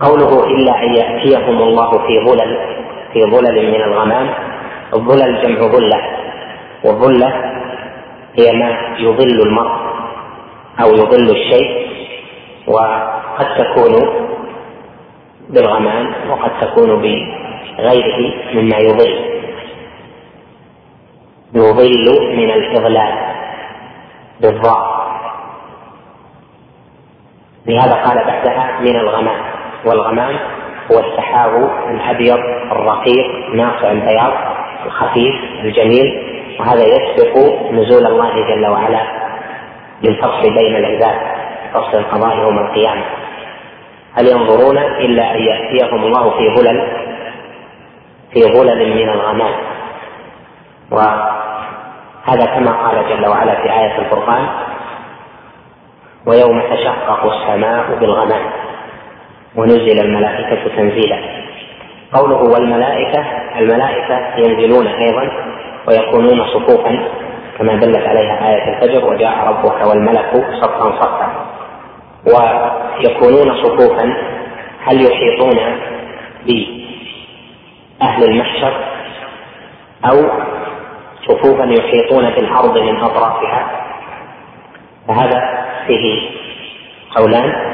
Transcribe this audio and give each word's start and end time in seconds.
قوله 0.00 0.46
إلا 0.46 0.82
أن 0.82 0.96
يأتيهم 0.96 1.62
الله 1.62 1.90
في 1.90 2.24
ظلل 2.26 2.58
في 3.12 3.20
ظلل 3.24 3.70
من 3.70 3.82
الغمام 3.82 4.34
الظلل 4.94 5.42
جمع 5.42 5.66
ظلة 5.66 6.00
والظلة 6.84 7.28
هي 8.38 8.52
ما 8.52 8.96
يظل 8.98 9.40
المرء 9.46 9.80
أو 10.80 10.88
يظل 10.88 11.36
الشيء 11.36 11.90
وقد 12.66 13.46
تكون 13.58 14.20
بالغمام 15.48 16.30
وقد 16.30 16.50
تكون 16.60 17.02
بغيره 17.02 18.34
مما 18.54 18.78
يظل. 18.78 19.40
يظل 21.54 22.36
من 22.36 22.50
الإظلال 22.50 23.14
بالضاء. 24.40 25.00
لهذا 27.66 27.94
قال 27.94 28.24
بعدها 28.24 28.80
من 28.80 28.96
الغمام. 28.96 29.49
والغمام 29.84 30.36
هو 30.92 30.98
السحاب 30.98 31.70
الأبيض 31.90 32.38
الرقيق 32.72 33.54
ناصع 33.54 33.90
البياض 33.90 34.32
الخفيف 34.86 35.34
الجميل 35.64 36.30
وهذا 36.60 36.82
يسبق 36.82 37.36
نزول 37.72 38.06
الله 38.06 38.30
جل 38.48 38.66
وعلا 38.66 39.02
للفصل 40.02 40.42
بين 40.42 40.76
العباد 40.76 41.16
فصل 41.74 41.98
القضاء 41.98 42.38
يوم 42.38 42.58
القيامة. 42.58 43.04
هل 44.18 44.28
ينظرون 44.28 44.78
إلا 44.78 45.34
أن 45.34 45.42
يأتيهم 45.42 46.04
الله 46.04 46.30
في 46.30 46.54
ظلل 46.54 46.86
في 48.32 48.42
ظلل 48.42 48.94
من 48.96 49.08
الغمام؟ 49.08 49.54
وهذا 50.90 52.44
كما 52.44 52.72
قال 52.72 53.08
جل 53.08 53.26
وعلا 53.26 53.54
في 53.54 53.72
آية 53.72 53.98
الفرقان 53.98 54.46
ويوم 56.26 56.60
تشقق 56.60 57.32
السماء 57.32 57.98
بالغمام 58.00 58.42
ونزل 59.56 60.00
الملائكة 60.04 60.76
تنزيلا. 60.76 61.18
قوله 62.12 62.36
والملائكة 62.36 63.24
الملائكة 63.58 64.36
ينزلون 64.38 64.86
أيضا 64.86 65.30
ويكونون 65.88 66.46
صفوفا 66.46 67.08
كما 67.58 67.74
دلت 67.74 68.06
عليها 68.06 68.48
آية 68.48 68.74
الفجر 68.74 69.04
وجاء 69.08 69.48
ربك 69.48 69.86
والملك 69.86 70.44
صفا 70.62 70.90
صفا. 71.00 71.46
ويكونون 72.26 73.54
صفوفا 73.64 74.16
هل 74.84 75.04
يحيطون 75.04 75.58
بأهل 76.46 78.24
المحشر؟ 78.24 78.72
أو 80.04 80.30
صفوفا 81.28 81.64
يحيطون 81.64 82.30
بالأرض 82.30 82.78
من 82.78 83.00
أطرافها؟ 83.00 83.70
فهذا 85.08 85.64
فيه 85.86 86.30
قولان. 87.16 87.69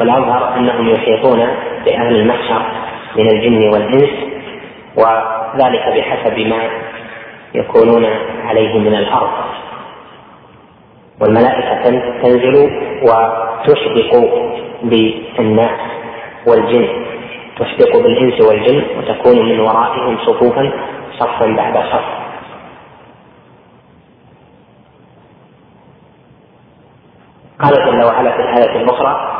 والأظهر 0.00 0.56
أنهم 0.56 0.88
يحيطون 0.88 1.38
بأهل 1.84 2.16
المحشر 2.16 2.62
من 3.16 3.26
الجن 3.30 3.68
والإنس 3.72 4.10
وذلك 4.96 5.82
بحسب 5.96 6.38
ما 6.38 6.70
يكونون 7.54 8.04
عليه 8.44 8.78
من 8.78 8.94
الأرض. 8.94 9.30
والملائكة 11.20 11.82
تنزل 12.22 12.70
وتشبق 13.02 14.24
بالناس 14.82 15.80
والجن 16.46 16.88
تشبق 17.58 17.96
بالإنس 17.96 18.46
والجن 18.48 18.82
وتكون 18.98 19.48
من 19.48 19.60
ورائهم 19.60 20.18
صفوفا 20.26 20.72
صفا 21.18 21.46
بعد 21.56 21.74
صف. 21.74 22.20
قال 27.60 27.74
جل 27.74 28.04
وعلا 28.04 28.30
في 28.30 28.42
الآية 28.42 28.82
الأخرى 28.82 29.39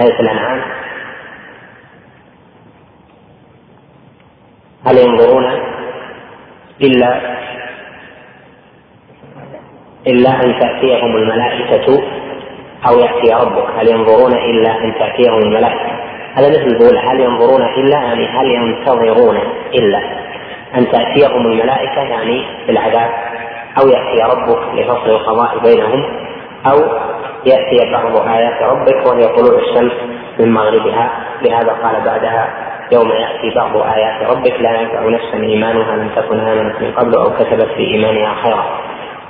آية 0.00 0.20
الأنعام. 0.20 0.60
هل 4.86 4.98
ينظرون 4.98 5.44
إلا 6.82 7.20
إلا 10.06 10.30
أن 10.30 10.60
تأتيهم 10.60 11.16
الملائكة 11.16 12.02
أو 12.88 12.98
يأتي 12.98 13.44
ربك؟ 13.44 13.70
هل 13.78 13.88
ينظرون 13.88 14.32
إلا 14.32 14.84
أن 14.84 14.94
تأتيهم 14.98 15.38
الملائكة؟ 15.38 15.92
هذا 16.34 16.48
مثل 16.48 16.76
الأولى 16.76 16.98
هل 16.98 17.20
ينظرون 17.20 17.62
إلا؟ 17.62 17.98
يعني 17.98 18.26
هل 18.26 18.46
ينتظرون 18.46 19.36
إلا 19.74 19.98
أن 20.74 20.90
تأتيهم 20.90 21.46
الملائكة؟ 21.46 22.02
يعني 22.02 22.44
بالعذاب 22.66 23.10
أو 23.78 23.88
يأتي 23.88 24.32
ربك 24.32 24.74
لفصل 24.74 25.10
القضاء 25.10 25.58
بينهم 25.58 26.04
أو 26.66 26.78
يأتي 27.46 27.92
بعض 27.92 28.28
آيات 28.28 28.62
ربك 28.62 29.06
وهي 29.06 29.28
طلوع 29.36 29.58
الشمس 29.58 29.92
من 30.38 30.52
مغربها 30.52 31.10
لهذا 31.42 31.72
قال 31.72 32.04
بعدها 32.04 32.48
يوم 32.92 33.10
يأتي 33.10 33.54
بعض 33.56 33.76
آيات 33.76 34.30
ربك 34.30 34.60
لا 34.60 34.80
ينفع 34.80 35.08
نفسا 35.08 35.34
إيمانها 35.34 35.96
لم 35.96 36.08
تكن 36.16 36.40
آمنت 36.40 36.82
من 36.82 36.92
قبل 36.92 37.14
أو 37.14 37.30
كسبت 37.30 37.68
في 37.76 37.80
إيمانها 37.80 38.34
خيرا. 38.42 38.64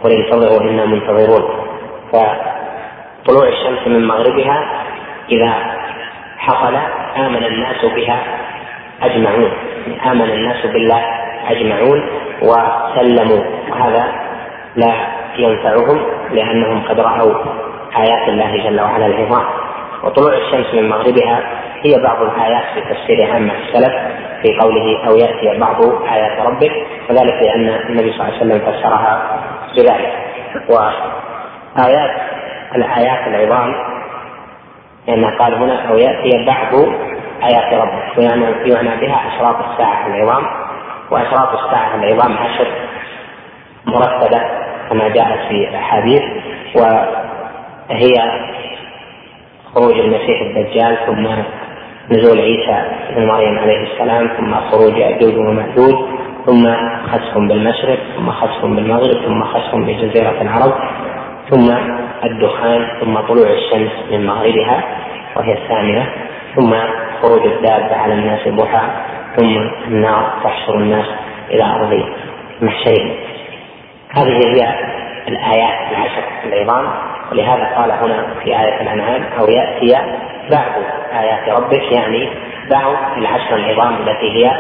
قل 0.05 0.13
انتظروا 0.13 0.71
إنا 0.71 0.87
منتظرون. 0.87 1.45
فطلوع 2.13 3.49
الشمس 3.49 3.87
من 3.87 4.07
مغربها 4.07 4.85
إذا 5.31 5.53
حصل 6.39 6.77
آمن 7.17 7.45
الناس 7.45 7.85
بها 7.85 8.23
أجمعون. 9.03 9.51
آمن 10.07 10.31
الناس 10.31 10.67
بالله 10.67 11.05
أجمعون 11.51 12.03
وسلموا. 12.43 13.45
وهذا 13.71 14.13
لا 14.77 14.95
ينفعهم 15.39 16.07
لأنهم 16.31 16.83
قد 16.89 17.01
رأوا 17.01 17.35
آيات 17.97 18.29
الله 18.29 18.57
جل 18.65 18.81
وعلا 18.81 19.07
العظام. 19.07 19.45
وطلوع 20.03 20.33
الشمس 20.35 20.75
من 20.75 20.89
مغربها 20.89 21.41
هي 21.83 22.03
بعض 22.03 22.23
الآيات 22.23 22.65
في 22.75 22.81
تفسير 22.81 23.33
عامة 23.33 23.53
السلف 23.53 23.95
في 24.43 24.59
قوله 24.61 25.07
أو 25.07 25.17
يأتي 25.17 25.59
بعض 25.61 25.83
آيات 26.13 26.47
ربك. 26.47 26.73
وذلك 27.11 27.43
لأن 27.43 27.69
النبي 27.69 28.13
صلى 28.13 28.21
الله 28.21 28.25
عليه 28.25 28.37
وسلم 28.37 28.59
فسرها 28.59 29.41
بذلك. 29.77 30.13
وآيات 30.69 32.11
الآيات 32.75 33.29
العظام 33.29 33.75
لأنه 35.09 35.39
قال 35.39 35.55
هنا 35.55 35.89
أو 35.89 35.97
يأتي 35.99 36.45
بعض 36.47 36.75
آيات 37.45 37.75
ربك. 37.75 38.19
ويعني 38.19 38.45
يعنى 38.71 39.01
بها 39.01 39.21
أشراط 39.29 39.57
الساعة 39.71 40.07
العظام. 40.07 40.45
وأشراط 41.11 41.65
الساعة 41.65 41.95
العظام 41.95 42.39
عشر 42.39 42.67
مرتبة 43.87 44.41
كما 44.91 45.09
جاءت 45.09 45.49
في 45.49 45.69
الأحاديث. 45.69 46.23
وهي 47.91 48.15
خروج 49.75 49.99
المسيح 49.99 50.41
الدجال 50.41 50.99
ثم 51.07 51.27
نزول 52.11 52.41
عيسى 52.41 52.83
ابن 53.11 53.27
مريم 53.27 53.59
عليه 53.59 53.93
السلام 53.93 54.29
ثم 54.37 54.55
خروج 54.55 54.97
يأجوج 54.97 55.37
ومأجوج 55.37 55.95
ثم 56.47 56.75
خسف 57.07 57.39
بالمشرق 57.39 57.99
ثم 58.17 58.31
خسف 58.31 58.63
بالمغرب 58.63 59.25
ثم 59.27 59.45
خسف 59.45 59.75
بجزيرة 59.75 60.43
العرب 60.43 60.75
ثم 61.51 61.71
الدخان 62.25 62.87
ثم 63.01 63.21
طلوع 63.21 63.51
الشمس 63.51 63.93
من 64.11 64.27
مغربها 64.27 64.85
وهي 65.37 65.53
الثامنة 65.53 66.07
ثم 66.57 66.75
خروج 67.23 67.47
الدابة 67.47 67.97
على 67.97 68.15
الناس 68.15 68.49
ضحى 68.49 68.89
ثم 69.37 69.57
النار 69.89 70.41
تحشر 70.45 70.75
الناس 70.75 71.07
إلى 71.51 71.65
أرض 71.65 72.05
محشرهم. 72.63 73.11
هذه 74.11 74.39
هي 74.47 74.75
الآيات 75.29 75.93
العشر 75.93 76.25
العظام. 76.45 77.14
ولهذا 77.33 77.77
قال 77.77 77.91
هنا 77.91 78.35
في 78.45 78.61
آية 78.61 78.81
الأنعام 78.83 79.25
أو 79.39 79.47
يأتي 79.47 79.97
بعض 80.51 80.83
آيات 81.13 81.49
ربك 81.49 81.93
يعني 81.93 82.29
بعض 82.71 82.97
العشر 83.17 83.57
العظام 83.57 83.95
التي 83.95 84.31
هي 84.31 84.53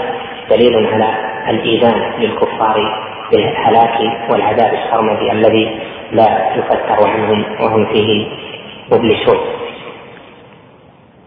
دليل 0.51 0.87
على 0.87 1.15
الإيذان 1.49 2.13
للكفار 2.19 3.05
بالهلاك 3.33 4.01
والعذاب 4.31 4.75
السرمدي 4.75 5.33
الذي 5.33 5.81
لا 6.13 6.55
يفتر 6.57 7.09
عنهم 7.09 7.45
وهم 7.61 7.87
فيه 7.87 8.27
مبلسون 8.93 9.39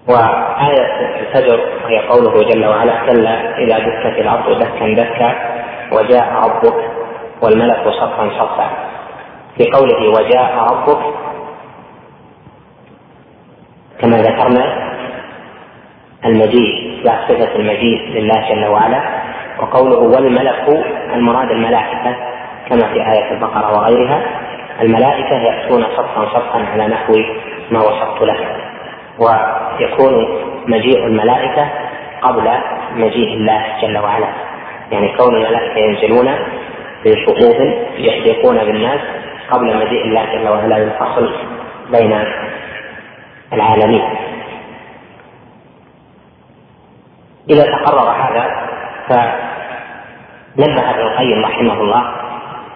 وآية 0.08 1.20
الفجر 1.20 1.60
وهي 1.86 2.00
قوله 2.00 2.44
جل 2.44 2.66
وعلا 2.66 3.06
كلا 3.06 3.58
إذا 3.58 3.80
دكت 3.80 4.20
الأرض 4.20 4.60
دكا 4.60 4.94
دكا 4.94 5.36
وجاء 5.92 6.34
ربك 6.46 6.92
والملك 7.42 7.88
صفا 7.88 8.30
صفا. 8.40 8.70
في 9.58 9.72
قوله 9.72 10.10
وجاء 10.10 10.68
ربك 10.72 11.27
كما 14.02 14.18
ذكرنا 14.18 14.88
المجيء 16.26 17.02
لا 17.04 17.28
صفة 17.28 17.56
المجيء 17.56 18.10
لله 18.10 18.50
جل 18.50 18.66
وعلا 18.66 19.02
وقوله 19.60 19.98
والملك 19.98 20.86
المراد 21.14 21.52
الملائكة 21.52 22.16
كما 22.70 22.88
في 22.94 23.12
آية 23.12 23.32
البقرة 23.32 23.78
وغيرها 23.78 24.22
الملائكة 24.82 25.36
يأتون 25.36 25.84
صفا 25.84 26.26
صفا 26.26 26.66
على 26.74 26.88
نحو 26.88 27.14
ما 27.72 27.80
وصفت 27.80 28.22
لك 28.22 28.56
ويكون 29.20 30.28
مجيء 30.68 31.06
الملائكة 31.06 31.70
قبل 32.22 32.50
مجيء 32.96 33.34
الله 33.34 33.64
جل 33.82 33.98
وعلا. 33.98 34.28
يعني 34.92 35.18
كون 35.18 35.36
الملائكة 35.36 35.78
ينزلون 35.78 36.36
في 37.04 37.26
صفوف 37.26 37.58
يحدقون 37.98 38.58
بالناس 38.58 39.00
قبل 39.52 39.78
مجيء 39.78 40.06
الله 40.06 40.26
جل 40.26 40.50
وعلا 40.50 40.76
للفصل 40.76 41.32
بين 41.92 42.24
العالمين. 43.54 44.04
إذا 47.50 47.64
تقرر 47.64 48.12
هذا 48.12 48.68
فنبه 49.08 50.90
ابن 50.90 51.00
القيم 51.00 51.46
رحمه 51.46 51.82
الله 51.82 52.04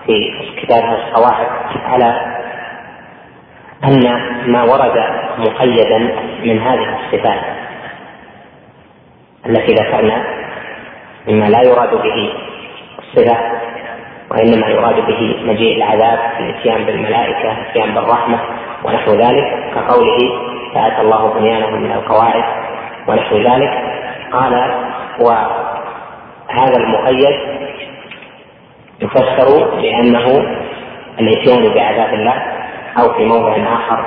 في 0.06 0.32
كتابه 0.62 0.94
القواعد 0.94 1.48
على 1.86 2.22
أن 3.84 4.22
ما 4.52 4.64
ورد 4.64 5.04
مقيدا 5.38 5.98
من 6.44 6.60
هذه 6.60 7.00
الصفات 7.00 7.42
التي 9.46 9.74
ذكرنا 9.74 10.24
مما 11.28 11.46
لا 11.46 11.62
يراد 11.62 11.90
به 11.90 12.34
الصفة 13.00 13.38
وإنما 14.32 14.68
يراد 14.68 14.96
به 14.96 15.36
مجيء 15.44 15.78
العذاب 15.78 16.20
الإتيان 16.40 16.86
بالملائكة 16.86 17.52
الإتيان 17.52 17.94
بالرحمة 17.94 18.40
ونحو 18.84 19.12
ذلك 19.12 19.74
كقوله 19.76 20.51
فأتى 20.74 21.02
الله 21.02 21.34
بنيانهم 21.34 21.82
من 21.82 21.92
القواعد 21.92 22.44
ونحو 23.08 23.38
ذلك. 23.38 23.72
قال 24.32 24.54
وهذا 25.20 26.78
المقيد 26.78 27.36
يفسر 29.02 29.76
بأنه 29.82 30.26
الإتيان 31.20 31.74
بعذاب 31.74 32.14
الله 32.14 32.44
أو 33.00 33.14
في 33.14 33.26
موضع 33.26 33.56
آخر 33.56 34.06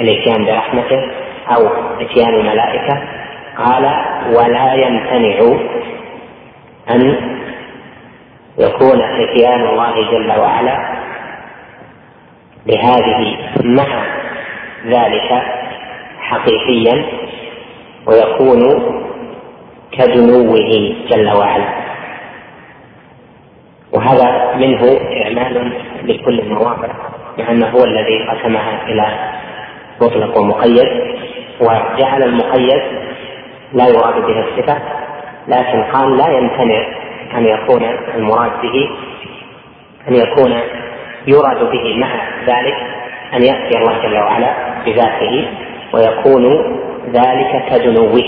الإتيان 0.00 0.44
برحمته 0.44 1.10
أو 1.56 1.68
إتيان 2.00 2.34
الملائكة. 2.34 3.02
قال 3.58 3.84
ولا 4.36 4.74
يمتنع 4.74 5.58
أن 6.90 7.16
يكون 8.58 9.02
إتيان 9.02 9.60
الله 9.66 10.10
جل 10.10 10.40
وعلا 10.40 10.94
بهذه 12.66 13.36
مع 13.64 14.04
ذلك 14.86 15.42
حقيقيا 16.30 17.04
ويكون 18.06 18.60
كدنوه 19.92 20.54
جل 21.10 21.28
وعلا. 21.38 21.84
وهذا 23.92 24.54
منه 24.56 25.00
إعمال 25.24 25.72
لكل 26.04 26.40
المواقع 26.40 26.88
مع 27.38 27.50
أنه 27.50 27.66
هو 27.66 27.84
الذي 27.84 28.18
قسمها 28.28 28.86
إلى 28.88 29.06
مطلق 30.00 30.38
ومقيد 30.38 30.88
وجعل 31.60 32.22
المقيد 32.22 32.82
لا 33.72 33.88
يراد 33.88 34.14
به 34.14 34.40
الصفة 34.40 34.78
لكن 35.48 35.82
قال 35.82 36.16
لا 36.16 36.28
يمتنع 36.28 36.86
أن 37.34 37.46
يكون 37.46 37.82
المراد 38.14 38.52
به 38.62 38.90
أن 40.08 40.14
يكون 40.14 40.60
يراد 41.26 41.70
به 41.70 41.96
مع 41.98 42.08
ذلك 42.46 42.76
أن 43.34 43.42
يأتي 43.42 43.78
الله 43.78 44.02
جل 44.02 44.18
وعلا 44.18 44.54
بذاته 44.86 45.48
ويكون 45.94 46.44
ذلك 47.12 47.64
كدنوه 47.70 48.22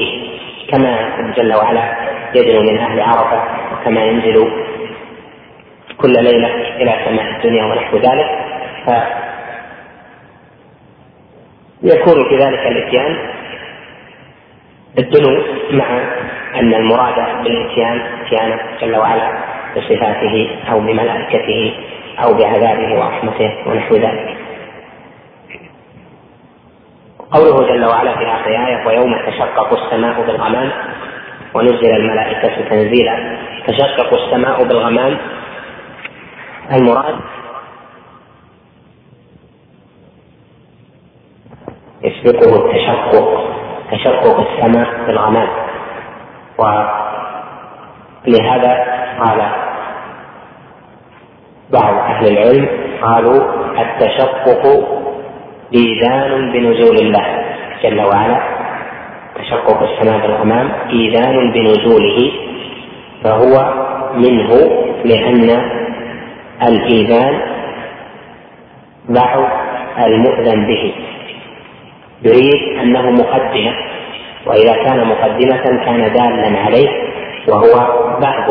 كما 0.71 0.93
جل 1.37 1.55
وعلا 1.55 1.95
يدنو 2.35 2.63
من 2.63 2.79
أهل 2.79 3.01
عرفة 3.01 3.43
وكما 3.73 4.05
ينزل 4.05 4.49
كل 5.99 6.13
ليلة 6.13 6.49
إلى 6.77 6.95
سماء 7.05 7.37
الدنيا 7.37 7.65
ونحو 7.65 7.97
ذلك 7.97 8.31
ف 8.87 8.91
يكون 11.83 12.29
في 12.29 12.37
ذلك 12.37 12.67
الاتيان 12.67 13.17
الدنو 14.99 15.43
مع 15.71 15.87
أن 16.55 16.75
المراد 16.75 17.45
بالاتيان 17.45 18.01
اتيانه 18.21 18.61
جل 18.81 18.97
وعلا 18.97 19.39
بصفاته 19.77 20.51
أو 20.71 20.81
بملائكته 20.81 21.75
أو 22.25 22.35
بعذابه 22.35 22.99
ورحمته 22.99 23.51
ونحو 23.67 23.95
ذلك. 23.95 24.46
قوله 27.33 27.69
جل 27.69 27.85
وعلا 27.85 28.17
في 28.17 28.27
آخر 28.27 28.51
آية 28.67 28.87
ويوم 28.87 29.15
تشقق 29.27 29.83
السماء 29.83 30.27
بالغمام 30.27 30.73
ونزل 31.55 31.97
الملائكة 31.97 32.69
تنزيلا. 32.71 33.39
تشقق 33.67 34.15
السماء 34.15 34.65
بالغمام. 34.65 35.19
المراد 36.73 37.17
يسبقه 42.03 42.67
التشقق 42.67 43.29
تشقق 43.91 44.37
السماء 44.51 45.07
بالغمام. 45.07 45.49
ولهذا 48.27 48.73
قال 49.21 49.41
بعض 51.73 51.95
أهل 51.95 52.27
العلم 52.27 52.69
قالوا 53.03 53.41
التشقق 53.81 54.63
إيذان 55.75 56.53
بنزول 56.53 56.97
الله. 56.97 57.45
جل 57.83 58.01
وعلا 58.01 58.41
تشقق 59.35 59.83
السماء 59.83 60.19
بالغمام 60.27 60.73
إيذان 60.91 61.53
بنزوله 61.53 62.33
فهو 63.25 63.75
منه 64.15 64.51
لأن 65.05 65.63
الإيذان 66.63 67.41
بعض 69.09 69.43
المؤذن 69.99 70.67
به. 70.67 70.95
يريد 72.23 72.79
أنه 72.79 73.11
مقدمة 73.11 73.75
وإذا 74.47 74.73
كان 74.73 75.07
مقدمة 75.07 75.85
كان 75.85 76.13
دالا 76.13 76.59
عليه 76.59 76.89
وهو 77.49 77.75
بعض 78.21 78.51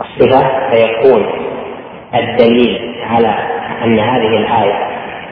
الصفة 0.00 0.70
فيكون 0.70 1.26
الدليل 2.14 2.94
على 3.10 3.55
أن 3.84 3.98
هذه 3.98 4.36
الآية 4.36 4.88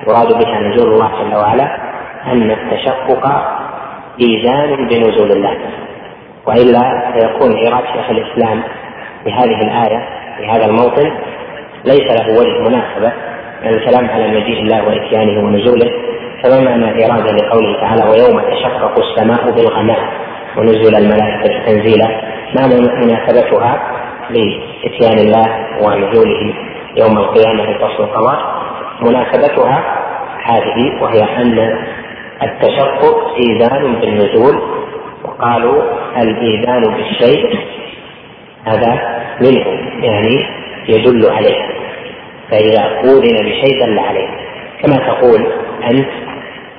يراد 0.09 0.45
بها 0.45 0.61
نزول 0.61 0.93
الله 0.93 1.11
جل 1.23 1.35
وعلا 1.35 1.77
أن 2.27 2.51
التشقق 2.51 3.27
إيذان 4.21 4.89
بنزول 4.89 5.33
الله. 5.33 5.57
وإلا 6.47 7.13
فيكون 7.13 7.57
إيراد 7.57 7.85
شيخ 7.85 8.11
الإسلام 8.11 8.63
بهذه 9.25 9.63
الآية 9.63 10.09
في 10.39 10.47
هذا 10.47 10.65
الموطن 10.67 11.11
ليس 11.85 12.21
له 12.21 12.41
وجه 12.41 12.59
مناسبة 12.69 13.13
يعني 13.63 13.77
الكلام 13.77 14.11
على 14.11 14.29
مجيء 14.29 14.63
الله 14.63 14.89
وإتيانه 14.89 15.45
ونزوله 15.45 15.91
فما 16.43 16.61
معنى 16.61 16.91
الاراده 16.91 17.33
لقوله 17.33 17.81
تعالى 17.81 18.05
ويوم 18.11 18.41
تشقق 18.41 18.99
السماء 18.99 19.51
بالغمام 19.51 20.09
ونزل 20.57 20.97
الملائكة 20.97 21.65
تنزيلا؟ 21.67 22.09
ما 22.57 22.67
مناسبتها 22.67 23.83
لإتيان 24.31 25.19
الله 25.19 25.47
ونزوله؟ 25.83 26.55
يوم 26.97 27.19
القيامة 27.19 27.63
لفصل 27.63 28.05
القضاء 28.05 28.65
مناسبتها 29.01 30.05
هذه 30.45 31.03
وهي 31.03 31.23
أن 31.23 31.79
التشقق 32.43 33.35
إيذان 33.37 33.95
بالنزول 33.95 34.63
وقالوا 35.25 35.83
الإيذان 36.17 36.83
بالشيء 36.83 37.59
هذا 38.65 39.23
منه 39.41 39.67
يعني 40.05 40.47
يدل 40.89 41.31
عليه 41.31 41.75
فإذا 42.51 43.01
أذن 43.01 43.37
بشيء 43.47 43.87
دل 43.87 43.99
عليه. 43.99 44.29
كما 44.83 44.97
تقول 44.97 45.47
أنت 45.91 46.09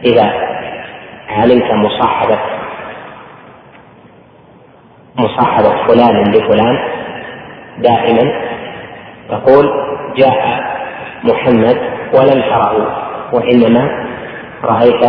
إذا 0.05 0.33
علمت 1.29 1.73
مصاحبة 1.73 2.39
مصاحبة 5.19 5.87
فلان 5.87 6.23
بفلان 6.23 6.79
دائما 7.77 8.31
تقول 9.29 9.71
جاء 10.17 10.63
محمد 11.23 11.77
ولم 12.13 12.41
تره 12.41 13.05
وإنما 13.33 14.05
رأيت 14.63 15.05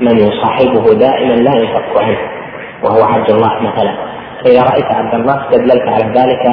من 0.00 0.18
يصاحبه 0.18 0.94
دائما 0.94 1.32
لا 1.32 1.52
ينفك 1.54 1.96
عنه 1.96 2.18
وهو 2.82 3.02
عبد 3.04 3.30
الله 3.30 3.52
مثلا. 3.62 3.94
فإذا 4.44 4.62
رأيت 4.62 4.94
عبد 4.94 5.14
الله 5.14 5.44
استدللت 5.44 5.88
على 5.88 6.04
ذلك 6.20 6.44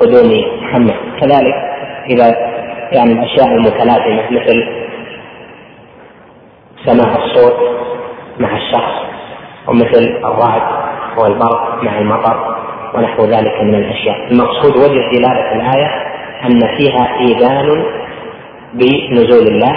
قدوم 0.00 0.44
محمد. 0.62 0.94
كذلك 1.20 1.54
إذا 2.10 2.36
يعني 2.92 3.12
الأشياء 3.12 3.48
المتلازمة 3.48 4.30
مثل 4.30 4.84
سماع 6.84 7.24
الصوت 7.24 7.56
مع 8.38 8.56
الشخص 8.56 9.04
ومثل 9.68 10.20
الرعد 10.24 10.62
والبرق 11.18 11.82
مع 11.82 11.98
المطر 11.98 12.53
ونحو 12.94 13.24
ذلك 13.24 13.60
من 13.62 13.74
الأشياء. 13.74 14.32
المقصود 14.32 14.76
وجه 14.76 15.10
دلالة 15.16 15.52
الآية 15.52 15.88
أن 16.44 16.76
فيها 16.76 17.18
إيذان 17.20 17.84
بنزول 18.74 19.46
الله 19.46 19.72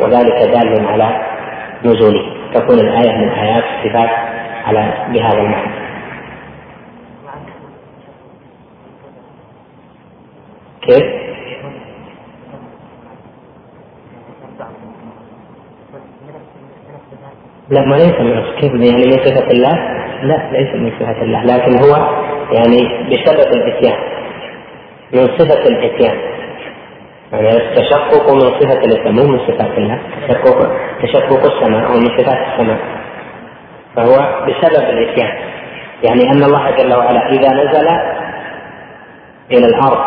وذلك 0.00 0.50
دال 0.52 0.86
على 0.86 1.22
نزوله. 1.84 2.22
تكون 2.54 2.78
الآية 2.78 3.16
من 3.16 3.28
آيات 3.28 3.64
الصفات 3.64 4.10
على 4.64 4.92
بهذا 5.12 5.38
المعنى. 5.38 5.84
كيف؟ 10.82 11.24
لا 17.70 17.80
ما 17.86 17.94
ليس 17.94 18.20
من 18.20 18.42
كيف؟ 18.60 18.72
يعني 18.72 19.06
من 19.06 19.12
صفة 19.12 19.50
الله؟ 19.50 20.03
لا 20.24 20.50
ليس 20.52 20.74
من 20.74 20.92
صفة 21.00 21.22
الله 21.22 21.42
لكن 21.44 21.72
هو 21.78 22.24
يعني 22.52 23.08
بسبب 23.08 23.48
الإتيان 23.56 23.98
من 25.12 25.38
صفة 25.38 25.68
الإتيان. 25.68 26.18
يعني 27.32 27.48
التشقق 27.48 28.32
من 28.32 28.40
صفة 28.40 28.78
الإتيان 28.84 29.14
مو 29.14 29.26
من 29.26 29.38
صفات 29.38 29.78
الله 29.78 29.98
تشقق 30.28 30.72
تشقق 31.02 31.52
السماء 31.52 31.90
ومن 31.90 32.18
صفات 32.18 32.38
السماء. 32.52 32.78
فهو 33.96 34.46
بسبب 34.46 34.88
الاتيان. 34.90 35.38
يعني 36.04 36.22
أن 36.32 36.42
الله 36.44 36.70
جل 36.70 36.94
وعلا 36.94 37.28
إذا 37.28 37.48
نزل 37.48 37.88
إلى 39.52 39.66
الأرض 39.66 39.98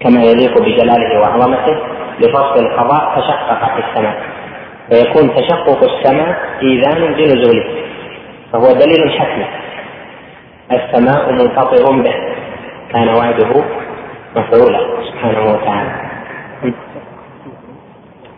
كما 0.00 0.22
يليق 0.22 0.58
بجلاله 0.58 1.20
وعظمته 1.20 1.78
لفصل 2.20 2.66
القضاء 2.66 3.20
تشققت 3.20 3.84
السماء. 3.84 4.16
فيكون 4.90 5.34
تشقق 5.34 5.84
السماء 5.84 6.38
ايذانا 6.62 7.06
بنزوله 7.16 7.64
فهو 8.52 8.72
دليل 8.72 9.20
حتمي 9.20 9.46
السماء 10.72 11.32
منفطر 11.32 11.92
به. 11.92 12.14
كان 12.92 13.08
وعده 13.08 13.64
مفعولا 14.36 14.80
سبحانه 15.10 15.52
وتعالى. 15.52 16.10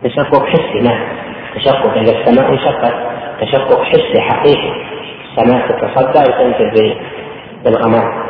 تشقق 0.03 0.45
حسي 0.45 0.79
نعم. 0.79 1.07
تشقق 1.55 1.97
إذا 1.97 2.19
السماء 2.19 2.51
انشقت 2.51 2.93
تشقق 3.41 3.83
حسي 3.83 4.21
حقيقي. 4.21 4.71
السماء 5.25 5.67
تتصدع 5.67 6.21
وتنزل 6.21 6.95
بالغمام 7.63 8.23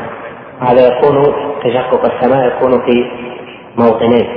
هذا 0.62 0.88
يكون 0.88 1.36
تشقق 1.63 2.13
السماء 2.13 2.48
يكون 2.48 2.72
في 2.86 3.12
موطنين. 3.78 4.28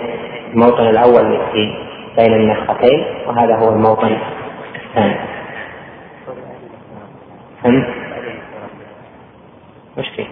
الموطن 0.53 0.87
الأول 0.87 1.41
في 1.53 1.75
بين 2.17 2.35
النفختين 2.35 3.05
وهذا 3.27 3.57
هو 3.57 3.69
الموطن 3.69 4.19
الثاني. 4.87 5.17
فهمت؟ 7.67 7.87
وش 9.99 10.09
فيه؟ 10.17 10.27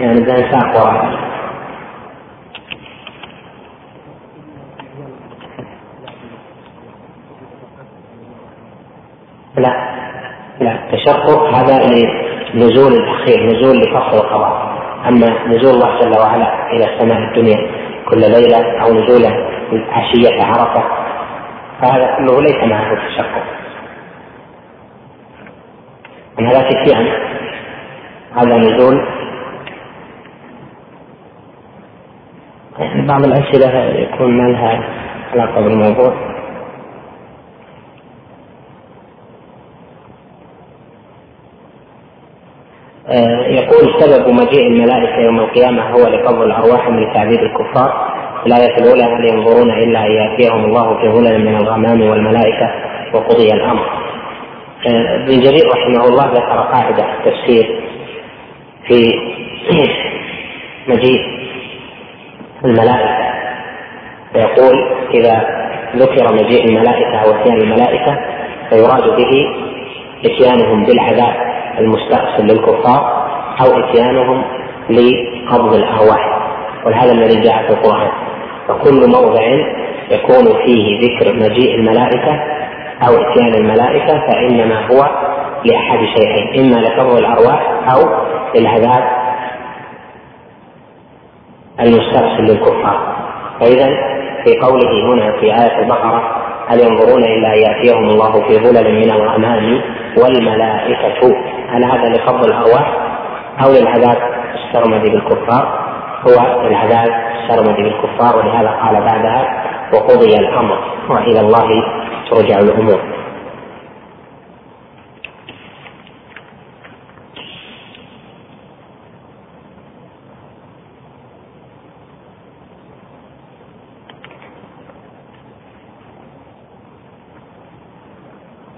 يعني 0.00 0.20
بنساق 0.20 0.76
وراء 0.76 1.26
لا 9.56 9.96
لا 10.60 10.78
تشقق 10.92 11.54
هذا 11.54 11.78
لنزول 12.54 12.92
الأخير 12.92 13.46
نزول 13.46 13.76
لفصل 13.78 14.16
القضاء 14.16 14.76
أما 15.08 15.46
نزول 15.46 15.74
الله 15.74 16.00
جل 16.00 16.18
وعلا 16.18 16.70
إلى 16.72 16.94
السماء 16.94 17.18
الدنيا 17.18 17.70
كل 18.08 18.20
ليلة 18.20 18.82
أو 18.82 18.94
نزوله 18.94 19.48
عشية 19.90 20.44
عرفة 20.44 20.95
فهذا 21.80 22.16
كله 22.16 22.40
ليس 22.42 22.64
معه 22.64 23.08
تشقق 23.08 23.44
من 26.38 26.46
هذا 26.46 26.68
اتيان 26.68 27.06
هذا 28.36 28.56
نزول 28.56 29.06
يعني 32.78 33.06
بعض 33.06 33.24
الأسئلة 33.24 33.84
يكون 33.84 34.36
ما 34.36 34.48
لها 34.48 34.84
علاقة 35.32 35.60
بالموضوع. 35.60 36.14
آه، 43.08 43.46
يقول 43.46 44.00
سبب 44.00 44.28
مجيء 44.28 44.66
الملائكة 44.66 45.16
يوم 45.16 45.38
القيامة 45.40 45.90
هو 45.90 46.08
لقبض 46.08 46.42
الأرواح 46.42 46.88
من 46.88 47.12
تعذيب 47.14 47.40
الكفار. 47.40 48.15
الآية 48.46 48.76
الأولى 48.78 49.04
هل 49.04 49.24
ينظرون 49.24 49.70
إلا 49.70 50.06
أن 50.06 50.12
يأتيهم 50.12 50.64
الله 50.64 50.98
في 50.98 51.08
هلل 51.08 51.46
من 51.46 51.56
الغمام 51.56 52.02
والملائكة 52.02 52.70
وقضي 53.14 53.52
الأمر. 53.52 53.86
آه، 54.86 55.14
ابن 55.14 55.40
جرير 55.40 55.68
رحمه 55.74 56.04
الله 56.04 56.26
ذكر 56.26 56.68
قاعدة 56.72 57.06
تفسير 57.24 57.80
في 58.88 59.12
مجيء 60.88 61.20
الملائكة. 62.64 63.26
فيقول 64.32 64.74
إذا 65.14 65.46
ذكر 65.96 66.34
مجيء 66.34 66.64
الملائكة 66.68 67.16
أو 67.16 67.30
إتيان 67.30 67.56
الملائكة 67.56 68.18
فيراد 68.70 69.16
به 69.16 69.46
إتيانهم 70.24 70.84
بالعذاب 70.84 71.34
المستأصل 71.78 72.42
للكفار 72.42 73.26
أو 73.60 73.78
إتيانهم 73.78 74.44
لقبض 74.90 75.74
الأرواح. 75.74 76.36
ولهذا 76.84 77.12
الذي 77.12 77.40
جاء 77.40 77.62
في 77.66 77.70
القرآن. 77.70 78.10
فكل 78.68 79.10
موضع 79.10 79.42
يكون 80.10 80.64
فيه 80.64 81.00
ذكر 81.00 81.32
مجيء 81.32 81.74
الملائكة 81.74 82.40
أو 83.08 83.14
إتيان 83.14 83.54
الملائكة 83.54 84.26
فإنما 84.26 84.86
هو 84.86 85.08
لأحد 85.64 85.98
شيئين 85.98 86.64
إما 86.74 86.80
لقبض 86.80 87.16
الأرواح 87.16 87.92
أو 87.94 88.26
للعذاب 88.54 89.04
المستأصل 91.80 92.42
للكفار. 92.42 93.16
فإذا 93.60 93.86
في 94.44 94.60
قوله 94.60 95.12
هنا 95.12 95.32
في 95.40 95.46
آية 95.46 95.78
البقرة 95.82 96.42
هل 96.68 96.80
ينظرون 96.80 97.24
إلا 97.24 97.54
أن 97.54 97.58
يأتيهم 97.58 98.04
الله 98.04 98.32
في 98.48 98.58
ظلل 98.58 98.94
من 98.94 99.10
الغمام 99.10 99.80
والملائكة؟ 100.18 101.36
هل 101.70 101.84
هذا 101.84 102.08
لقبض 102.08 102.46
الأرواح 102.46 102.92
أو 103.64 103.72
للعذاب 103.72 104.16
السرمدي 104.54 105.10
بالكفار؟ 105.10 105.85
هو 106.26 106.66
العذاب 106.66 107.08
السرمدي 107.36 107.82
بالكفار 107.82 108.36
ولهذا 108.36 108.70
قال 108.70 108.94
بعدها 108.94 109.64
وقضي 109.94 110.38
الأمر 110.38 110.78
وإلى 111.08 111.40
الله 111.40 111.68
ترجع 112.30 112.58
الأمور. 112.58 113.00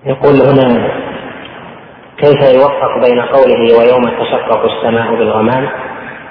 يقول 0.05 0.35
هنا 0.41 0.89
كيف 2.19 2.55
يوفق 2.55 3.09
بين 3.09 3.21
قوله 3.21 3.79
ويوم 3.79 4.03
تشقق 4.03 4.65
السماء 4.65 5.15
بالغمام؟ 5.15 5.69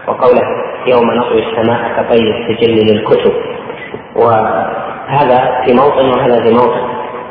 وقوله 0.07 0.41
يوم 0.87 1.11
نطوي 1.11 1.39
السماء 1.39 1.79
كطي 1.97 2.19
السجل 2.19 2.93
للكتب. 2.93 3.33
وهذا 4.15 5.61
في 5.65 5.73
موطن 5.73 6.09
وهذا 6.09 6.43
في 6.43 6.53
موطن. 6.53 6.81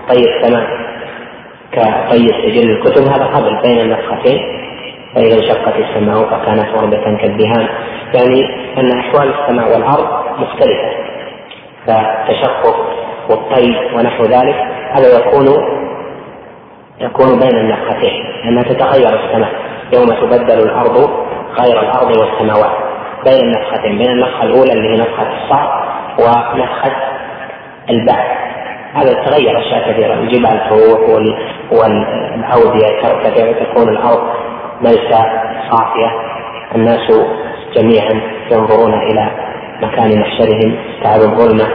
طي 0.08 0.24
السماء 0.34 0.66
كطي 1.72 2.24
السجل 2.24 2.68
للكتب. 2.68 3.08
هذا 3.08 3.24
قبل 3.24 3.62
بين 3.62 3.80
النفختين. 3.80 4.38
فإذا 5.14 5.36
انشقت 5.36 5.74
السماء 5.76 6.24
فكانت 6.24 6.68
وردة 6.78 7.16
كالدهان. 7.20 7.68
يعني 8.14 8.44
أن 8.78 8.98
أحوال 8.98 9.34
السماء 9.34 9.72
والأرض 9.72 10.08
مختلفة. 10.38 10.90
فالتشقق 11.86 12.76
والطي 13.30 13.76
ونحو 13.94 14.22
ذلك 14.22 14.56
هذا 14.90 15.18
يكون 15.18 15.46
يكون 17.00 17.38
بين 17.38 17.58
النفختين. 17.58 18.24
لأنها 18.44 18.62
تتغير 18.62 19.24
السماء. 19.24 19.52
يوم 19.94 20.06
تبدل 20.06 20.58
الأرض 20.58 21.25
غير 21.60 21.80
الأرض 21.82 22.16
والسماوات. 22.16 22.76
بين 23.24 23.40
النفختين 23.40 23.98
بين 23.98 24.10
النفخة 24.10 24.42
الأولى 24.42 24.72
اللي 24.72 24.88
هي 24.88 24.96
نفخة 24.96 25.44
الصعق 25.44 25.86
ونفخة 26.18 26.92
البعث. 27.90 28.36
هذا 28.94 29.12
تغير 29.12 29.58
أشياء 29.58 29.92
كثيرة 29.92 30.14
الجبال 30.14 30.60
تروح 30.68 31.00
والأودية 31.72 33.00
كثيرة 33.24 33.52
تكون 33.64 33.88
الأرض 33.88 34.22
ليس 34.82 35.10
صافية. 35.70 36.10
الناس 36.74 37.12
جميعا 37.76 38.20
ينظرون 38.52 38.94
إلى 38.94 39.30
مكان 39.82 40.20
محشرهم 40.20 40.76
تعب 41.02 41.20
الظلمة 41.20 41.68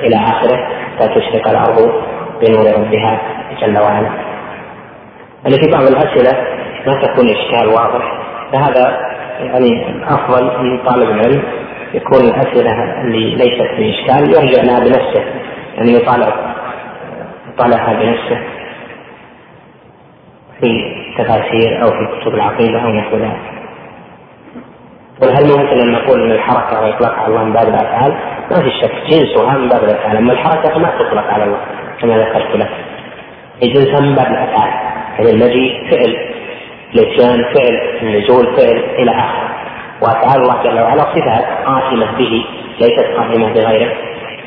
إلى 0.00 0.16
آخره. 0.16 0.68
حتى 0.98 1.08
تشرق 1.08 1.48
الأرض 1.48 1.92
بنور 2.42 2.66
ربها 2.66 3.20
جل 3.60 3.78
وعلا. 3.78 4.10
يعني 5.44 5.56
في 5.62 5.70
بعض 5.72 5.82
الأسئلة 5.82 6.32
ما 6.86 7.00
تكون 7.02 7.28
إشكال 7.28 7.68
واضح. 7.68 8.18
فهذا 8.52 9.07
يعني 9.38 9.90
الأفضل 9.90 10.62
من 10.62 10.78
طالب 10.78 11.10
العلم 11.10 11.42
يكون 11.94 12.20
الأسئلة 12.20 13.00
اللي 13.00 13.34
ليست 13.34 13.74
في 13.76 13.90
إشكال 13.90 14.30
يرجع 14.30 14.62
لها 14.62 14.78
بنفسه 14.80 15.24
يعني 15.76 15.92
يطالع 15.92 16.54
يطالعها 17.54 17.92
بنفسه 17.92 18.38
في 20.60 20.94
تفاسير 21.18 21.82
أو 21.82 21.88
في 21.88 22.20
كتب 22.20 22.34
العقيدة 22.34 22.80
أو 22.80 22.88
نحو 22.88 23.16
ذلك 23.16 23.58
هل 25.22 25.44
ممكن 25.44 25.80
أن 25.80 25.92
نقول 25.92 26.22
أن 26.22 26.30
الحركة 26.32 26.80
وإطلاق 26.80 27.14
على 27.14 27.26
الله 27.26 27.44
من 27.44 27.52
باب 27.52 27.68
الأفعال؟ 27.68 28.12
ما 28.50 28.62
في 28.62 28.70
شك 28.70 28.92
جنسها 29.10 29.58
من 29.58 29.68
باب 29.68 29.84
الأفعال، 29.84 30.16
أما 30.16 30.32
الحركة 30.32 30.78
ما 30.78 30.90
تطلق 30.98 31.24
على 31.24 31.44
الله 31.44 31.58
كما 32.00 32.18
ذكرت 32.18 32.56
لك. 32.56 32.70
جنسها 33.62 34.00
من 34.00 34.14
باب 34.14 34.26
الأفعال. 34.26 34.70
يعني 35.18 35.30
المجيء 35.30 35.90
فعل 35.90 36.37
الاتيان 36.94 37.44
فعل 37.54 37.80
النزول 38.02 38.46
فعل 38.56 38.82
إلى 38.98 39.10
اخره 39.10 39.48
وافعال 40.02 40.42
الله 40.42 40.62
جل 40.62 40.80
وعلا 40.80 41.02
صفات 41.02 41.44
قائمة 41.66 42.18
به 42.18 42.44
ليست 42.80 43.06
قائمة 43.16 43.52
بغيره. 43.52 43.92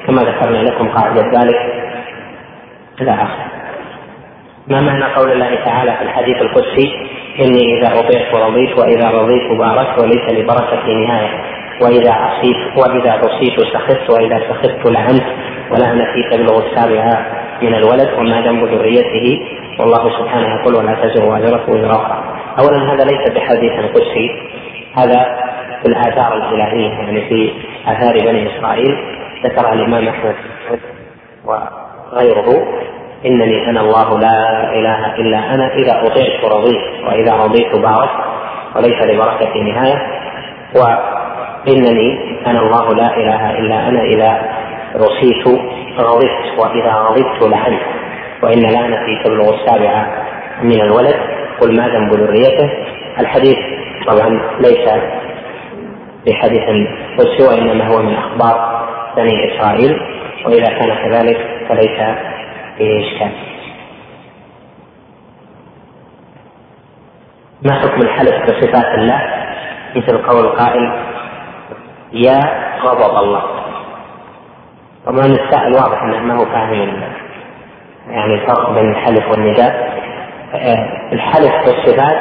كما 0.08 0.22
ذكرنا 0.22 0.58
لكم 0.58 0.90
قاعدة 0.90 1.22
ذلك 1.22 1.60
إلى 3.02 3.12
اخره 3.12 3.46
ما 4.68 4.82
معنى 4.82 5.14
قول 5.14 5.32
الله 5.32 5.56
تعالى 5.66 5.92
في 5.92 6.02
الحديث 6.02 6.38
القدسي؟ 6.42 6.92
إني 7.40 7.80
إذا 7.80 8.00
اطيعت 8.00 8.36
رضيت 8.36 8.80
وإذا 8.80 9.10
رضيت 9.10 9.52
باركت 9.52 10.02
وليس 10.02 10.34
لبركتي 10.34 10.94
نهاية. 10.94 11.44
وإذا 11.82 12.12
عصيت 12.12 12.58
وإذا 12.78 13.12
عصيت 13.12 13.60
سخطت 13.74 14.10
وإذا 14.10 14.40
سخطت 14.50 14.92
لعنت. 14.92 15.24
ولعنتي 15.72 16.24
تبلغ 16.32 16.68
السابعه 16.68 17.26
من 17.62 17.74
الولد 17.74 18.10
وما 18.18 18.42
ذنب 18.42 18.64
ذريته. 18.64 19.40
والله 19.80 20.20
سبحانه 20.20 20.48
يقول 20.62 20.76
ولا 20.76 20.94
تزر 20.94 21.26
وازرة 21.26 21.70
وزر 21.70 21.92
أخرى 21.92 22.31
أولا 22.60 22.94
هذا 22.94 23.04
ليس 23.04 23.32
بحديث 23.32 23.72
قدسي 23.72 24.32
هذا 24.98 25.52
في 25.82 25.88
الآثار 25.88 26.34
الإلهية 26.34 26.90
يعني 26.90 27.22
في 27.30 27.54
آثار 27.88 28.14
بني 28.14 28.58
إسرائيل. 28.58 28.98
ذكرها 29.44 29.74
الإمام 29.74 30.08
أحمد 30.08 30.36
وغيره 31.46 32.68
إنني 33.26 33.70
أنا 33.70 33.82
الله 33.82 34.20
لا 34.20 34.70
إله 34.74 35.16
إلا 35.16 35.54
أنا 35.54 35.74
إذا 35.74 35.92
أطعت 35.92 36.46
رضيت 36.52 37.06
وإذا 37.08 37.34
رضيت 37.36 37.76
بارك 37.76 38.10
وليس 38.76 39.06
لبركتي 39.06 39.62
نهاية. 39.62 40.08
وإنني 40.76 42.38
أنا 42.48 42.60
الله 42.60 42.96
لا 42.96 43.18
إله 43.18 43.52
إلا 43.60 43.88
أنا 43.88 44.02
إذا 44.02 44.50
رصيت 44.96 45.48
غضبت 46.00 46.60
وإذا 46.60 46.94
غضبت 46.94 47.42
لعنت. 47.42 47.82
وإن 48.44 48.62
لعنتي 48.62 49.24
تبلغ 49.24 49.54
السابعة 49.54 50.08
من 50.64 50.82
الولد. 50.82 51.41
قل 51.62 51.76
ما 51.78 51.88
ذنب 51.88 52.14
ذريته؟ 52.14 52.70
الحديث 53.20 53.58
طبعا 54.08 54.42
ليس 54.60 54.90
بحديث 56.28 56.88
قدسي 57.18 57.48
وإنما 57.48 57.88
هو 57.88 58.02
من 58.02 58.16
أخبار 58.16 58.88
بني 59.18 59.56
إسرائيل 59.56 60.00
وإذا 60.46 60.66
كان 60.66 60.96
كذلك 60.96 61.38
فليس 61.70 62.18
فيه 62.78 63.00
إشكال 63.08 63.32
ما 67.62 67.74
حكم 67.74 68.02
الحلف 68.02 68.44
بصفات 68.44 68.98
الله؟ 68.98 69.22
مثل 69.96 70.18
قول 70.18 70.46
القائل 70.46 70.92
يا 72.14 72.40
غضب 72.84 73.24
الله. 73.24 73.44
طبعا 75.06 75.26
السائل 75.26 75.74
واضح 75.74 76.04
إنه 76.04 76.20
ما 76.20 76.34
هو 76.40 76.46
فاهم 76.46 77.02
يعني 78.10 78.34
الفرق 78.34 78.72
بين 78.72 78.92
الحلف 78.92 79.32
والنداء. 79.32 79.72
آه، 79.74 79.91
الحلف 81.14 81.54
بالصفات 81.66 82.18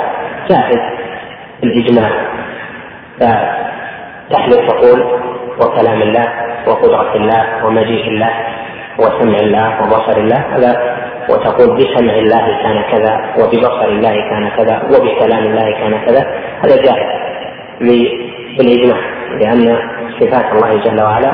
جائز 0.51 0.81
بالإجماع. 1.63 2.11
فتحلف 3.21 4.71
تقول 4.71 5.01
وكلام 5.61 6.03
الله 6.03 6.27
وقدرة 6.67 7.15
الله 7.17 7.67
ومجيء 7.67 8.09
الله 8.09 8.31
وسمع 8.99 9.39
الله 9.39 9.83
وبصر 9.83 10.17
الله 10.17 10.37
هذا 10.57 10.97
وتقول 11.31 11.77
بسمع 11.77 12.13
الله 12.13 12.63
كان 12.63 12.83
كذا 12.93 13.35
وببصر 13.39 13.85
الله 13.89 14.15
كان 14.31 14.51
كذا 14.57 14.83
وبكلام 14.85 15.45
الله 15.45 15.73
كان 15.73 16.05
كذا 16.07 16.27
هذا 16.65 16.77
جائز 16.77 17.11
بالإجماع 18.59 18.99
لأن 19.41 19.79
صفات 20.21 20.53
الله 20.53 20.77
جل 20.85 21.03
وعلا 21.03 21.33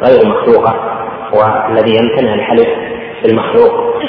غير 0.00 0.26
مخلوقة 0.28 0.74
والذي 1.32 1.96
يمتنع 1.96 2.34
الحلف 2.34 2.68
بالمخلوق 3.22 4.01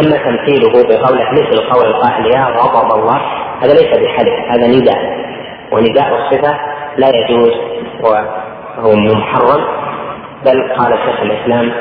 اما 0.00 0.16
تمثيله 0.16 0.72
بقوله 0.72 1.30
مثل 1.32 1.60
قول 1.72 1.86
القائل 1.86 2.26
يا 2.26 2.44
غضب 2.44 2.98
الله. 2.98 3.16
هذا 3.62 3.72
ليس 3.72 3.98
بحلف 3.98 4.34
هذا 4.50 4.66
نداء. 4.66 5.26
ونداء 5.72 6.08
الصفة 6.16 6.58
لا 6.96 7.08
يجوز 7.08 7.52
وهو 8.02 8.96
محرم 8.96 9.64
بل 10.44 10.72
قال 10.78 10.98
شيخ 10.98 11.20
الإسلام 11.20 11.72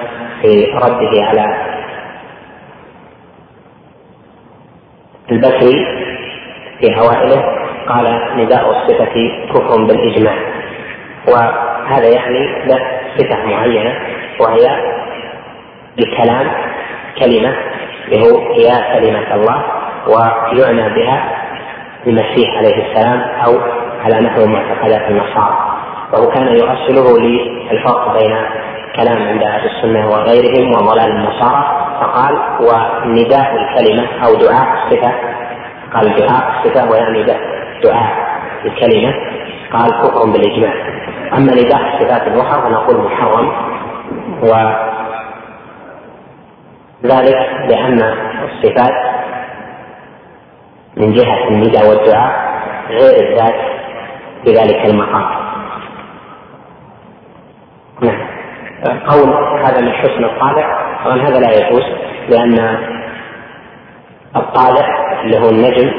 في 0.41 0.65
رده 0.74 1.24
على 1.24 1.75
البكري 5.31 5.86
في 6.79 7.00
أوائله 7.00 7.41
قال 7.89 8.22
نداء 8.38 8.72
الصفة 8.72 9.31
كفر 9.53 9.86
بالإجماع. 9.86 10.36
وهذا 11.27 12.07
يعني 12.10 12.65
له 12.65 12.79
صفة 13.17 13.45
معينة 13.45 14.00
وهي 14.39 14.95
الكلام 16.00 16.51
كلمة 17.20 17.55
هو 18.13 18.53
يا 18.53 19.00
كلمة 19.00 19.35
الله 19.35 19.63
ويعنى 20.07 20.96
بها 20.96 21.31
المسيح 22.07 22.57
عليه 22.57 22.75
السلام 22.75 23.20
أو 23.20 23.53
على 24.03 24.22
نحو 24.22 24.46
معتقدات 24.46 25.09
النصارى. 25.09 25.57
وهو 26.13 26.29
كان 26.29 26.48
يؤصله 26.48 27.20
للفرق 27.20 28.13
بين 28.20 28.35
كلام 28.96 29.27
عند 29.27 29.44
أهل 29.44 29.70
السنة 29.70 30.07
وغيرهم 30.07 30.72
وضلال 30.72 31.11
النصارى 31.11 31.63
فقال 32.01 32.37
ونداء 32.59 33.55
الكلمة 33.55 34.07
أو 34.25 34.35
دعاء 34.35 34.68
الصفة. 34.77 35.11
قال 35.94 36.15
دعاء 36.15 36.44
الصفة 36.51 36.91
ويعني 36.91 37.24
دعاء 37.83 38.13
الكلمة. 38.65 39.13
قال 39.74 39.89
كفر 39.91 40.31
بالإجماع. 40.31 40.74
أما 41.33 41.53
نداء 41.53 41.81
الصفات 41.94 42.27
الأخرى 42.27 42.61
فنقول 42.61 43.05
محرم 43.05 43.51
وذلك 47.05 47.35
لأن 47.70 48.00
الصفات 48.44 48.94
من 50.98 51.13
جهة 51.13 51.48
النداء 51.48 51.89
والدعاء 51.89 52.61
غير 52.89 53.29
الذات 53.29 53.55
في 54.46 54.53
ذلك 54.53 54.85
المقام. 54.85 55.46
نعم. 58.01 58.27
قول 59.07 59.29
هذا 59.63 59.81
من 59.81 59.91
حسن 59.91 60.24
الطالع 60.24 60.96
طبعا 61.05 61.22
هذا 61.22 61.39
لا 61.39 61.51
يجوز 61.51 61.83
لأن 62.29 62.77
الطالع 64.35 65.22
اللي 65.24 65.37
هو 65.37 65.50
النجم 65.50 65.91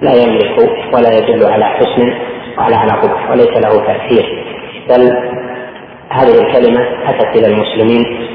لا 0.00 0.14
يملك 0.14 0.58
ولا 0.94 1.18
يدل 1.18 1.52
على 1.52 1.64
حسن 1.64 2.12
ولا 2.58 2.76
على 2.76 2.92
قبح 2.92 3.30
وليس 3.30 3.48
له 3.48 3.86
تأثير. 3.86 4.44
بل 4.88 5.32
هذه 6.10 6.40
الكلمة 6.40 6.80
أتت 7.06 7.36
إلى 7.36 7.46
المسلمين 7.46 8.28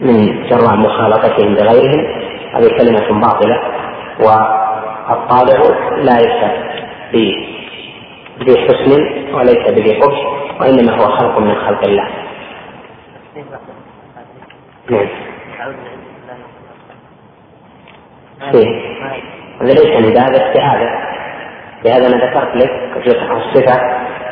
من 0.00 0.46
جراء 0.48 0.76
مخالطتهم 0.76 1.54
بغيرهم 1.54 2.06
هذه 2.54 2.68
كلمة 2.78 3.20
باطلة 3.20 3.60
والطالع 4.20 5.60
لا 5.96 6.18
يشتى 6.18 6.50
بذي 8.40 8.58
حسن 8.60 8.92
وليس 9.34 9.68
بذي 9.68 10.00
قبح 10.00 10.44
وإنما 10.60 10.96
هو 10.96 11.16
خلق 11.16 11.38
من 11.38 11.54
خلق 11.54 11.84
الله. 11.84 12.08
نعم. 14.90 15.08
هذا 19.60 19.72
ليس 19.72 20.10
نداء 20.10 20.30
هذا 20.30 20.48
استعاذة 20.48 20.90
لهذا 21.84 22.06
أنا 22.06 22.16
ذكرت 22.26 22.56
لك 22.56 22.70
الصفة 23.30 23.80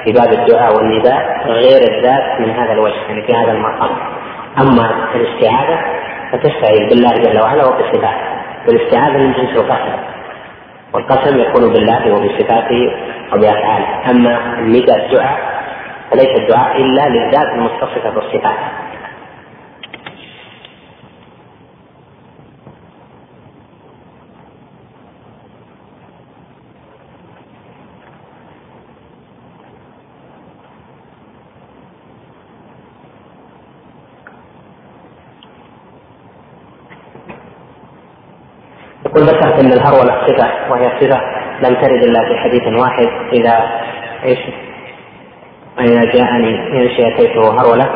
في 0.05 0.12
باب 0.12 0.33
الدعاء 0.33 0.77
والنداء 0.77 1.46
غير 1.46 1.81
الذات 1.90 2.40
من 2.40 2.51
هذا 2.51 2.72
الوجه 2.72 3.01
يعني 3.09 3.27
في 3.27 3.33
هذا 3.33 3.53
المقام. 3.53 3.96
أما 4.59 5.15
الاستعاذة 5.15 5.81
فتستعيذ 6.33 6.88
بالله 6.88 7.11
جل 7.11 7.41
وعلا 7.41 7.65
وبصفاته. 7.65 8.27
والاستعاذة 8.69 9.17
من 9.17 9.33
جنس 9.33 9.57
القسم. 9.57 9.99
والقسم 10.93 11.38
يكون 11.38 11.73
بالله 11.73 12.12
وبصفاته 12.12 12.93
وبأفعاله. 13.33 14.11
أما 14.11 14.59
النداء 14.59 15.07
الدعاء 15.07 15.38
فليس 16.11 16.38
الدعاء 16.38 16.77
إلا 16.77 17.09
للذات 17.09 17.49
المتصفة 17.55 18.11
بالصفات. 18.11 18.59
يقول 39.12 39.27
ذكرت 39.27 39.64
إن 39.64 39.72
الهرولة 39.72 40.27
صفة 40.27 40.51
وهي 40.70 40.90
صفة 41.01 41.20
لم 41.62 41.75
ترد 41.75 42.03
إلا 42.05 42.25
في 42.29 42.37
حديث 42.37 42.81
واحد 42.81 43.09
إذا 43.33 43.70
إيش؟ 44.25 44.38
إذا 45.81 46.01
جاءني 46.01 46.51
يمشي 46.51 47.14
اتيته 47.14 47.61
هرولة 47.61 47.90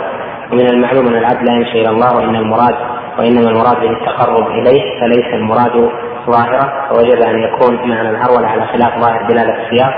ومن 0.52 0.70
المعلوم 0.70 1.06
أن 1.06 1.16
العبد 1.16 1.48
لا 1.48 1.54
يمشي 1.54 1.80
إلى 1.80 1.88
الله 1.88 2.16
وإن 2.16 2.36
المراد 2.36 2.74
وإنما 3.18 3.50
المراد 3.50 3.80
به 3.80 3.90
التقرب 3.90 4.46
إليه 4.46 5.00
فليس 5.00 5.34
المراد 5.34 5.90
ظاهرة 6.26 6.88
فوجب 6.88 7.22
أن 7.22 7.42
يكون 7.42 7.88
معنى 7.88 8.10
الهرولة 8.10 8.48
على 8.48 8.66
خلاف 8.66 8.98
ظاهر 8.98 9.26
دلالة 9.28 9.64
السياق 9.64 9.94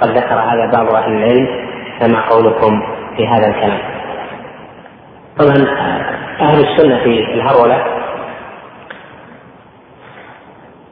قد 0.00 0.08
ذكر 0.08 0.34
هذا 0.34 0.70
بعض 0.72 0.94
أهل 0.94 1.12
العلم 1.12 1.48
كما 2.00 2.20
قولكم 2.20 2.82
في 3.16 3.28
هذا 3.28 3.46
الكلام. 3.48 3.78
طبعا 5.38 5.66
أهل 6.40 6.60
السنة 6.60 6.98
في 6.98 7.34
الهرولة 7.34 7.97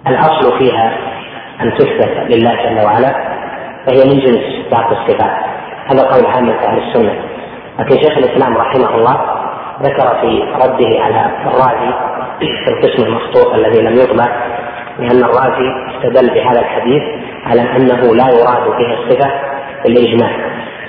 الأصل 0.09 0.59
فيها 0.59 0.99
أن 1.61 1.75
تثبت 1.75 2.19
لله 2.31 2.55
جل 2.55 2.85
وعلا 2.85 3.15
فهي 3.87 4.05
من 4.05 4.21
جنس 4.21 4.71
بعض 4.73 4.93
الصفات. 4.93 5.37
هذا 5.87 6.03
قول 6.03 6.27
عامة 6.27 6.55
أهل 6.55 6.79
السنة. 6.79 7.15
لكن 7.79 7.97
شيخ 7.97 8.19
الإسلام 8.19 8.57
رحمه 8.57 8.95
الله 8.95 9.21
ذكر 9.83 10.21
في 10.21 10.43
رده 10.55 11.03
على 11.03 11.31
الرازي 11.47 11.93
في 12.41 12.71
القسم 12.71 13.07
المخطوط 13.07 13.55
الذي 13.55 13.83
لم 13.83 13.95
يطبع 13.97 14.27
لأن 14.99 15.25
الرازي 15.25 15.73
استدل 15.97 16.35
بهذا 16.35 16.61
الحديث 16.61 17.03
على 17.47 17.61
أنه 17.61 18.15
لا 18.15 18.25
يراد 18.29 18.69
به 18.69 18.95
الصفة 18.95 19.31
بالإجماع. 19.85 20.31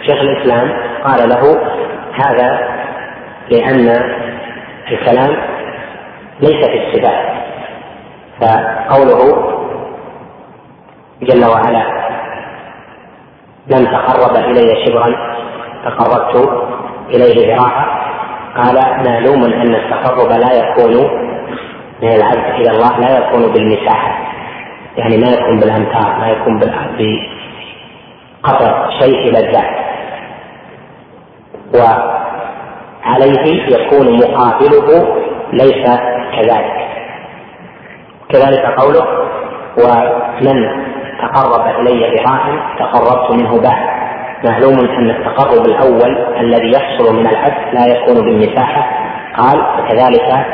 شيخ 0.08 0.22
الإسلام 0.22 0.74
قال 1.04 1.30
له 1.30 1.62
هذا 2.14 2.60
لأن 3.52 4.14
الكلام 4.92 5.38
ليس 6.42 6.66
في 6.66 6.88
الصفات. 6.88 7.37
فقوله 8.42 9.22
جل 11.22 11.46
وعلا 11.46 11.84
لن 13.68 13.86
تقرب 13.86 14.36
إلي 14.36 14.86
شبرا 14.86 15.38
تقربت 15.86 16.50
إليه 17.10 17.56
ذراعا 17.56 17.86
قال 18.58 18.76
معلوم 19.08 19.44
أن 19.44 19.76
التقرب 19.76 20.32
لا 20.32 20.54
يكون 20.54 20.94
من 22.02 22.16
العبد 22.16 22.56
إلى 22.56 22.70
الله 22.70 23.00
لا 23.00 23.18
يكون 23.18 23.54
بالمساحة 23.54 24.28
يعني 24.98 25.18
ما 25.18 25.28
يكون 25.28 25.60
بالأمتار 25.60 26.20
ما 26.20 26.28
يكون 26.28 26.60
بقطع 28.44 28.90
شيء 29.00 29.30
إلى 29.30 29.40
الذات. 29.40 29.78
وعليه 31.76 33.66
يكون 33.78 34.18
مقابله 34.18 35.18
ليس 35.54 35.86
كذلك. 36.36 36.87
كذلك 38.30 38.66
قوله 38.80 39.06
ومن 39.78 40.86
تقرب 41.22 41.80
إلي 41.80 42.00
براء 42.00 42.60
تقربت 42.80 43.32
منه 43.32 43.62
بعد 43.62 43.98
معلوم 44.46 44.80
أن 44.80 45.10
التقرب 45.10 45.66
الأول 45.66 46.18
الذي 46.40 46.72
يحصل 46.72 47.16
من 47.16 47.28
العبد 47.28 47.74
لا 47.74 47.86
يكون 47.86 48.26
بالمساحة. 48.26 49.08
قال 49.38 49.58
وكذلك 49.60 50.46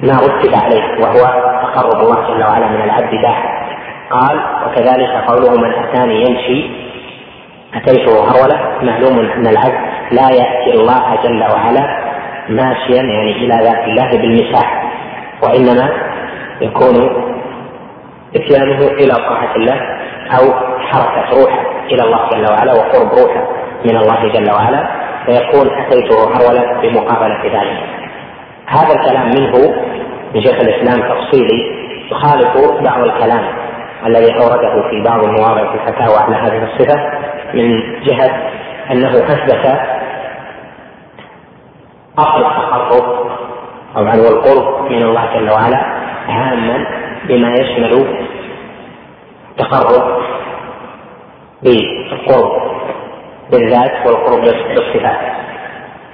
ما 0.00 0.16
رتب 0.16 0.54
عليه 0.64 1.02
وهو 1.02 1.52
تقرب 1.62 2.02
الله 2.02 2.28
جل 2.28 2.42
وعلا 2.44 2.68
من 2.68 2.82
العبد 2.82 3.10
به 3.10 3.34
قال 4.10 4.40
وكذلك 4.66 5.10
قوله 5.28 5.60
من 5.60 5.74
أتاني 5.74 6.20
يمشي 6.20 6.70
اتيته 7.74 8.12
هروله 8.12 8.82
معلوم 8.82 9.18
أن 9.18 9.46
العبد 9.46 9.78
لا 10.10 10.30
يأتي 10.30 10.74
الله 10.74 11.16
جل 11.24 11.42
وعلا 11.52 12.14
ماشيا 12.48 13.02
يعني 13.02 13.32
إلى 13.32 13.54
ذات 13.64 13.84
الله 13.84 14.10
بالمساحة. 14.10 14.83
وإنما 15.44 15.90
يكون 16.60 17.24
إتيانه 18.36 18.78
إلى 18.86 19.14
طاعة 19.14 19.56
الله 19.56 19.80
أو 20.38 20.54
حركة 20.80 21.40
روحه 21.40 21.60
إلى 21.90 22.02
الله 22.02 22.28
جل 22.28 22.52
وعلا 22.52 22.72
وقرب 22.72 23.08
روحه 23.18 23.48
من 23.84 23.96
الله 23.96 24.28
جل 24.32 24.50
وعلا 24.50 24.88
فيكون 25.26 25.70
أتيته 25.78 26.36
هروله 26.36 26.80
بمقابلة 26.82 27.44
ذلك. 27.44 27.78
هذا 28.66 28.94
الكلام 28.94 29.28
منه 29.28 29.74
من 30.34 30.42
شيخ 30.42 30.56
الإسلام 30.60 31.08
تفصيلي 31.10 31.84
يخالف 32.10 32.80
بعض 32.80 33.04
الكلام 33.04 33.44
الذي 34.06 34.34
أورده 34.34 34.90
في 34.90 35.02
بعض 35.04 35.24
المواضع 35.24 35.72
في 35.72 35.74
الفتاوى 35.74 36.18
على 36.18 36.36
هذه 36.36 36.64
الصفة 36.72 37.00
من 37.54 37.80
جهة 38.04 38.50
أنه 38.90 39.08
أثبت 39.08 39.78
أصل 42.18 42.46
التقرب 42.46 43.30
طبعا 43.94 44.16
والقرب 44.16 44.90
من 44.90 45.02
الله 45.02 45.26
جل 45.34 45.50
وعلا 45.50 45.80
عاما 46.28 46.86
بما 47.28 47.52
يشمل 47.52 48.06
التقرب 49.50 50.22
بالقرب 51.62 52.62
بالذات 53.52 54.06
والقرب 54.06 54.40
بالصفات. 54.40 55.18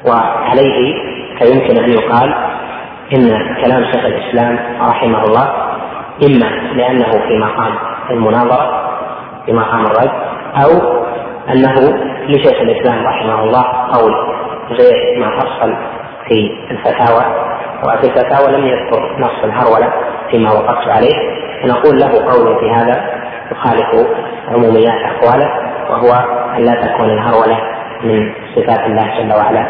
وعليه 0.06 0.94
فيمكن 1.38 1.84
أن 1.84 1.90
يقال 1.90 2.34
إن 3.12 3.54
كلام 3.64 3.84
شيخ 3.84 4.04
الإسلام 4.04 4.58
رحمه 4.80 5.24
الله 5.24 5.52
إما 6.26 6.46
لأنه 6.76 7.10
في 7.10 7.38
مقام 7.38 7.74
المناظرة 8.10 8.90
في 9.46 9.52
مقام 9.52 9.86
الرد 9.86 10.10
أو 10.64 10.70
أنه 11.48 11.74
لشيخ 12.28 12.60
الإسلام 12.60 13.06
رحمه 13.06 13.44
الله 13.44 13.62
قول 13.92 14.12
غير 14.70 15.18
ما 15.20 15.30
حصل 15.30 15.74
في 16.28 16.50
الفتاوى. 16.70 17.24
وفي 17.84 18.06
الفتاوى 18.06 18.52
لم 18.52 18.66
يذكر 18.66 19.16
نص 19.18 19.44
الهرولة 19.44 19.92
فيما 20.30 20.52
وقفت 20.52 20.88
عليه 20.88 21.14
فنقول 21.62 21.98
له 21.98 22.32
قول 22.32 22.60
في 22.60 22.70
هذا 22.70 23.20
يخالف 23.52 24.06
عموميات 24.48 25.12
أقواله 25.12 25.50
وهو 25.90 26.12
أن 26.56 26.64
لا 26.64 26.74
تكون 26.74 27.10
الهرولة 27.10 27.58
من 28.04 28.32
صفات 28.56 28.86
الله 28.86 29.06
جل 29.18 29.32
وعلا. 29.32 29.66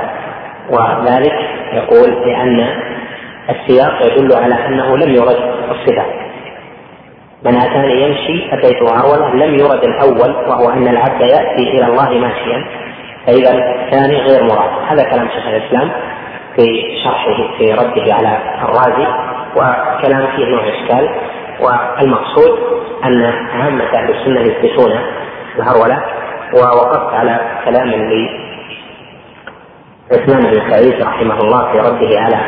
وذلك 0.70 1.34
يقول 1.72 2.10
لأن 2.28 2.66
السياق 3.50 4.06
يدل 4.06 4.36
على 4.36 4.66
أنه 4.66 4.96
لم 4.96 5.14
يرد 5.14 5.36
الصفات 5.70 6.06
من 7.44 7.56
أتاني 7.56 8.02
يمشي 8.02 8.54
أتيته 8.54 8.86
هرولة 9.00 9.34
لم 9.34 9.54
يرد 9.54 9.84
الأول 9.84 10.48
وهو 10.48 10.70
أن 10.70 10.88
العبد 10.88 11.20
يأتي 11.20 11.62
إلى 11.70 11.84
الله 11.84 12.10
ماشيا 12.10 12.64
فإذا 13.26 13.50
الثاني 13.52 14.16
غير 14.16 14.42
مراد. 14.42 14.70
هذا 14.88 15.10
كلام 15.10 15.28
شيخ 15.28 15.46
الإسلام. 15.46 15.90
في 16.56 16.82
شرحه 17.04 17.58
في 17.58 17.72
رده 17.72 18.14
على 18.14 18.38
الرازي 18.62 19.06
وكلام 19.56 20.26
فيه 20.36 20.46
نوع 20.46 20.68
إشكال. 20.68 21.08
والمقصود 21.60 22.58
أن 23.04 23.24
عامه 23.52 23.84
أهل 23.84 24.10
السنة 24.10 24.40
يثبتون 24.40 24.92
الهرولة 25.56 26.02
ووقفت 26.54 27.14
على 27.14 27.40
كلام 27.64 27.88
عثمان 30.12 30.40
بن 30.40 30.70
سعيد 30.70 31.02
رحمه 31.02 31.38
الله 31.38 31.72
في 31.72 31.78
رده 31.78 32.20
على 32.20 32.38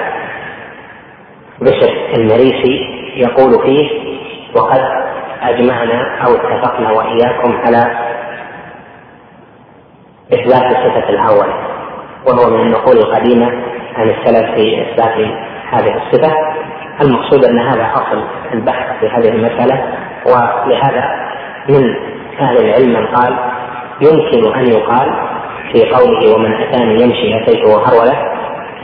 بشر 1.61 1.93
المريسي 2.17 3.03
يقول 3.17 3.63
فيه 3.63 3.91
وقد 4.57 4.81
أجمعنا 5.43 6.25
أو 6.27 6.35
اتفقنا 6.35 6.93
وإياكم 6.93 7.57
على 7.67 7.99
إثبات 10.33 10.77
صفة 10.77 11.09
الهرولة 11.09 11.55
وهو 12.27 12.51
من 12.51 12.61
النقول 12.61 12.97
القديمة 12.97 13.72
عن 13.97 14.11
السلف 14.11 14.55
في 14.55 14.83
إثبات 14.83 15.17
هذه 15.71 15.95
الصفة. 15.97 16.37
المقصود 17.01 17.45
أن 17.45 17.59
هذا 17.59 17.91
أصل 17.95 18.25
البحث 18.53 19.01
في 19.01 19.09
هذه 19.09 19.29
المسألة 19.29 19.85
ولهذا 20.27 21.05
من 21.69 21.95
أهل 22.41 22.57
العلم 22.57 22.93
من 22.93 23.07
قال 23.07 23.35
يمكن 24.01 24.55
أن 24.55 24.67
يقال 24.67 25.13
في 25.73 25.91
قوله 25.91 26.35
ومن 26.35 26.53
أتاني 26.53 27.03
يمشي 27.03 27.43
اتيته 27.43 27.89
هروله 27.89 28.33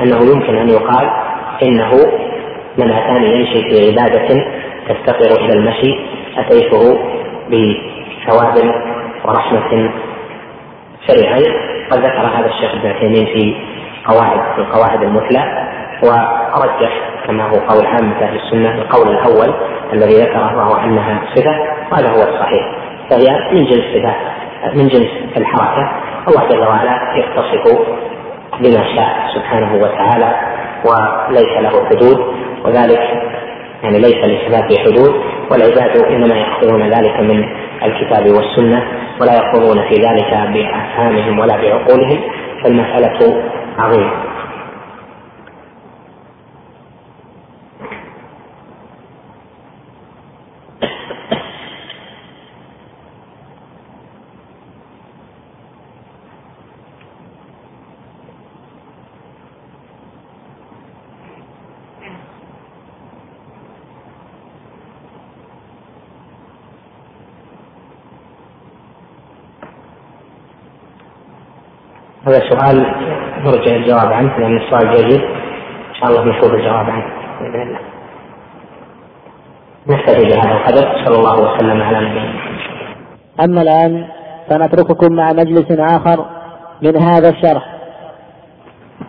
أنه 0.02 0.32
يمكن 0.32 0.56
أن 0.56 0.68
يقال 0.68 1.10
إنه 1.62 1.90
من 2.78 2.90
أتاني 2.90 3.32
يمشي 3.32 3.62
في 3.62 3.86
عبادة 3.90 4.44
تفتقر 4.88 5.44
إلى 5.44 5.52
المشي 5.52 5.98
أتيته 6.38 6.98
بثواب 7.48 8.74
ورحمة 9.24 9.90
سريعين 11.06 11.52
قد 11.90 11.98
ذكر 11.98 12.26
هذا 12.36 12.46
الشيخ 12.46 12.70
ابن 12.74 13.00
تيمية 13.00 13.34
في 13.34 13.56
قواعد 14.08 14.54
في 14.54 14.60
القواعد 14.60 15.02
المثلى 15.02 15.68
ورجح 16.02 16.92
كما 17.26 17.48
هو 17.48 17.54
قول 17.54 17.86
عامة 17.86 18.22
أهل 18.22 18.36
السنة 18.36 18.74
القول 18.74 19.08
الأول 19.08 19.54
الذي 19.92 20.22
ذكره 20.22 20.56
وهو 20.56 20.76
أنها 20.76 21.20
صفة 21.34 21.56
وهذا 21.92 22.08
هو 22.08 22.34
الصحيح. 22.34 22.74
فهي 23.10 23.50
من 23.52 23.64
جنس 23.64 23.84
صفات 23.94 24.16
من 24.74 24.88
جنس 24.88 25.08
الحركة. 25.36 25.92
الله 26.28 26.48
جل 26.48 26.58
وعلا 26.58 26.98
يتصف 27.16 27.78
بما 28.60 28.96
شاء 28.96 29.30
سبحانه 29.34 29.74
وتعالى 29.74 30.34
وليس 30.84 31.58
له 31.60 31.86
حدود 31.88 32.34
وذلك 32.64 33.00
يعني 33.82 33.98
ليس 33.98 34.16
لصفاته 34.16 34.82
حدود. 34.82 35.22
والعباد 35.50 35.96
إنما 36.10 36.34
يأخذون 36.34 36.82
ذلك 36.82 37.20
من 37.20 37.44
الكتاب 37.82 38.26
والسنة 38.36 38.82
ولا 39.20 39.34
يقومون 39.34 39.88
في 39.88 39.94
ذلك 39.94 40.30
بأفهامهم 40.30 41.38
ولا 41.38 41.56
بعقولهم. 41.56 42.20
فالمساله 42.64 43.42
عظيم 43.78 44.08
هذا 72.28 72.40
سؤال 72.48 72.76
نرجع 73.44 73.76
الجواب 73.76 74.12
عنه 74.12 74.38
لأن 74.38 74.56
السؤال 74.56 74.96
جيد. 74.96 75.20
إن 75.88 75.94
شاء 75.94 76.10
الله 76.10 76.24
نشوف 76.24 76.54
الجواب 76.54 76.90
عنه 76.90 77.04
بإذن 77.40 77.62
الله. 77.62 77.78
نكتفي 79.86 80.24
بهذا 80.24 80.52
القدر. 80.52 81.04
صلى 81.04 81.18
الله 81.18 81.40
وسلم 81.40 81.82
على 81.82 82.08
نبينا 82.08 82.32
أما 83.44 83.62
الآن 83.62 84.06
فنترككم 84.50 85.16
مع 85.16 85.32
مجلس 85.32 85.66
آخر 85.70 86.24
من 86.82 86.96
هذا 86.96 87.28
الشرح. 87.28 87.78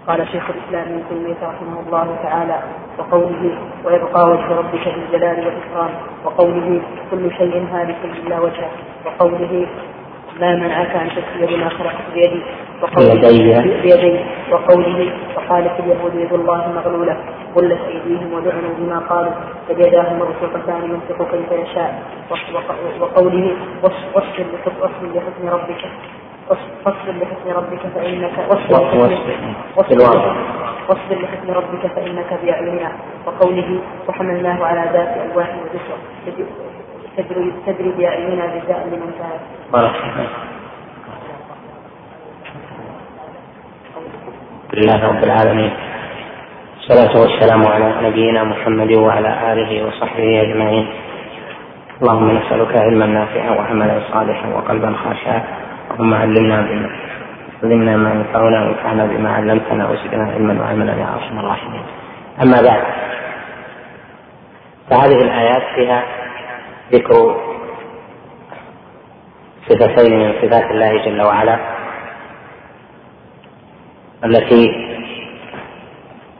قال 0.07 0.27
شيخ 0.31 0.43
الإسلام 0.49 0.93
ابن 0.93 1.03
تيمية 1.09 1.37
رحمه 1.43 1.79
الله 1.87 2.15
تعالى 2.23 2.59
وقوله 2.99 3.57
ويبقى 3.85 4.29
وجه 4.29 4.47
ربك 4.47 4.87
ذي 4.87 4.93
الجلال 5.05 5.45
والإكرام 5.45 5.89
وقوله 6.25 6.81
كل 7.11 7.31
شيء 7.37 7.67
هالك 7.73 7.97
إلا 8.05 8.39
وجهه 8.39 8.69
وقوله 9.05 9.67
ما 10.39 10.55
منعك 10.55 10.95
أن 10.95 11.09
تسجد 11.09 11.49
بما 11.49 11.69
خلقت 11.69 12.03
بيدي 12.13 12.43
بيدي 13.81 14.19
وقوله 14.51 15.13
وقالت 15.35 15.79
اليهود 15.79 16.15
يد 16.15 16.33
الله 16.33 16.71
مغلولة 16.75 17.17
غلت 17.55 17.79
أيديهم 17.87 18.33
ولعنوا 18.33 18.73
بما 18.77 18.99
قالوا 18.99 19.31
فيداه 19.67 20.13
مبسوطتان 20.13 20.81
ينفق 20.91 21.31
كيف 21.31 21.51
يشاء. 21.51 22.03
وقوله 23.01 23.51
واصبر 24.81 25.07
لحكم 25.15 25.47
ربك. 25.49 25.83
واصبر 26.85 27.11
لحكم 27.21 27.49
ربك 27.59 27.79
فإنك 27.95 28.35
واصبر 30.89 31.15
لحكم 31.21 31.51
ربك 31.51 31.87
فإنك 31.95 32.39
بأعيننا 32.43 32.91
وقوله 33.25 33.79
وحملناه 34.07 34.65
على 34.65 34.89
ذات 34.93 35.31
ألواح 35.31 35.49
تجري 37.17 37.51
تجري 37.67 37.91
بأعيننا 37.97 38.45
جزاء 38.45 38.87
لمن 38.91 39.11
كان 39.19 39.39
لله 44.73 45.07
رب 45.07 45.23
العالمين. 45.23 45.71
والصلاة 46.77 47.21
والسلام 47.21 47.67
على 47.67 48.07
نبينا 48.09 48.43
محمد 48.43 48.91
وعلى 48.91 49.53
آله 49.53 49.85
وصحبه 49.85 50.41
أجمعين. 50.41 50.87
اللهم 52.01 52.37
نسألك 52.37 52.77
علما 52.77 53.05
نافعا 53.05 53.49
وعملا 53.49 54.01
صالحا 54.13 54.47
وقلبا 54.49 54.93
خاشعا. 55.03 55.43
اللهم 55.91 56.13
علمنا 56.13 56.61
بما 56.61 56.89
علمنا 57.63 57.97
ما 57.97 58.09
ينفعنا 58.09 58.63
وانفعنا 58.63 59.05
بما 59.05 59.29
علمتنا 59.35 59.89
وزدنا 59.89 60.31
علما 60.33 60.61
وعملا 60.61 60.93
يا 60.93 61.07
أرحم 61.15 61.39
الراحمين. 61.39 61.83
أما 62.43 62.61
بعد 62.61 62.83
فهذه 64.89 65.21
الآيات 65.21 65.63
فيها 65.75 66.03
ذكر 66.93 67.35
صفتين 69.69 70.19
من 70.19 70.33
صفات 70.41 70.71
الله 70.71 71.05
جل 71.05 71.21
وعلا. 71.21 71.78
التي 74.25 74.89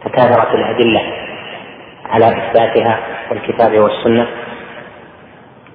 تكاثرت 0.06 0.56
الأدلة 0.56 1.02
على 2.10 2.26
إثباتها 2.28 3.00
في 3.28 3.34
الكتاب 3.34 3.80
والسنة 3.80 4.28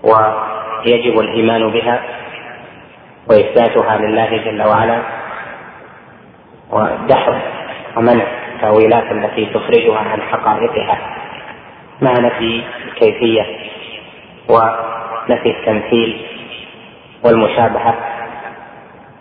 ويجب 0.03 1.21
الإيمان 1.21 1.71
بها 1.71 2.03
وإثباتها 3.31 3.99
لله 3.99 4.37
جل 4.37 4.63
وعلا 4.63 5.03
ودحر 6.71 7.41
ومنع 7.97 8.25
التأويلات 8.55 9.13
التي 9.13 9.47
تخرجها 9.47 9.99
عن 9.99 10.23
حقائقها. 10.23 10.99
مع 12.03 12.13
نفي 12.13 12.63
الكيفية 12.85 13.43
ونفي 14.49 15.51
التمثيل 15.51 16.27
والمشابهة 17.25 17.95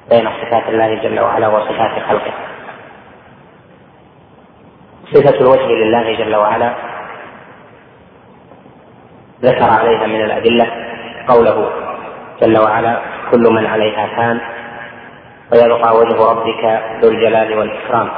بين 0.09 0.29
صفات 0.41 0.69
الله 0.69 0.95
جل 0.95 1.19
وعلا 1.19 1.47
وصفات 1.47 2.03
خلقه. 2.09 2.33
صفة 5.13 5.39
الوجه 5.41 5.67
لله 5.67 6.15
جل 6.15 6.36
وعلا. 6.36 6.73
ذكر 9.41 9.63
عليها 9.63 10.08
من 10.08 10.21
الأدلة 10.21 10.67
قوله 11.28 11.69
جل 12.41 12.58
وعلا 12.58 13.02
كل 13.32 13.54
من 13.54 13.65
عليها 13.65 14.08
فان 14.08 14.39
ويبقى 15.54 15.95
وجه 15.95 16.32
ربك 16.32 16.82
ذو 17.02 17.10
الجلال 17.10 17.58
والإكرام. 17.58 18.10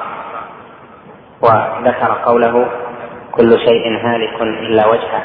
وذكر 1.41 2.13
قوله 2.25 2.67
كل 3.31 3.59
شيء 3.59 3.97
هالك 4.03 4.41
إلا 4.41 4.87
وجهه 4.87 5.23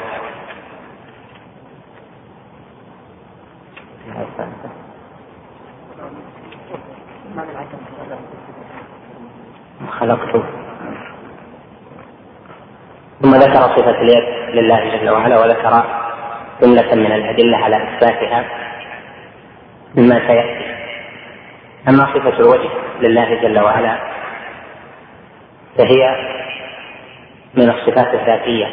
خلقت 9.99 10.60
ثم 13.21 13.35
ذكر 13.35 13.61
صفة 13.77 14.01
اليد 14.01 14.23
لله 14.55 14.97
جل 14.97 15.09
وعلا 15.09 15.39
وذكر 15.39 15.83
جملة 16.61 16.95
من 16.95 17.11
الأدلة 17.11 17.57
على 17.57 17.75
إثباتها 17.75 18.45
مما 19.95 20.27
سيأتي. 20.27 20.75
أما 21.89 22.05
صفة 22.13 22.39
الوجه 22.39 22.69
لله 23.01 23.41
جل 23.41 23.59
وعلا 23.59 23.97
فهي 25.77 26.15
من 27.57 27.69
الصفات 27.69 28.13
الذاتية. 28.13 28.67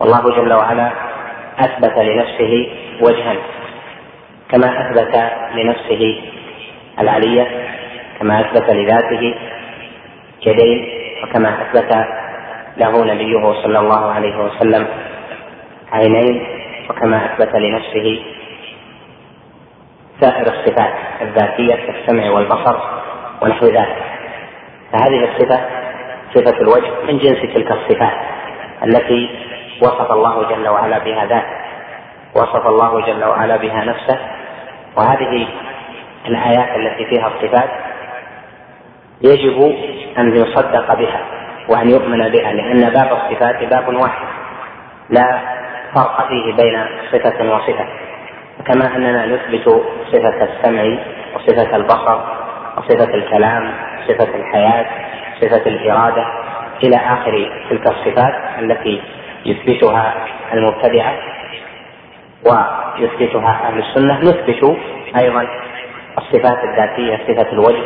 والله 0.00 0.36
جل 0.36 0.52
وعلا 0.52 0.92
أثبت 1.58 1.98
لنفسه 1.98 2.68
وجها 3.00 3.36
كما 4.50 4.66
أثبت 4.66 5.32
لنفسه 5.54 6.20
العلية 6.98 7.46
كما 8.18 8.40
أثبت 8.40 8.70
لذاته 8.70 9.34
يدين 10.46 10.88
وكما 11.24 11.62
أثبت 11.62 12.21
له 12.76 13.04
نبيه 13.04 13.62
صلى 13.62 13.78
الله 13.78 14.12
عليه 14.12 14.44
وسلم. 14.44 14.86
عينين 15.92 16.46
وكما 16.90 17.26
أثبت 17.26 17.54
لنفسه 17.54 18.22
سائر 20.20 20.46
الصفات 20.46 20.94
الذاتية 21.22 21.74
كالسمع 21.74 22.30
والبصر 22.30 22.76
ونحو 23.42 23.66
ذلك. 23.66 24.02
فهذه 24.92 25.24
الصفة 25.24 25.60
صفة 26.34 26.60
الوجه 26.60 26.90
من 27.08 27.18
جنس 27.18 27.54
تلك 27.54 27.72
الصفات 27.72 28.16
التي 28.84 29.30
وصف 29.82 30.12
الله 30.12 30.48
جل 30.48 30.68
وعلا 30.68 30.98
بها 30.98 31.26
ذاته 31.26 31.62
وصف 32.34 32.66
الله 32.66 33.00
جل 33.06 33.24
وعلا 33.24 33.56
بها 33.56 33.84
نفسه. 33.84 34.18
وهذه 34.96 35.48
الآيات 36.26 36.76
التي 36.76 37.04
فيها 37.04 37.28
الصفات 37.28 37.70
يجب 39.22 39.74
أن 40.18 40.36
يصدق 40.36 40.94
بها. 40.94 41.41
وأن 41.68 41.90
يؤمن 41.90 42.28
بها 42.28 42.52
لأن 42.52 42.90
باب 42.90 43.12
الصفات 43.12 43.64
باب 43.64 43.88
واحد. 43.88 44.26
لا 45.10 45.38
فرق 45.94 46.28
فيه 46.28 46.52
بين 46.56 46.84
صفة 47.12 47.54
وصفة. 47.54 47.86
كما 48.66 48.96
أننا 48.96 49.26
نثبت 49.26 49.82
صفة 50.12 50.44
السمع 50.44 50.98
وصفة 51.34 51.76
البصر 51.76 52.20
وصفة 52.78 53.14
الكلام 53.14 53.72
صفه 54.08 54.34
الحياة 54.34 54.86
صفه 55.40 55.66
الإرادة 55.66 56.26
إلى 56.84 56.96
آخر 56.96 57.50
تلك 57.70 57.86
الصفات 57.86 58.34
التي 58.58 59.02
يثبتها 59.46 60.14
المبتدعه 60.52 61.14
ويثبتها 62.44 63.68
أهل 63.68 63.78
السنة. 63.78 64.18
نثبت 64.18 64.76
أيضا 65.16 65.46
الصفات 66.18 66.64
الذاتية 66.64 67.16
صفة 67.16 67.52
الوجه 67.52 67.84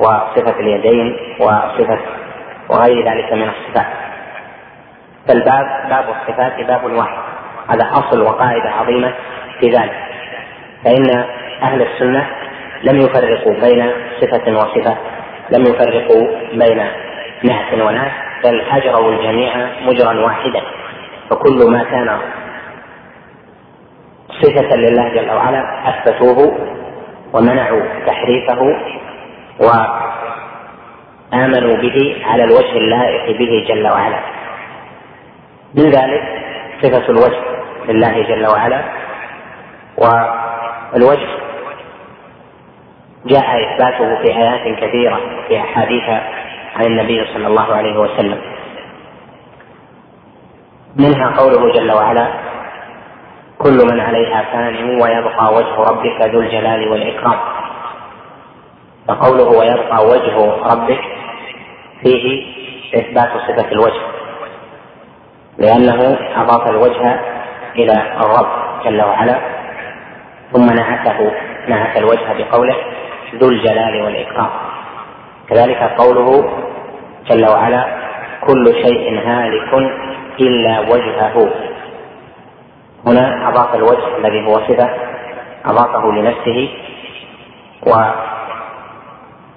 وصفة 0.00 0.60
اليدين 0.60 1.16
وصفة 1.40 1.98
وغير 2.68 3.08
ذلك 3.08 3.32
من 3.32 3.48
الصفات. 3.48 3.86
فالباب 5.28 5.88
باب 5.90 6.04
الصفات 6.08 6.66
باب 6.66 6.84
واحد. 6.84 7.18
هذا 7.68 7.90
أصل 7.92 8.22
وقاعدة 8.22 8.70
عظيمة 8.70 9.12
في 9.60 9.66
ذلك. 9.66 9.96
فإن 10.84 11.24
أهل 11.62 11.82
السنة 11.82 12.26
لم 12.82 12.96
يفرقوا 12.96 13.54
بين 13.60 13.92
صفة 14.20 14.52
وصفة 14.56 14.96
لم 15.50 15.62
يفرقوا 15.62 16.26
بين 16.52 16.86
نهس 17.44 17.72
وناس 17.72 18.12
بل 18.44 18.60
أجروا 18.60 19.12
الجميع 19.12 19.52
مجرا 19.82 20.20
واحدا. 20.20 20.62
فكل 21.30 21.70
ما 21.70 21.84
كان 21.84 22.18
صفة 24.42 24.76
لله 24.76 25.08
جل 25.08 25.30
وعلا 25.30 25.88
أثبتوه 25.88 26.58
ومنعوا 27.32 27.82
تحريفه 28.06 28.76
وآمنوا 31.36 31.76
به 31.76 32.16
على 32.24 32.44
الوجه 32.44 32.76
اللائق 32.76 33.38
به 33.38 33.64
جل 33.68 33.86
وعلا. 33.86 34.20
من 35.74 35.90
ذلك 35.90 36.22
صفة 36.82 37.08
الوجه 37.08 37.40
لله 37.88 38.22
جل 38.22 38.46
وعلا. 38.46 38.82
والوجه 39.98 41.28
جاء 43.26 43.44
إثباته 43.64 44.22
في 44.22 44.36
آيات 44.36 44.78
كثيرة 44.80 45.20
في 45.48 45.60
أحاديث 45.60 46.08
عن 46.76 46.84
النبي 46.84 47.24
صلى 47.34 47.46
الله 47.46 47.74
عليه 47.74 47.98
وسلم. 47.98 48.40
منها 50.96 51.36
قوله 51.38 51.72
جل 51.72 51.92
وعلا 51.92 52.28
كل 53.58 53.78
من 53.92 54.00
عليها 54.00 54.42
فان 54.42 55.00
ويبقى 55.02 55.54
وجه 55.54 55.74
ربك 55.90 56.22
ذو 56.22 56.40
الجلال 56.40 56.88
والإكرام 56.88 57.38
فقوله 59.08 59.58
ويبقى 59.58 60.06
وجه 60.06 60.36
ربك 60.72 61.15
فيه 62.02 62.46
إثبات 62.94 63.30
صفة 63.48 63.72
الوجه 63.72 64.00
لأنه 65.58 66.18
أضاف 66.36 66.70
الوجه 66.70 67.20
إلى 67.74 67.92
الرب 67.92 68.82
جل 68.84 69.02
وعلا 69.02 69.40
ثم 70.52 70.66
نعته 70.66 71.32
نعت 71.68 71.96
الوجه 71.96 72.32
بقوله 72.38 72.76
ذو 73.34 73.48
الجلال 73.48 74.02
والإكرام. 74.02 74.50
كذلك 75.48 75.82
قوله 75.98 76.48
جل 77.30 77.50
وعلا 77.50 77.86
كل 78.46 78.74
شيء 78.84 79.20
هالك 79.26 79.74
إلا 80.40 80.80
وجهه. 80.80 81.50
هنا 83.06 83.48
أضاف 83.48 83.74
الوجه 83.74 84.16
الذي 84.16 84.46
هو 84.46 84.54
صفة 84.54 84.90
أضافه 85.64 86.12
لنفسه 86.12 86.68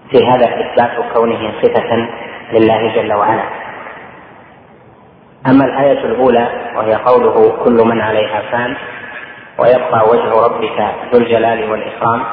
وفي 0.09 0.27
هذا 0.27 0.45
إثبات 0.45 1.13
كونه 1.13 1.53
صفة 1.61 2.07
لله 2.51 2.95
جل 2.95 3.13
وعلا. 3.13 3.43
أما 5.47 5.65
الآية 5.65 6.05
الأولى 6.05 6.47
وهي 6.75 6.95
قوله 6.95 7.63
كل 7.63 7.87
من 7.87 8.01
عليها 8.01 8.41
فان 8.51 8.75
ويبقى 9.57 10.09
وجه 10.09 10.45
ربك 10.45 10.93
ذو 11.13 11.19
الجلال 11.19 11.71
والإكرام. 11.71 12.23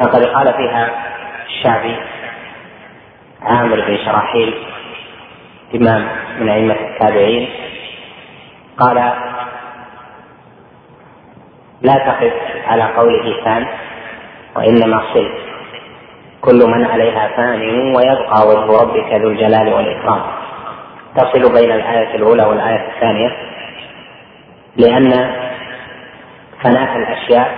فقد 0.00 0.24
قال 0.24 0.54
فيها 0.54 0.90
الشعبي 1.46 1.96
عامر 3.42 3.80
بن 3.80 3.98
شراحيل 4.04 4.54
إمام 5.74 6.08
من 6.40 6.48
أئمة 6.48 6.74
التابعين 6.74 7.48
قال 8.78 8.94
لا 11.82 11.94
تقف 11.94 12.32
على 12.66 12.82
قوله 12.82 13.44
فان 13.44 13.66
وإنما 14.56 15.02
صل 15.14 15.41
كل 16.42 16.60
من 16.66 16.84
عليها 16.84 17.28
فان 17.36 17.60
ويبقى 17.96 18.46
وجه 18.48 18.82
ربك 18.82 19.12
ذو 19.12 19.30
الجلال 19.30 19.72
والإكرام. 19.72 20.22
تصل 21.16 21.52
بين 21.54 21.72
الآية 21.72 22.14
الأولى 22.14 22.42
والآية 22.42 22.88
الثانية 22.94 23.36
لأن 24.76 25.10
فناء 26.62 26.96
الأشياء 26.96 27.54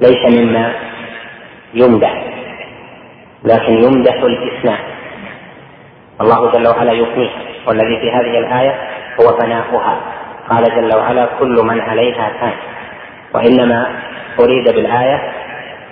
ليس 0.00 0.40
مما 0.40 0.72
يمدح 1.74 2.24
لكن 3.44 3.72
يمدح 3.72 4.14
الإثناء. 4.14 4.80
الله 6.20 6.50
جل 6.50 6.68
وعلا 6.68 6.92
يفنيها 6.92 7.40
والذي 7.66 8.00
في 8.00 8.10
هذه 8.12 8.38
الآية 8.38 8.74
هو 9.20 9.38
فناؤها. 9.38 10.00
قال 10.50 10.64
جل 10.64 10.96
وعلا 10.96 11.28
كل 11.38 11.62
من 11.64 11.80
عليها 11.80 12.30
فان. 12.40 12.52
وإنما 13.34 13.86
أريد 14.40 14.64
بالآية 14.64 15.32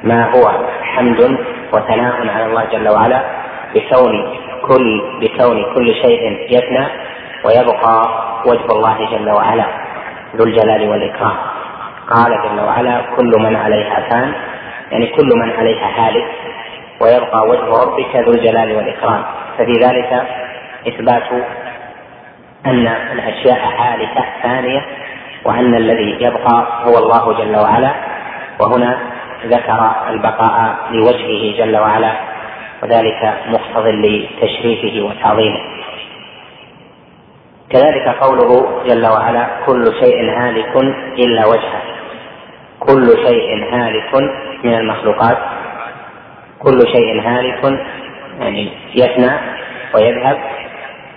ما 0.02 0.24
هو 0.24 0.50
حمد 0.82 1.38
وثناء 1.72 2.28
على 2.28 2.46
الله 2.46 2.64
جل 2.64 2.88
وعلا 2.88 3.22
بكون 3.74 4.38
كل 4.62 5.02
بكون 5.20 5.74
كل 5.74 5.94
شيء 5.94 6.46
يفنى 6.50 6.86
ويبقى 7.44 8.08
وجه 8.46 8.66
الله 8.70 9.10
جل 9.10 9.30
وعلا 9.30 9.64
ذو 10.36 10.44
الجلال 10.44 10.88
والإكرام. 10.88 11.36
قال 12.08 12.30
جل 12.30 12.60
وعلا 12.64 13.00
كل 13.16 13.32
من 13.38 13.56
عليها 13.56 14.08
فان 14.10 14.32
يعني 14.90 15.06
كل 15.06 15.28
من 15.36 15.50
عليها 15.50 15.88
هالك 15.96 16.26
ويبقى 17.00 17.48
وجه 17.48 17.82
ربك 17.82 18.16
ذو 18.16 18.32
الجلال 18.32 18.76
والإكرام. 18.76 19.24
ففي 19.58 19.72
ذلك 19.72 20.26
إثبات 20.88 21.22
أن 22.66 22.86
الأشياء 23.12 23.60
هالكة 23.78 24.24
ثانية 24.42 24.86
وأن 25.44 25.74
الذي 25.74 26.18
يبقى 26.20 26.66
هو 26.84 26.98
الله 26.98 27.38
جل 27.38 27.56
وعلا. 27.56 27.94
وهنا 28.60 28.98
ذكر 29.46 29.90
البقاء 30.10 30.76
لوجهه 30.90 31.58
جل 31.58 31.76
وعلا 31.76 32.12
وذلك 32.82 33.34
مقتض 33.48 33.86
لتشريفه 33.86 35.06
وتعظيمه. 35.06 35.58
كذلك 37.70 38.08
قوله 38.08 38.82
جل 38.86 39.06
وعلا 39.06 39.46
كل 39.66 39.84
شيء 40.00 40.30
هالك 40.30 40.76
إلا 41.18 41.46
وجهه. 41.46 41.82
كل 42.80 43.06
شيء 43.26 43.74
هالك 43.74 44.14
من 44.64 44.74
المخلوقات. 44.74 45.38
كل 46.58 46.80
شيء 46.94 47.20
هالك 47.20 47.78
يعني 48.40 48.72
يفنى 48.94 49.30
ويذهب 49.94 50.38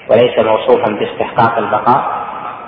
وليس 0.10 0.39
موصوفا 0.39 0.93
باستحقاق 0.93 1.57
البقاء 1.57 2.21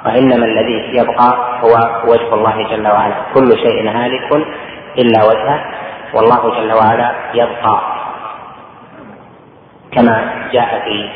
وإنما 0.05 0.45
الذي 0.45 0.97
يبقى 0.97 1.59
هو 1.61 2.01
وجه 2.11 2.33
الله 2.33 2.67
جل 2.69 2.87
وعلا. 2.87 3.15
كل 3.33 3.57
شيء 3.57 3.89
هالك 3.89 4.45
إلا 4.97 5.23
وجهه 5.25 5.59
والله 6.13 6.49
جل 6.59 6.73
وعلا 6.73 7.15
يبقى 7.33 7.81
كما 9.91 10.47
جاء 10.53 10.79
في 10.85 11.09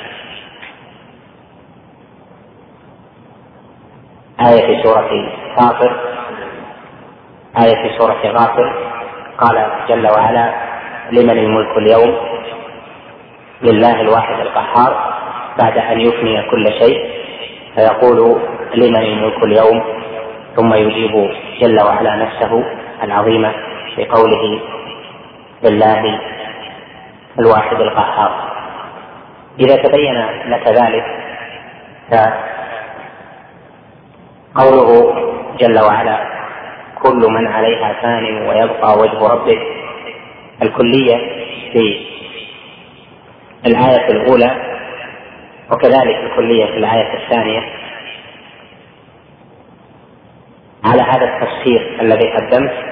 آية 4.49 4.65
في 4.67 4.83
سورة 4.83 5.09
فاطر 5.57 5.91
آية 7.63 7.75
في 7.89 7.97
سورة 7.97 8.21
غافر. 8.27 8.73
قال 9.37 9.71
جل 9.89 10.07
وعلا 10.17 10.53
لمن 11.11 11.37
الملك 11.37 11.77
اليوم؟ 11.77 12.15
لله 13.61 14.01
الواحد 14.01 14.39
القهار 14.39 15.13
بعد 15.61 15.77
أن 15.77 15.99
يفني 16.01 16.41
كل 16.51 16.65
شيء. 16.65 17.09
فيقول 17.75 18.41
لمن 18.75 18.95
الملك 19.03 19.43
اليوم؟ 19.43 19.83
ثم 20.55 20.73
يجيب 20.73 21.31
جل 21.61 21.81
وعلا 21.85 22.15
نفسه 22.15 22.63
العظيمة 23.03 23.53
بقوله 23.97 24.61
لله 25.63 26.19
الواحد 27.39 27.81
القهار. 27.81 28.57
إذا 29.59 29.75
تبين 29.75 30.25
لك 30.45 30.67
ذلك 30.67 31.05
فقوله 34.55 35.13
جل 35.59 35.79
وعلا 35.79 36.37
كل 37.03 37.31
من 37.31 37.47
عليها 37.47 37.93
فان 38.01 38.47
ويبقى 38.47 38.97
وجه 38.97 39.27
ربك 39.27 39.61
الكلية 40.61 41.17
في 41.73 42.07
الآية 43.65 44.11
الأولى 44.11 44.51
وكذلك 45.71 46.15
الكلية 46.23 46.65
في 46.65 46.77
الآية 46.77 47.23
الثانية 47.23 47.61
على 50.83 51.01
هذا 51.01 51.25
التفسير 51.25 51.97
الذي 52.01 52.31
قدمت 52.31 52.86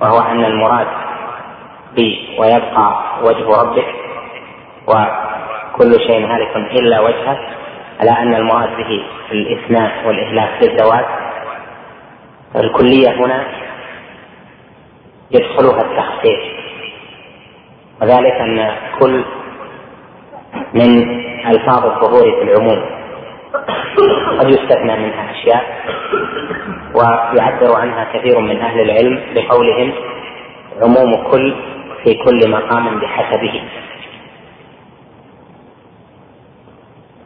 وهو 0.00 0.18
أن 0.20 0.44
المراد 0.44 0.86
ب 1.96 2.00
ويبقى 2.38 3.02
وجه 3.22 3.46
ربك 3.62 3.94
وكل 4.86 5.92
شيء 6.06 6.26
هالك 6.26 6.56
إلا 6.56 7.00
وجهه 7.00 7.38
على 8.00 8.10
أن 8.10 8.34
المراد 8.34 8.76
به 8.76 9.02
الإثناء 9.32 10.06
والإهلاك 10.06 10.60
بالذوات 10.60 11.06
الكلية 12.56 13.10
هنا 13.10 13.46
يدخلها 15.30 15.80
التخصيص. 15.80 16.60
وذلك 18.02 18.32
أن 18.32 18.76
كل 19.00 19.24
من 20.74 21.20
ألفاظ 21.46 21.86
الظهور 21.86 22.22
في 22.22 22.42
العموم 22.42 22.84
قد 24.38 24.48
يستثنى 24.48 24.96
منها 24.96 25.30
أشياء. 25.30 25.64
ويعبر 26.94 27.76
عنها 27.76 28.04
كثير 28.12 28.38
من 28.40 28.60
أهل 28.60 28.80
العلم 28.80 29.22
بقولهم 29.34 29.92
عموم 30.82 31.30
كل 31.30 31.54
في 32.04 32.14
كل 32.14 32.50
مقام 32.50 33.00
بحسبه. 33.00 33.62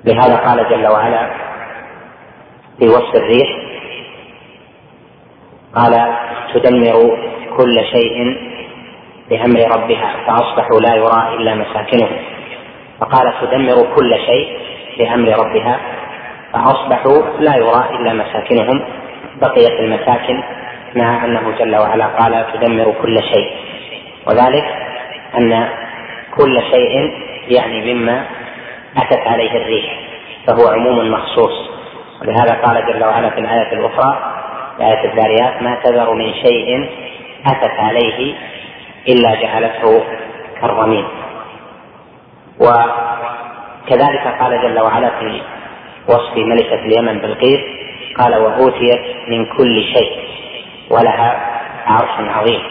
لهذا 0.05 0.37
قال 0.37 0.71
جل 0.71 0.87
وعلا 0.87 1.31
في 2.79 2.89
وصف 2.89 3.15
الريح 3.15 3.49
قال 5.75 6.17
تدمر 6.55 7.19
كل 7.57 7.85
شيء 7.93 8.37
بأمر 9.31 9.77
ربها 9.77 10.17
فأصبحوا 10.27 10.81
لا 10.81 10.95
يرى 10.95 11.37
إلا 11.37 11.55
مساكنهم. 11.55 12.19
فقال 13.01 13.35
تدمر 13.41 13.95
كل 13.97 14.17
شيء 14.27 14.59
بأمر 14.99 15.29
ربها 15.29 15.81
فأصبحوا 16.53 17.39
لا 17.39 17.57
يرى 17.57 17.91
إلا 17.91 18.13
مساكنهم. 18.13 19.04
بقيت 19.41 19.81
المساكن 19.81 20.43
مع 20.97 21.25
أنه 21.25 21.55
جل 21.59 21.77
وعلا 21.77 22.07
قال 22.07 22.47
تدمر 22.53 22.95
كل 23.03 23.19
شيء. 23.35 23.51
وذلك 24.27 24.65
أن 25.39 25.69
كل 26.37 26.63
شيء 26.71 27.13
يعني 27.49 27.95
مما 27.95 28.25
أتت 28.97 29.27
عليه 29.27 29.51
الريح 29.51 30.01
فهو 30.47 30.69
عموم 30.69 31.11
مخصوص. 31.11 31.71
ولهذا 32.23 32.55
قال 32.55 32.87
جل 32.87 33.05
وعلا 33.05 33.31
في 33.31 33.41
الآية 33.41 33.73
الأخرى 33.73 34.35
في 34.77 34.85
آية 34.85 35.13
الذاريات 35.13 35.63
ما 35.63 35.79
تذر 35.85 36.15
من 36.15 36.35
شيء 36.35 36.89
أتت 37.47 37.81
عليه 37.81 38.35
إلا 39.09 39.35
جعلته 39.35 40.05
كالرميم. 40.61 41.09
وكذلك 42.61 44.27
قال 44.41 44.63
جل 44.63 44.81
وعلا 44.81 45.11
في 45.21 45.43
وصف 46.09 46.37
ملكة 46.37 46.75
اليمن 46.75 47.19
بلقيس 47.19 47.61
قال 48.19 48.35
وأوتيت 48.35 49.01
من 49.29 49.47
كل 49.57 49.83
شيء 49.95 50.19
ولها 50.91 51.61
عرش 51.87 52.29
عظيم. 52.29 52.63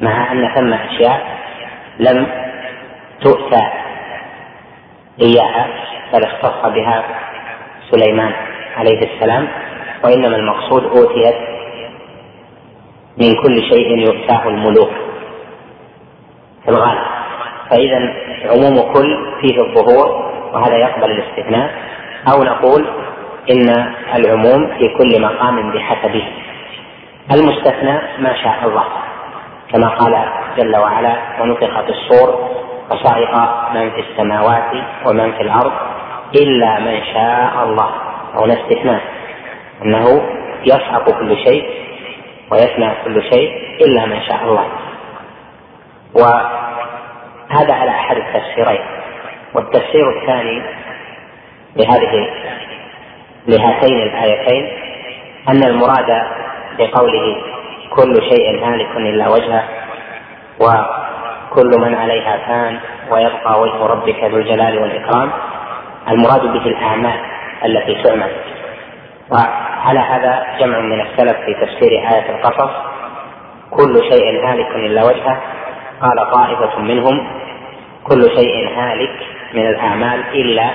مع 0.00 0.32
أن 0.32 0.54
ثم 0.54 0.72
أشياء 0.72 1.38
لم 1.98 2.26
تؤتى 3.20 3.62
إياها 5.22 5.66
بل 6.12 6.24
اختص 6.24 6.66
بها 6.74 7.04
سليمان 7.90 8.32
عليه 8.76 9.14
السلام 9.14 9.48
وإنما 10.04 10.36
المقصود 10.36 10.84
أوتيت 10.84 11.34
من 13.18 13.42
كل 13.42 13.62
شيء 13.70 13.98
يؤتاه 13.98 14.48
الملوك 14.48 14.90
في 16.64 16.68
الغالب. 16.68 17.04
فإذا 17.70 18.14
عموم 18.44 18.92
كل 18.92 19.34
فيه 19.40 19.60
الظهور 19.60 20.32
وهذا 20.52 20.76
يقبل 20.76 21.10
الاستثناء. 21.10 21.70
أو 22.32 22.44
نقول 22.44 22.86
إن 23.50 23.94
العموم 24.14 24.78
في 24.78 24.88
كل 24.88 25.22
مقام 25.22 25.72
بحسبه. 25.72 26.28
المستثنى 27.32 28.00
ما 28.18 28.34
شاء 28.42 28.58
الله. 28.64 28.84
كما 29.72 29.88
قال 29.88 30.24
جل 30.56 30.76
وعلا 30.76 31.16
ونفخ 31.40 31.80
في 31.80 31.90
الصور 31.90 32.50
وصعق 32.90 33.72
من 33.74 33.90
في 33.90 34.00
السماوات 34.00 34.70
ومن 35.06 35.32
في 35.32 35.42
الأرض 35.42 35.72
إلا 36.42 36.80
من 36.80 37.04
شاء 37.14 37.64
الله. 37.64 37.90
هنا 38.34 38.54
استثناء. 38.54 39.00
أنه 39.84 40.22
يصعق 40.64 41.10
كل 41.10 41.36
شيء 41.36 41.70
ويفنى 42.52 42.90
كل 43.04 43.22
شيء 43.32 43.52
إلا 43.86 44.06
من 44.06 44.22
شاء 44.22 44.44
الله. 44.44 44.66
وهذا 46.14 47.74
على 47.74 47.90
أحد 47.90 48.16
التفسيرين. 48.16 48.84
والتفسير 49.54 50.20
الثاني 50.20 50.62
لهذه 51.76 52.30
لهاتين 53.46 54.02
الآيتين 54.02 54.68
أن 55.48 55.62
المراد 55.64 56.22
بقوله 56.78 57.36
كل 57.90 58.14
شيء 58.14 58.64
هالك 58.64 58.96
إلا 58.96 59.28
وجهه 59.28 59.64
وكل 60.60 61.80
من 61.80 61.94
عليها 61.94 62.36
فان 62.46 62.78
ويبقى 63.10 63.60
وجه 63.60 63.86
ربك 63.86 64.24
ذو 64.24 64.36
الجلال 64.36 64.78
والإكرام 64.78 65.30
المراد 66.08 66.42
به 66.42 66.66
الأعمال 66.66 67.20
التي 67.64 68.02
تعمل. 68.02 68.30
وعلى 69.30 69.98
هذا 69.98 70.46
جمع 70.60 70.80
من 70.80 71.00
السلف 71.00 71.36
في 71.44 71.54
تفسير 71.54 71.90
آية 71.90 72.30
القصص 72.30 72.70
كل 73.70 73.94
شيء 74.12 74.46
هالك 74.46 74.70
إلا 74.76 75.04
وجهه. 75.04 75.40
قال 76.02 76.30
طائفة 76.32 76.78
منهم 76.78 77.28
كل 78.04 78.22
شيء 78.36 78.68
هالك 78.78 79.10
من 79.54 79.66
الأعمال 79.66 80.24
إلا 80.34 80.70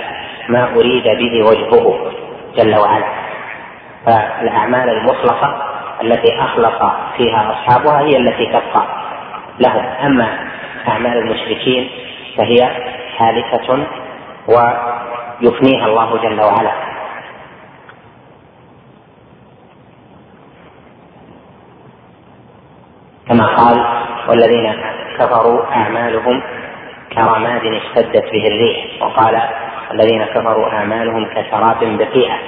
ما 0.49 0.69
أريد 0.75 1.03
به 1.03 1.43
وجهه. 1.43 2.11
جل 2.57 2.75
وعلا. 2.75 3.05
فالأعمال 4.05 4.89
المخلصة 4.89 5.61
التي 6.01 6.39
أخلص 6.41 6.91
فيها 7.17 7.51
أصحابها 7.51 7.99
هي 7.99 8.17
التي 8.17 8.45
تبقى 8.45 8.85
لهم. 9.59 9.85
أما 10.05 10.49
أعمال 10.87 11.17
المشركين 11.17 11.89
فهي 12.37 12.69
هالكة 13.17 13.87
ويفنيها 14.47 15.85
الله 15.85 16.17
جل 16.17 16.41
وعلا. 16.41 16.71
كما 23.27 23.47
قال 23.55 23.85
والذين 24.29 24.75
كفروا 25.19 25.63
أعمالهم 25.75 26.43
كرماد 27.13 27.61
اشتدت 27.65 28.31
به 28.31 28.47
الريح. 28.47 29.01
وقال 29.01 29.41
الذين 29.91 30.25
كفروا 30.25 30.67
أعمالهم 30.67 31.25
كسراب 31.25 31.97
بقيعة 31.97 32.39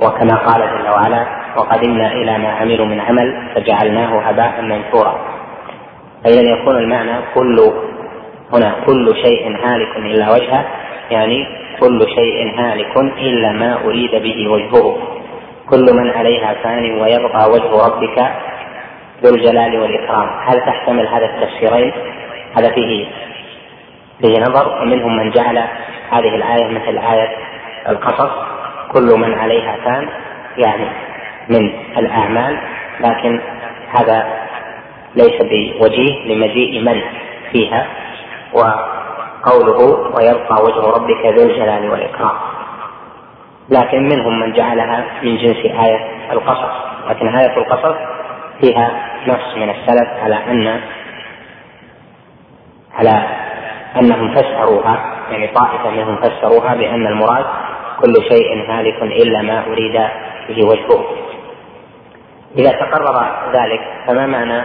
وكما 0.00 0.34
قال 0.34 0.60
جل 0.60 0.88
وعلا 0.90 1.26
وقدمنا 1.56 2.12
إلى 2.12 2.38
ما 2.38 2.48
عملوا 2.48 2.86
من 2.86 3.00
عمل 3.00 3.48
فجعلناه 3.54 4.20
هباء 4.20 4.62
منثورا. 4.62 5.20
فإذا 6.24 6.40
يكون 6.40 6.76
المعنى 6.76 7.20
كل 7.34 7.56
هنا 8.52 8.74
كل 8.86 9.14
شيء 9.24 9.56
هالك 9.56 9.96
إلا 9.96 10.32
وجهه 10.32 10.64
يعني 11.10 11.46
كل 11.80 12.06
شيء 12.14 12.60
هالك 12.60 12.96
إلا 12.96 13.52
ما 13.52 13.84
أريد 13.84 14.10
به 14.10 14.48
وجهه. 14.48 14.96
كل 15.70 15.86
من 15.94 16.10
عليها 16.10 16.54
فان 16.62 17.00
ويبقى 17.00 17.50
وجه 17.50 17.86
ربك 17.86 18.32
ذو 19.22 19.34
الجلال 19.34 19.80
والإكرام. 19.80 20.28
هل 20.46 20.60
تحتمل 20.60 21.08
هذا 21.08 21.26
التفسيرين؟ 21.26 21.92
هذا 22.58 22.70
فيه 22.70 23.06
فيه 24.22 24.40
نظر 24.40 24.82
ومنهم 24.82 25.16
من 25.16 25.30
جعل 25.30 25.58
هذه 26.10 26.34
الآية 26.34 26.66
مثل 26.66 26.98
آية 26.98 27.36
القصص 27.88 28.30
كل 28.92 29.18
من 29.18 29.34
عليها 29.34 29.76
فان 29.84 30.08
يعني 30.56 30.86
من 31.48 31.72
الأعمال 31.98 32.58
لكن 33.00 33.40
هذا 33.88 34.40
ليس 35.16 35.42
بوجيه 35.42 36.34
لمجيء 36.34 36.80
من 36.82 37.02
فيها 37.52 37.86
وقوله 38.52 40.10
ويبقى 40.16 40.62
وجه 40.62 40.86
ربك 40.86 41.26
ذو 41.26 41.50
الجلال 41.50 41.90
والإكرام. 41.90 42.32
لكن 43.68 44.02
منهم 44.02 44.40
من 44.40 44.52
جعلها 44.52 45.04
من 45.22 45.36
جنس 45.36 45.56
آية 45.56 46.08
القصص. 46.32 46.72
لكن 47.08 47.36
آية 47.36 47.56
القصص 47.56 47.96
فيها 48.60 48.90
نص 49.26 49.56
من 49.56 49.70
السلف 49.70 50.08
على 50.22 50.34
أن 50.34 50.80
على 52.98 53.39
أنهم 53.96 54.34
فسروها 54.34 55.20
يعني 55.30 55.46
طائفة 55.46 55.90
منهم 55.90 56.16
فسروها 56.16 56.74
بأن 56.74 57.06
المراد 57.06 57.44
كل 58.00 58.14
شيء 58.28 58.70
هالك 58.70 59.02
إلا 59.02 59.42
ما 59.42 59.66
أريد 59.66 60.00
به 60.48 60.66
وجهه. 60.66 61.04
إذا 62.58 62.70
تقرر 62.70 63.26
ذلك 63.52 63.80
فما 64.06 64.26
معنى 64.26 64.62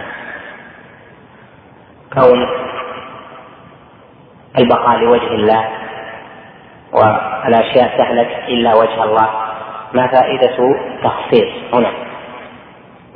كون 2.14 2.48
البقاء 4.58 4.98
لوجه 4.98 5.34
الله 5.34 5.68
والأشياء 6.92 7.98
تهلك 7.98 8.44
إلا 8.48 8.74
وجه 8.74 9.04
الله؟ 9.04 9.28
ما 9.94 10.06
فائدة 10.06 10.76
تخصيص 11.02 11.52
هنا 11.72 11.92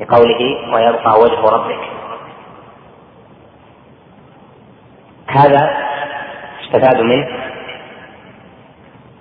بقوله 0.01 0.73
ويبقى 0.75 1.21
وجه 1.21 1.41
ربك 1.41 1.81
هذا 5.27 5.90
استفاد 6.71 7.01
منه. 7.01 7.29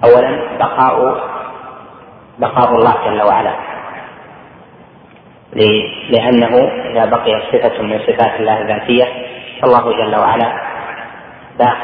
أولا 0.03 0.57
بقاء 0.59 1.23
بقاء 2.39 2.75
الله 2.75 2.93
جل 3.05 3.21
وعلا. 3.21 3.53
لأنه 6.09 6.57
إذا 6.91 7.05
بقي 7.05 7.41
صفة 7.51 7.81
من 7.81 7.99
صفات 7.99 8.39
الله 8.39 8.61
الذاتية 8.61 9.05
فالله 9.61 9.91
جل 9.91 10.15
وعلا 10.15 10.61
باق 11.59 11.77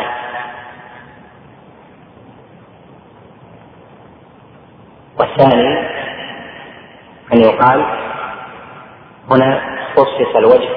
والثاني 5.20 5.80
أن 7.34 7.40
يقال 7.40 7.86
هنا 9.32 9.62
خصص 9.96 10.36
الوجه 10.36 10.70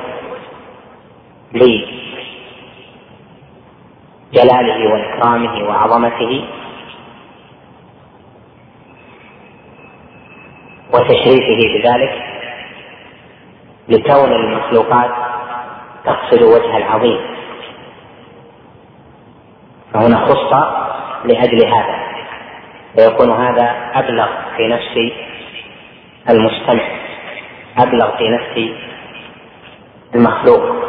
لجلاله 4.33 4.93
وإكرامه 4.93 5.69
وعظمته 5.69 6.45
وتشريفه 10.95 11.61
بذلك 11.75 12.25
لكون 13.89 14.33
المخلوقات 14.33 15.11
تقصد 16.05 16.43
وجه 16.43 16.77
العظيم. 16.77 17.21
فهنا 19.95 20.27
خص 20.27 20.53
لأجل 21.25 21.67
هذا 21.67 21.99
فيكون 22.97 23.31
هذا 23.31 23.91
أبلغ 23.95 24.29
في 24.57 24.69
نفس 24.69 25.13
المستمع 26.31 26.85
أبلغ 27.79 28.17
في 28.17 28.29
نفس 28.29 28.71
المخلوق. 30.15 30.89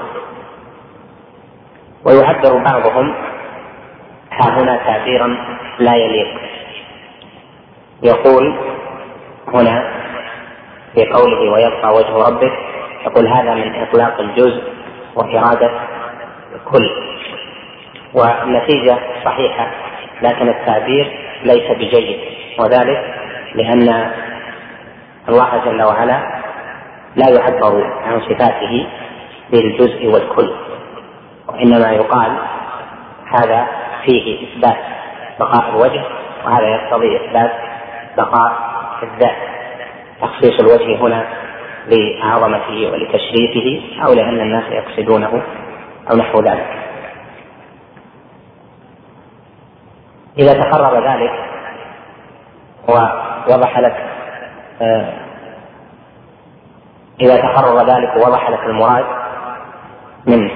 ويعبر 2.05 2.63
بعضهم 2.71 3.28
ها 4.39 4.59
هنا 4.59 4.77
تعبيرا 4.77 5.37
لا 5.79 5.95
يليق. 5.95 6.27
يقول 8.03 8.55
هنا 9.53 9.93
في 10.95 11.05
قوله 11.05 11.51
ويبقى 11.51 11.93
وجه 11.93 12.29
ربك 12.29 12.53
يقول 13.05 13.27
هذا 13.27 13.53
من 13.53 13.75
إطلاق 13.75 14.19
الجزء 14.19 14.63
وإرادة 15.15 15.71
الكل. 16.55 16.89
والنتيجة 18.13 18.97
صحيحة 19.25 19.71
لكن 20.21 20.49
التعبير 20.49 21.19
ليس 21.43 21.71
بجيد. 21.71 22.19
وذلك 22.59 23.13
لأن 23.55 24.11
الله 25.29 25.61
جل 25.65 25.83
وعلا 25.83 26.41
لا 27.15 27.29
يعبر 27.29 27.93
عن 28.05 28.21
صفاته 28.21 28.87
بالجزء 29.51 30.07
والكل 30.07 30.53
وإنما 31.47 31.91
يقال 31.91 32.37
هذا 33.39 33.67
فيه 34.05 34.47
إثبات 34.47 34.77
بقاء 35.39 35.69
الوجه 35.69 36.03
وهذا 36.45 36.67
يقتضي 36.67 37.15
إثبات 37.15 37.51
بقاء 38.17 38.51
الذات. 39.03 39.37
تخصيص 40.21 40.59
الوجه 40.59 41.01
هنا 41.01 41.25
لعظمته 41.87 42.91
ولتشريفه 42.91 43.81
أو 44.05 44.13
لأن 44.13 44.39
الناس 44.39 44.63
يقصدونه 44.71 45.41
أو 46.11 46.17
نحو 46.17 46.39
ذلك. 46.39 46.79
إذا 50.37 50.53
تقرر 50.53 51.11
ذلك 51.11 51.31
ووضح 52.89 53.79
لك 53.79 54.05
آه، 54.81 55.13
إذا 57.21 57.35
تقرر 57.35 57.79
ذلك 57.79 58.15
ووضح 58.15 58.49
لك 58.49 58.63
المراد 58.65 59.05
من 60.27 60.51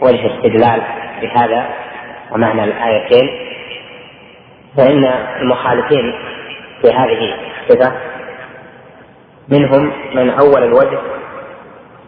وجه 0.00 0.36
استدلال 0.36 0.82
بهذا 1.20 1.66
ومعنى 2.32 2.64
الآيتين 2.64 3.28
فإن 4.76 5.04
المخالفين 5.40 6.14
في 6.82 6.92
هذه 6.92 7.34
الصفة 7.34 7.92
منهم 9.48 9.92
من 10.14 10.30
أول 10.30 10.62
الوجه 10.62 10.98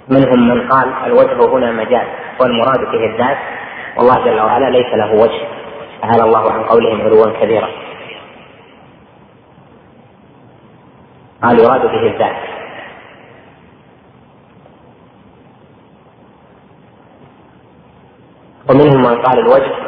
منهم 0.08 0.48
من 0.48 0.68
قال 0.68 0.92
الوجه 1.06 1.56
هنا 1.56 1.72
مجاز 1.72 2.06
والمراد 2.40 2.80
به 2.80 3.04
الذات 3.06 3.38
والله 3.96 4.24
جل 4.24 4.40
وعلا 4.40 4.70
ليس 4.70 4.94
له 4.94 5.12
وجه 5.12 5.40
تعالى 6.02 6.22
الله 6.22 6.52
عن 6.52 6.62
قولهم 6.62 7.00
علوا 7.00 7.40
كبيرا. 7.40 7.68
قال 11.42 11.58
يراد 11.58 11.82
به 11.82 12.06
الذات. 12.06 12.36
ومنهم 18.70 19.02
من 19.02 19.22
قال 19.22 19.38
الوجه 19.38 19.87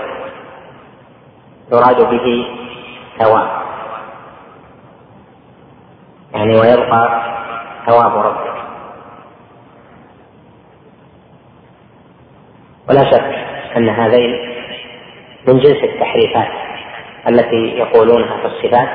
يراد 1.73 2.11
به 2.11 2.47
ثواب. 3.18 3.49
يعني 6.35 6.57
ويبقى 6.57 7.23
ثواب 7.87 8.16
ربك. 8.16 8.51
ولا 12.89 13.11
شك 13.11 13.47
أن 13.77 13.89
هذين 13.89 14.51
من 15.49 15.59
جنس 15.59 15.85
التحريفات 15.85 16.49
التي 17.29 17.57
يقولونها 17.57 18.37
في 18.37 18.47
الصفات. 18.47 18.89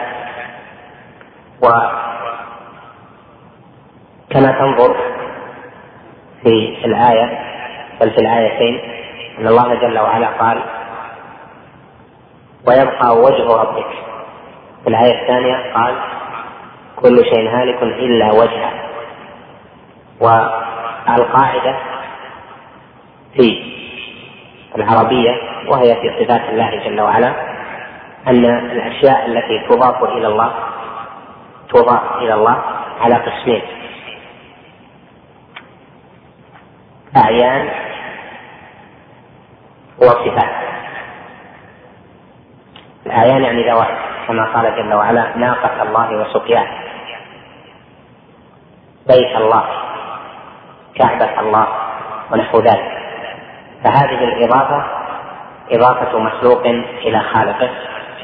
وكما 1.61 2.01
تنظر 4.51 4.95
في 6.43 6.85
الآية 6.85 7.39
بل 8.01 8.11
في 8.11 8.17
الآيتين 8.17 8.79
أن 9.39 9.47
الله 9.47 9.75
جل 9.75 9.99
وعلا 9.99 10.27
قال 10.27 10.63
ويبقى 12.67 13.17
وجه 13.17 13.47
ربك. 13.53 13.87
في 14.83 14.89
الآية 14.89 15.21
الثانية 15.21 15.73
قال 15.73 15.95
كل 16.95 17.23
شيء 17.25 17.49
هالك 17.49 17.83
إلا 17.83 18.31
وجهه. 18.31 18.71
والقاعدة 20.21 21.77
في 23.33 23.75
العربية 24.75 25.31
وهي 25.67 25.95
في 25.95 26.25
صفات 26.25 26.49
الله 26.49 26.83
جل 26.85 27.01
وعلا 27.01 27.33
أن 28.27 28.45
الأشياء 28.45 29.25
التي 29.25 29.67
تضاف 29.69 30.03
إلى 30.03 30.27
الله 30.27 30.53
تضاف 31.69 32.17
إلى 32.21 32.33
الله 32.33 32.61
على 33.01 33.15
قسمين 33.15 33.61
أعيان 37.17 37.69
وصفات. 39.97 40.64
الأعيان 43.05 43.43
يعني 43.43 43.69
ذوات 43.69 43.97
كما 44.27 44.45
قال 44.45 44.75
جل 44.75 44.93
وعلا 44.93 45.37
ناقة 45.37 45.83
الله 45.83 46.17
وسقياه. 46.17 46.67
بيت 49.07 49.35
الله 49.37 49.63
كعبة 50.95 51.39
الله 51.39 51.67
ونحو 52.31 52.59
ذلك. 52.59 52.91
فهذه 53.83 54.23
الإضافة 54.23 54.85
إضافة 55.71 56.19
مخلوق 56.19 56.65
إلى 57.05 57.19
خالقه 57.19 57.69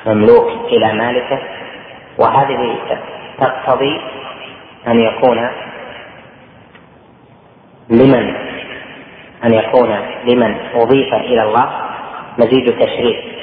مملوك 0.05 0.47
إلى 0.47 0.93
مالكه 0.93 1.39
وهذه 2.17 2.77
تقتضي 3.39 4.01
أن 4.87 4.99
يكون 4.99 5.49
لمن 7.89 8.35
أن 9.43 9.53
يكون 9.53 9.89
لمن 10.23 10.55
أضيف 10.73 11.13
إلى 11.13 11.43
الله 11.43 11.71
مزيد 12.37 12.79
تشريف. 12.79 13.40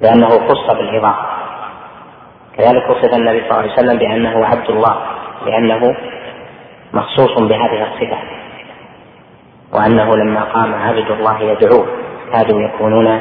لأنه 0.00 0.28
خص 0.28 0.76
بالإضافة 0.76 1.26
كذلك 2.56 2.90
وصف 2.90 3.14
النبي 3.14 3.40
صلى 3.40 3.50
الله 3.50 3.56
عليه 3.56 3.72
وسلم 3.72 3.98
بأنه 3.98 4.46
عبد 4.46 4.70
الله 4.70 4.96
لأنه 5.46 5.96
مخصوص 6.92 7.38
بهذه 7.38 7.82
الصفة. 7.82 8.18
وأنه 9.74 10.16
لما 10.16 10.44
قام 10.44 10.74
عبد 10.74 11.10
الله 11.10 11.40
يدعوه 11.40 11.86
كادوا 12.32 12.60
يكونون 12.60 13.20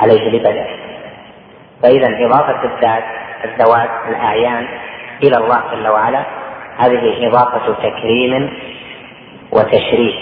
عليه 0.00 0.28
لبدا. 0.28 0.66
فإذا 1.82 2.26
إضافة 2.26 2.64
الذات 2.64 3.04
الذوات 3.44 3.90
الأعيان 4.08 4.68
إلى 5.22 5.36
الله 5.36 5.62
جل 5.72 5.88
وعلا 5.88 6.24
هذه 6.78 7.28
إضافة 7.28 7.74
تكريم 7.74 8.58
وتشريف. 9.52 10.14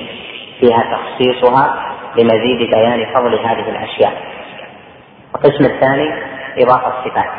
فيها 0.61 0.85
تخصيصها 0.97 1.95
لمزيد 2.17 2.71
بيان 2.71 3.15
فضل 3.15 3.35
هذه 3.35 3.69
الأشياء. 3.69 4.34
القسم 5.35 5.65
الثاني 5.65 6.15
إضافة 6.59 6.99
الصفات. 6.99 7.31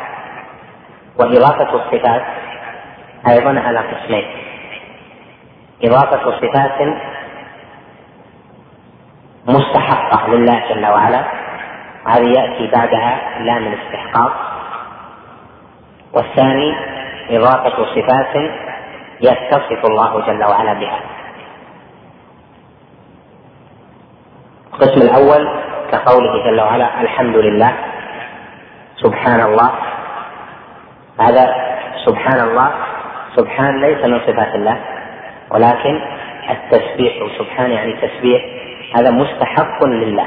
وإضافة 1.18 1.74
الصفات 1.74 2.22
أيضا 3.28 3.60
على 3.60 3.78
قسمين. 3.78 4.24
إضافة 5.84 6.40
صفات 6.40 6.96
مستحقة 9.48 10.28
لله 10.28 10.68
جل 10.68 10.86
وعلا. 10.86 11.24
هذه 12.06 12.28
يأتي 12.38 12.70
بعدها 12.72 13.38
لام 13.40 13.66
الاستحقاق 13.66 14.32
والثاني 16.12 16.74
إضافة 17.30 17.84
صفات 17.94 18.36
يتصف 19.20 19.86
الله 19.90 20.26
جل 20.26 20.44
وعلا 20.44 20.72
بها. 20.72 21.00
القسم 24.72 25.00
الأول 25.00 25.65
كقوله 25.92 26.44
جل 26.44 26.60
وعلا 26.60 27.00
الحمد 27.00 27.36
لله. 27.36 27.72
سبحان 28.96 29.40
الله. 29.40 29.70
هذا 31.20 31.44
سبحان 32.06 32.40
الله 32.48 32.70
سبحان 33.36 33.80
ليس 33.80 34.04
من 34.06 34.20
صفات 34.26 34.54
الله 34.54 34.76
ولكن 35.50 36.00
التسبيح 36.50 37.12
سبحان 37.38 37.70
يعني 37.70 37.92
تسبيح 37.92 38.42
هذا 38.96 39.10
مستحق 39.10 39.84
لله. 39.84 40.26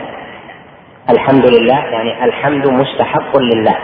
الحمد 1.09 1.45
لله 1.55 1.79
يعني 1.85 2.25
الحمد 2.25 2.67
مستحق 2.67 3.37
لله. 3.37 3.77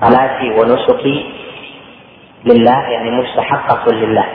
صلاتي 0.00 0.50
ونسكي 0.50 1.34
لله 2.44 2.78
يعني 2.88 3.10
مستحقة 3.10 3.92
لله. 3.92 4.26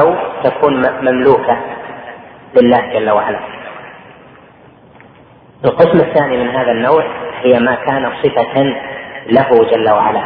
أو 0.00 0.14
تكون 0.44 0.74
مملوكة. 1.02 1.56
لله 2.56 2.80
جل 2.92 3.10
وعلا. 3.10 3.38
القسم 5.64 6.00
الثاني 6.00 6.36
من 6.36 6.48
هذا 6.48 6.72
النوع 6.72 7.04
هي 7.42 7.60
ما 7.60 7.74
كان 7.74 8.12
صفة 8.22 8.62
له 9.26 9.70
جل 9.70 9.90
وعلا. 9.90 10.24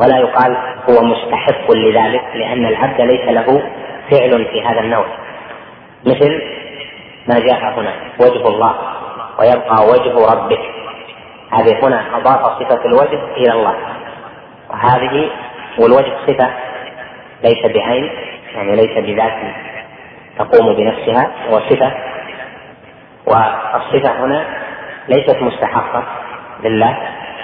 ولا 0.00 0.18
يقال 0.18 0.56
هو 0.90 1.04
مستحق 1.04 1.70
لذلك 1.70 2.24
لأن 2.34 2.66
العبد 2.66 3.00
ليس 3.00 3.28
له 3.28 3.62
فعل 4.10 4.44
في 4.44 4.62
هذا 4.64 4.80
النوع. 4.80 5.06
مثل 6.06 6.42
ما 7.28 7.38
جاء 7.38 7.80
هنا 7.80 7.92
وجه 8.20 8.48
الله 8.48 8.74
ويبقى 9.38 9.86
وجه 9.86 10.34
ربك. 10.34 10.60
هذه 11.50 11.86
هنا 11.86 12.16
أضاف 12.16 12.62
صفة 12.62 12.84
الوجه 12.84 13.20
إلى 13.36 13.52
الله. 13.52 13.74
وهذه 14.70 15.30
والوجه 15.78 16.12
صفة 16.26 16.50
ليس 17.44 17.66
بعين 17.74 18.10
يعني 18.54 18.76
ليس 18.76 18.98
بذات. 18.98 19.32
تقوم 20.38 20.76
بنفسها 20.76 21.32
هو 21.50 21.60
صفة 21.60 21.92
والصفة 23.26 24.24
هنا 24.24 24.46
ليست 25.08 25.36
مستحقة 25.42 26.02
لله 26.64 26.98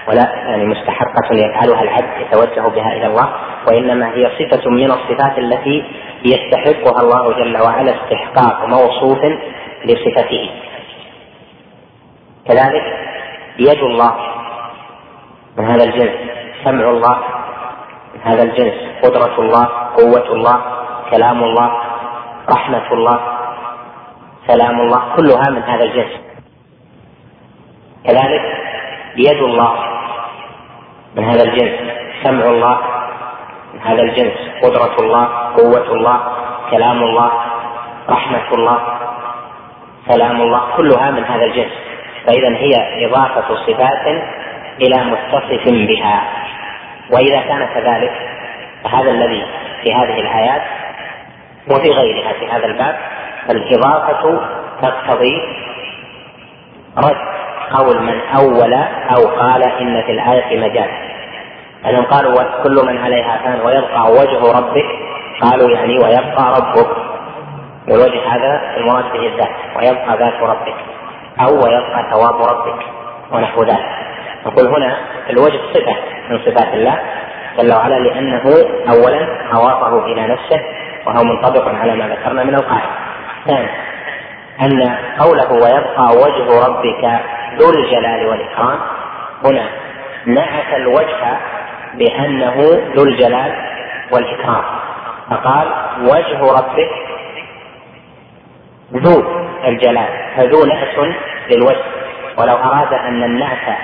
ولا 0.08 0.32
يعني 0.48 0.64
مستحقة 0.64 1.34
يفعلها 1.34 1.82
العبد 1.82 2.20
يتوجه 2.20 2.68
بها 2.68 2.92
إلى 2.92 3.06
الله 3.06 3.28
وإنما 3.68 4.14
هي 4.14 4.30
صفة 4.38 4.70
من 4.70 4.90
الصفات 4.90 5.38
التي 5.38 5.84
يستحقها 6.24 7.00
الله 7.02 7.32
جل 7.32 7.62
وعلا 7.62 7.94
استحقاق 7.94 8.66
موصوف 8.68 9.18
لصفته. 9.84 10.50
كذلك 12.48 12.82
يد 13.58 13.78
الله 13.78 14.14
من 15.58 15.64
هذا 15.64 15.84
الجنس 15.84 16.14
سمع 16.64 16.90
الله 16.90 17.18
من 18.14 18.20
هذا 18.24 18.42
الجنس 18.42 18.74
قدرة 19.04 19.40
الله 19.40 19.64
قوة 19.96 20.32
الله 20.32 20.62
كلام 21.10 21.44
الله 21.44 21.91
رحمة 22.48 22.92
الله 22.92 23.20
سلام 24.46 24.80
الله 24.80 25.02
كلها 25.16 25.50
من 25.50 25.62
هذا 25.62 25.84
الجنس 25.84 26.12
كذلك 28.04 28.42
يد 29.16 29.42
الله 29.42 29.72
من 31.16 31.24
هذا 31.24 31.42
الجنس 31.42 31.92
سمع 32.22 32.44
الله 32.44 32.78
من 33.74 33.80
هذا 33.80 34.02
الجنس 34.02 34.34
قدرة 34.62 34.96
الله 35.00 35.24
قوة 35.56 35.92
الله 35.96 36.20
كلام 36.70 37.02
الله 37.02 37.30
رحمة 38.08 38.54
الله 38.54 38.78
سلام 40.08 40.42
الله 40.42 40.76
كلها 40.76 41.10
من 41.10 41.24
هذا 41.24 41.44
الجنس. 41.44 41.72
فإذا 42.26 42.56
هي 42.56 43.06
إضافة 43.06 43.56
صفات 43.66 44.06
إلى 44.80 45.04
متصف 45.04 45.68
بها. 45.68 46.22
وإذا 47.12 47.40
كان 47.40 47.66
كذلك 47.74 48.12
فهذا 48.84 49.10
الذي 49.10 49.46
في 49.82 49.94
هذه 49.94 50.20
الآيات 50.20 50.62
وفي 51.70 51.90
غيرها 51.90 52.32
في 52.32 52.46
هذا 52.46 52.66
الباب 52.66 52.96
فالإضافة 53.48 54.40
تقتضي 54.82 55.42
رد 56.98 57.16
قول 57.72 58.02
من 58.02 58.20
أول 58.36 58.74
أو 59.16 59.28
قال 59.40 59.62
إن 59.62 60.02
في 60.02 60.12
الآية 60.12 60.60
مجاز 60.60 60.90
أنهم 61.86 62.04
قالوا 62.04 62.62
كل 62.62 62.86
من 62.86 62.98
عليها 62.98 63.40
فان 63.44 63.60
ويبقى 63.60 64.12
وجه 64.12 64.58
ربك 64.58 64.86
قالوا 65.42 65.70
يعني 65.70 65.98
ويبقى 65.98 66.60
ربك. 66.60 66.88
والوجه 67.88 68.28
هذا 68.28 68.76
المراد 68.76 69.04
به 69.12 69.26
الذات 69.26 69.50
ويبقى 69.76 70.18
ذات 70.18 70.42
ربك 70.42 70.74
أو 71.40 71.54
ويبقى 71.54 72.10
ثواب 72.10 72.42
ربك 72.42 72.82
ونحو 73.32 73.62
ذلك. 73.62 73.86
نقول 74.46 74.66
هنا 74.66 74.96
الوجه 75.30 75.60
صفة 75.74 75.96
من 76.30 76.38
صفات 76.38 76.74
الله 76.74 76.98
جل 77.58 77.72
وعلا 77.72 77.94
لأنه 77.94 78.42
أولا 78.88 79.28
أضافه 79.52 80.04
إلى 80.06 80.26
نفسه 80.26 80.60
وهو 81.06 81.24
منطبق 81.24 81.68
على 81.68 81.96
ما 81.96 82.08
ذكرنا 82.08 82.44
من 82.44 82.54
القاعدة. 82.54 82.90
ثانيا 83.46 83.70
أن 84.60 84.96
قوله 85.18 85.52
ويبقى 85.52 86.10
وجه 86.16 86.66
ربك 86.66 87.20
ذو 87.58 87.70
الجلال 87.70 88.26
والإكرام 88.26 88.78
هنا 89.44 89.68
نعت 90.26 90.74
الوجه 90.74 91.38
بأنه 91.94 92.54
ذو 92.96 93.04
الجلال 93.04 93.52
والإكرام. 94.12 94.64
فقال 95.30 95.68
وجه 96.00 96.52
ربك 96.52 96.90
ذو 98.94 99.24
الجلال 99.64 100.08
فذو 100.36 100.64
نعت 100.64 101.14
للوجه. 101.50 101.84
ولو 102.38 102.56
أراد 102.56 102.92
أن 102.92 103.22
النعت 103.22 103.78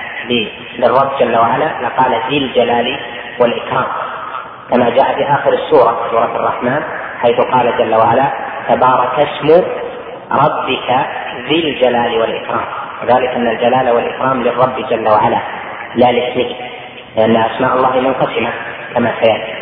للرب 0.79 1.19
جل 1.19 1.37
وعلا 1.37 1.65
لقال 1.81 2.21
ذي 2.29 2.37
الجلال 2.37 2.99
والإكرام. 3.39 3.85
كما 4.69 4.89
جاء 4.89 5.15
في 5.15 5.33
آخر 5.33 5.53
السورة 5.53 6.07
سورة 6.11 6.35
الرحمن 6.35 6.83
حيث 7.21 7.41
قال 7.41 7.77
جل 7.77 7.95
وعلا 7.95 8.33
تبارك 8.69 9.19
اسم 9.19 9.63
ربك 10.31 10.89
ذي 11.47 11.69
الجلال 11.69 12.21
والإكرام. 12.21 12.65
وذلك 13.03 13.29
أن 13.29 13.47
الجلال 13.47 13.89
والإكرام 13.89 14.43
للرب 14.43 14.89
جل 14.89 15.07
وعلا 15.07 15.39
لا 15.95 16.11
لاسمه 16.11 16.55
لأن 17.15 17.35
أسماء 17.35 17.75
الله 17.75 17.99
منقسمة 17.99 18.51
كما 18.93 19.11
سيأتي. 19.21 19.53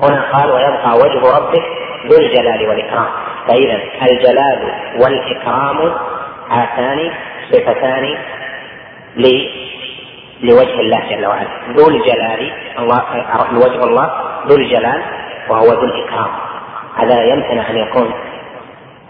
هنا 0.00 0.32
قال 0.32 0.50
ويبقى 0.50 0.92
وجه 0.94 1.36
ربك 1.38 1.62
ذو 2.10 2.18
الجلال 2.18 2.68
والإكرام. 2.68 3.06
فإذا 3.48 3.78
الجلال 4.02 4.72
والإكرام 5.00 5.92
هاتان 6.50 7.12
صفتان 7.52 8.18
لوجه 10.42 10.80
الله 10.80 11.00
جل 11.10 11.26
وعلا. 11.26 11.48
ذو 11.76 11.88
الجلال 11.88 12.52
الله 12.78 13.02
وجه 13.52 13.84
الله 13.84 14.10
ذو 14.46 14.56
الجلال 14.56 15.02
وهو 15.48 15.66
ذو 15.66 15.84
الإكرام. 15.84 16.30
هذا 16.96 17.24
يمكن 17.24 17.58
أن 17.58 17.76
يكون 17.76 18.12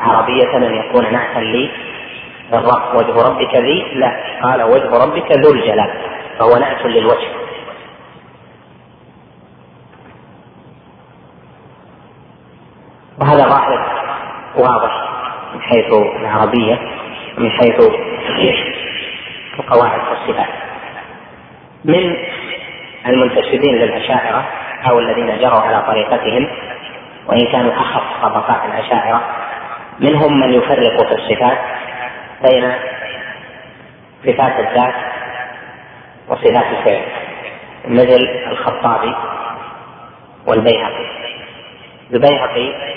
عربية 0.01 0.57
أن 0.57 0.75
يكون 0.75 1.13
نعتا 1.13 1.39
لي 1.39 1.71
الرب 2.53 2.95
وجه 2.95 3.29
ربك 3.29 3.55
ذي 3.57 3.85
لا. 3.95 4.13
قال 4.43 4.63
وجه 4.63 5.05
ربك 5.05 5.33
ذو 5.33 5.53
الجلال 5.53 5.91
فهو 6.39 6.59
نعت 6.59 6.87
للوجه. 6.87 7.29
وهذا 13.21 13.49
ظاهر 13.49 13.87
واضح 14.57 15.09
من 15.55 15.61
حيث 15.61 15.93
العربية 16.21 16.79
من 17.39 17.51
حيث 17.51 17.81
القواعد 19.59 20.01
والصفات. 20.09 20.49
من 21.85 22.17
المنتسبين 23.07 23.75
للأشاعرة 23.75 24.49
أو 24.91 24.99
الذين 24.99 25.39
جروا 25.39 25.61
على 25.61 25.83
طريقتهم 25.87 26.49
وإن 27.27 27.53
كانوا 27.53 27.73
أخف 27.73 28.23
طبقات 28.23 28.65
الأشاعرة. 28.65 29.21
منهم 30.01 30.41
من 30.41 30.55
يفرق 30.55 31.07
في 31.07 31.15
الصفات 31.15 31.59
بين 32.43 32.73
صفات 34.27 34.53
الذات 34.61 34.95
وصفات 36.29 36.67
الفعل 36.79 37.03
مثل 37.89 38.29
الخطابي 38.51 39.15
والبيهقي. 40.47 41.07
البيهقي 42.13 42.93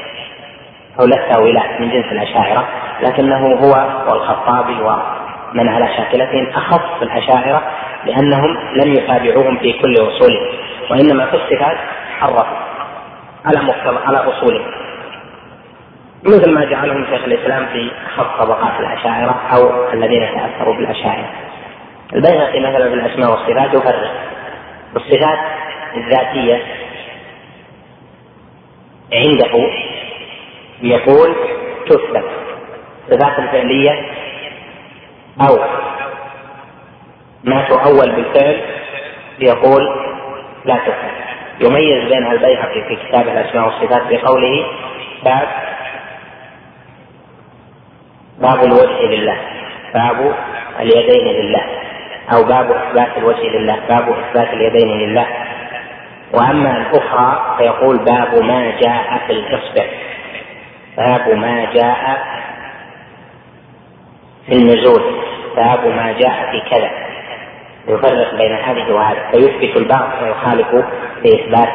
أو 1.00 1.06
له 1.06 1.18
تأويلات 1.32 1.82
من 1.82 1.90
جنس 1.90 2.06
الأشاعرة 2.06 2.68
لكنه 3.02 3.48
هو 3.48 4.02
والخطابي 4.10 4.82
ومن 4.82 5.70
على 5.70 5.88
شاكلتهم 5.98 6.48
أخف 6.56 7.02
الأشاعرة 7.04 7.62
لأنهم 8.06 8.58
لم 8.74 8.94
يتابعوهم 8.94 9.58
في 9.58 9.74
كل 9.74 9.94
أصولهم 9.94 10.48
وإنما 10.92 11.26
في 11.26 11.36
الصفات 11.36 11.78
حرفوا 12.20 12.65
على 13.46 13.62
مقتضى 13.62 14.06
على 14.06 14.18
أصولهم 14.18 14.72
مثل 16.24 16.52
ما 16.52 16.66
جعلهم 16.66 17.06
شيخ 17.06 17.24
الإسلام 17.24 17.66
في 17.66 17.92
خط 18.16 18.42
طبقات 18.42 18.80
الأشاعرة 18.80 19.42
أو 19.56 19.94
الذين 19.94 20.22
تأثروا 20.22 20.76
بالأشاعرة. 20.76 21.30
البيهقي 22.14 22.60
مثلا 22.60 22.90
في 22.90 22.94
الأسماء 22.94 23.32
والصفات 23.32 23.74
يفرق. 23.74 24.12
الصفات 24.96 25.40
الذاتية 25.96 26.64
عنده 29.14 29.70
يقول 30.82 31.36
تثبت. 31.90 32.26
صفات 33.10 33.40
الفعلية 33.40 33.92
أو. 35.50 35.60
ما 37.44 37.68
تؤول 37.70 38.12
بالفعل 38.16 38.62
يقول 39.40 39.84
لا 40.66 40.76
تثبت. 40.76 41.25
يميز 41.60 42.04
بين 42.14 42.32
البيهقي 42.32 42.82
في 42.88 42.96
كتاب 42.96 43.28
الأسماء 43.28 43.66
والصفات 43.66 44.02
بقوله 44.10 44.66
باب 45.26 45.48
باب 48.40 48.64
الوجه 48.64 49.02
لله 49.02 49.38
باب 49.94 50.36
اليدين 50.80 51.28
لله 51.28 51.66
أو 52.34 52.44
باب 52.44 52.72
إثبات 52.72 53.18
الوجه 53.18 53.48
لله 53.58 53.80
باب 53.90 54.10
إثبات 54.10 54.54
اليدين 54.54 54.98
لله. 54.98 55.28
وأما 56.34 56.78
الأخرى 56.78 57.56
فيقول 57.58 57.98
باب 57.98 58.44
ما 58.44 58.72
جاء 58.82 59.22
في 59.28 59.34
الإصبع 59.34 59.86
باب 60.98 61.38
ما 61.38 61.66
جاء 61.74 62.18
في 64.46 64.52
النزول 64.56 65.22
باب 65.56 65.88
ما 65.88 66.12
جاء 66.12 66.52
في 66.52 66.70
كذا. 66.70 67.05
يفرق 67.88 68.36
بين 68.36 68.56
هذه 68.56 68.92
وهذه. 68.94 69.32
فيثبت 69.32 69.78
البعض 69.78 70.10
ويخالف 70.24 70.68
في 71.22 71.28
إثبات 71.36 71.70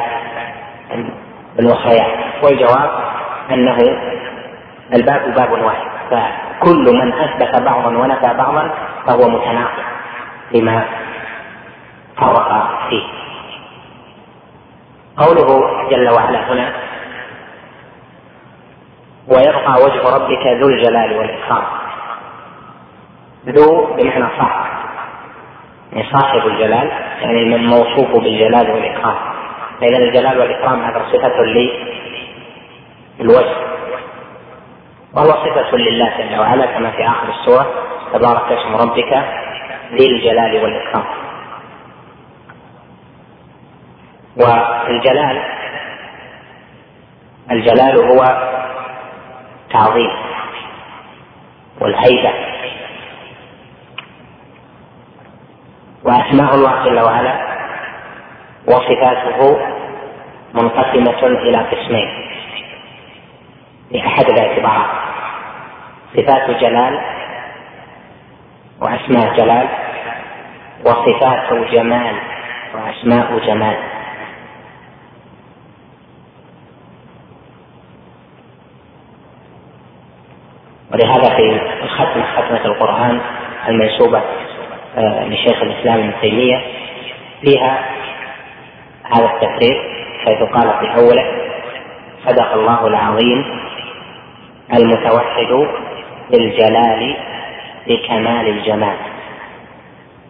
الأخريات 1.59 2.43
والجواب 2.43 2.89
أنه 3.51 3.77
الباب 4.93 5.35
باب 5.35 5.51
واحد. 5.51 5.91
فكل 6.11 6.93
من 6.93 7.13
أثبت 7.13 7.61
بعضا 7.61 7.87
ونفى 7.87 8.33
بعضا 8.37 8.71
فهو 9.07 9.29
متناقض 9.29 9.83
بما 10.53 10.85
فرق 12.17 12.79
فيه. 12.89 13.03
قوله 15.17 15.47
جل 15.89 16.09
وعلا 16.09 16.51
هنا 16.51 16.73
ويبقى 19.27 19.73
وجه 19.83 20.15
ربك 20.15 20.47
ذو 20.47 20.67
الجلال 20.67 21.17
والإكرام. 21.17 21.63
ذو 23.45 23.85
بمعنى 23.85 24.27
صاحب 24.37 24.80
صاحب 26.13 26.47
الجلال 26.47 26.91
يعني 27.21 27.45
من 27.45 27.65
موصوف 27.67 28.11
بالجلال 28.11 28.71
والإكرام. 28.71 29.15
فإذا 29.81 29.97
الجلال 29.97 30.39
والإكرام 30.39 30.83
هذا 30.83 31.05
صفة 31.11 31.43
للوجه 33.19 33.55
وهو 35.13 35.29
صفة 35.29 35.77
لله 35.77 36.11
جل 36.17 36.39
وعلا 36.39 36.65
كما 36.65 36.91
في 36.91 37.07
آخر 37.07 37.29
السورة 37.29 37.73
تبارك 38.13 38.51
اسم 38.51 38.75
ربك 38.75 39.13
ذي 39.93 40.07
الجلال 40.07 40.63
والإكرام. 40.63 41.03
والجلال 44.37 45.41
الجلال 47.51 47.97
هو 47.97 48.23
التعظيم 49.67 50.11
والهيبة. 51.81 52.33
وأسماء 56.03 56.55
الله 56.55 56.85
جل 56.85 56.99
وعلا 56.99 57.35
وصفاته 58.67 59.59
منقسمة 60.53 61.27
إلى 61.27 61.57
قسمين. 61.57 62.07
لأحد 63.91 64.25
الاعتبارات 64.29 64.89
صفات 66.15 66.49
جلال 66.49 66.99
وأسماء 68.81 69.37
جلال 69.37 69.67
وصفات 70.85 71.53
جمال 71.71 72.15
وأسماء 72.73 73.39
جمال. 73.47 73.77
ولهذا 80.91 81.35
في 81.35 81.61
الختم 81.83 82.23
ختمة 82.23 82.65
القرآن 82.65 83.21
المنسوبة 83.67 84.21
لشيخ 84.97 85.61
الإسلام 85.61 85.99
ابن 85.99 86.13
تيمية 86.21 86.61
فيها 87.41 87.85
هذا 89.03 89.25
التفريق 89.25 89.77
حيث 90.25 90.43
قال 90.43 90.73
في 90.79 91.01
أوله 91.01 91.25
صدق 92.25 92.53
الله 92.53 92.87
العظيم 92.87 93.45
المتوحد 94.73 95.67
بالجلال 96.31 97.15
بكمال 97.87 98.47
الجمال. 98.47 98.95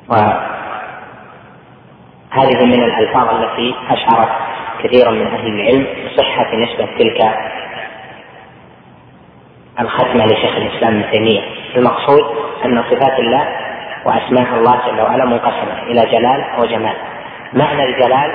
و 0.09 0.13
هذه 2.31 2.65
من 2.65 2.83
الألفاظ 2.83 3.29
التي 3.29 3.75
أشعرت 3.89 4.29
كثيرا 4.83 5.11
من 5.11 5.27
أهل 5.27 5.47
العلم 5.47 5.87
بصحة 6.05 6.55
نسبة 6.55 6.87
تلك 6.97 7.35
الختمة 9.79 10.25
لشيخ 10.25 10.55
الإسلام 10.57 10.99
ابن 10.99 11.11
تيمية. 11.11 11.41
المقصود 11.75 12.23
أن 12.65 12.83
صفات 12.83 13.19
الله 13.19 13.60
وأسماء 14.05 14.55
الله 14.55 14.87
جل 14.87 15.01
وعلا 15.01 15.25
منقسمة 15.25 15.83
إلى 15.83 16.01
جلال 16.05 16.45
وجمال. 16.59 16.95
معنى 17.53 17.83
الجلال 17.83 18.31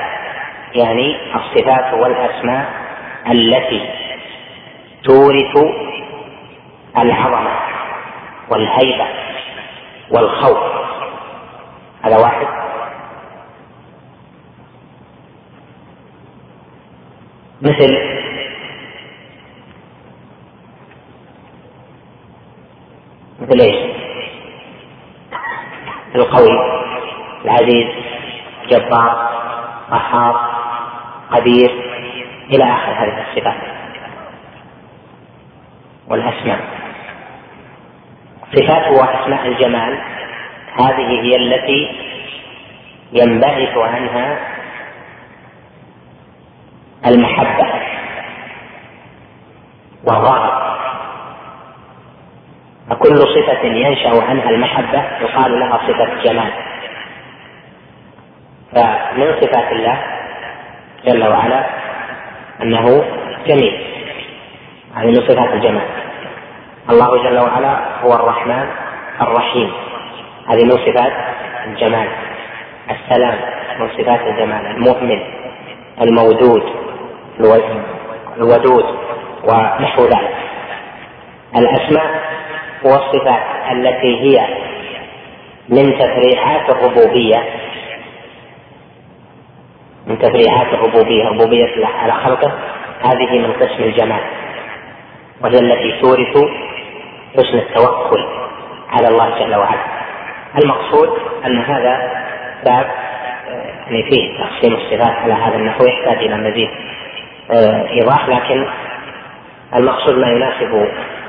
يعني 0.75 1.17
الصفات 1.35 1.93
والأسماء 1.93 2.69
التي 3.31 3.89
تورث 5.03 5.57
العظمة 6.97 7.51
والهيبة 8.49 9.07
والخوف. 10.11 10.57
هذا 12.03 12.17
واحد. 12.17 12.47
مثل 17.61 17.97
مثل 23.39 23.59
إيش؟ 23.61 23.96
القوي 26.15 26.77
العزيز 27.45 27.87
جبار 28.69 29.29
قهار 29.91 30.57
قدير 31.31 31.69
إلى 32.53 32.63
آخر 32.63 32.91
هذه 32.91 33.25
الصفات. 33.29 33.57
والأسماء. 36.07 36.59
صفات 38.55 38.87
وأسماء 38.91 39.47
الجمال 39.47 39.99
هذه 40.77 41.21
هي 41.21 41.35
التي 41.35 42.07
ينبعث 43.13 43.77
عنها 43.77 44.39
المحبة 47.05 47.67
والرغبه 50.03 50.66
فكل 52.89 53.17
صفة 53.17 53.63
ينشأ 53.63 54.23
عنها 54.23 54.49
المحبة 54.49 55.03
يقال 55.21 55.59
لها 55.59 55.79
صفة 55.87 56.23
جمال. 56.23 56.51
فمن 58.71 59.35
صفات 59.41 59.71
الله 59.71 59.97
جل 61.05 61.27
وعلا 61.27 61.65
أنه 62.61 63.03
جميل. 63.47 63.85
هذه 64.95 65.07
من 65.07 65.15
صفات 65.15 65.53
الجمال. 65.53 65.87
الله 66.89 67.23
جل 67.23 67.39
وعلا 67.39 68.01
هو 68.01 68.13
الرحمن 68.13 68.67
الرحيم. 69.21 69.71
هذه 70.49 70.63
من 70.63 70.71
صفات 70.71 71.13
الجمال. 71.67 72.07
السلام 72.89 73.39
من 73.79 73.89
صفات 73.97 74.21
الجمال. 74.21 74.65
المؤمن 74.65 75.23
المودود 76.01 76.63
الودود 78.37 78.85
ونحو 79.43 80.03
ذلك. 80.03 80.35
الأسماء 81.57 82.26
والصفات 82.83 83.43
التي 83.71 84.19
هي 84.21 84.47
من 85.69 85.99
تفريعات 85.99 86.69
الربوبية 86.69 87.43
من 90.07 90.19
تفريعات 90.19 90.73
الربوبية 90.73 91.23
ربوبية 91.29 91.75
الله 91.75 91.87
على 91.87 92.13
خلقه 92.13 92.51
هذه 93.01 93.39
من 93.39 93.53
قسم 93.53 93.83
الجمال 93.83 94.21
وهي 95.41 95.59
التي 95.59 96.01
تورث 96.01 96.37
حسن 97.37 97.57
التوكل 97.57 98.25
على 98.89 99.07
الله 99.07 99.39
جل 99.39 99.55
وعلا. 99.55 99.97
المقصود 100.63 101.09
أن 101.45 101.57
هذا 101.57 102.11
باب 102.65 102.85
يعني 103.87 104.03
فيه 104.03 104.39
تقسيم 104.39 104.75
الصفات 104.75 105.15
على 105.15 105.33
هذا 105.33 105.55
النحو 105.55 105.85
يحتاج 105.85 106.17
إلى 106.17 106.37
مزيد 106.37 106.69
آه، 107.51 107.89
إيضاح 107.89 108.29
لكن 108.29 108.67
المقصود 109.75 110.17
ما 110.17 110.27
يناسب 110.27 110.87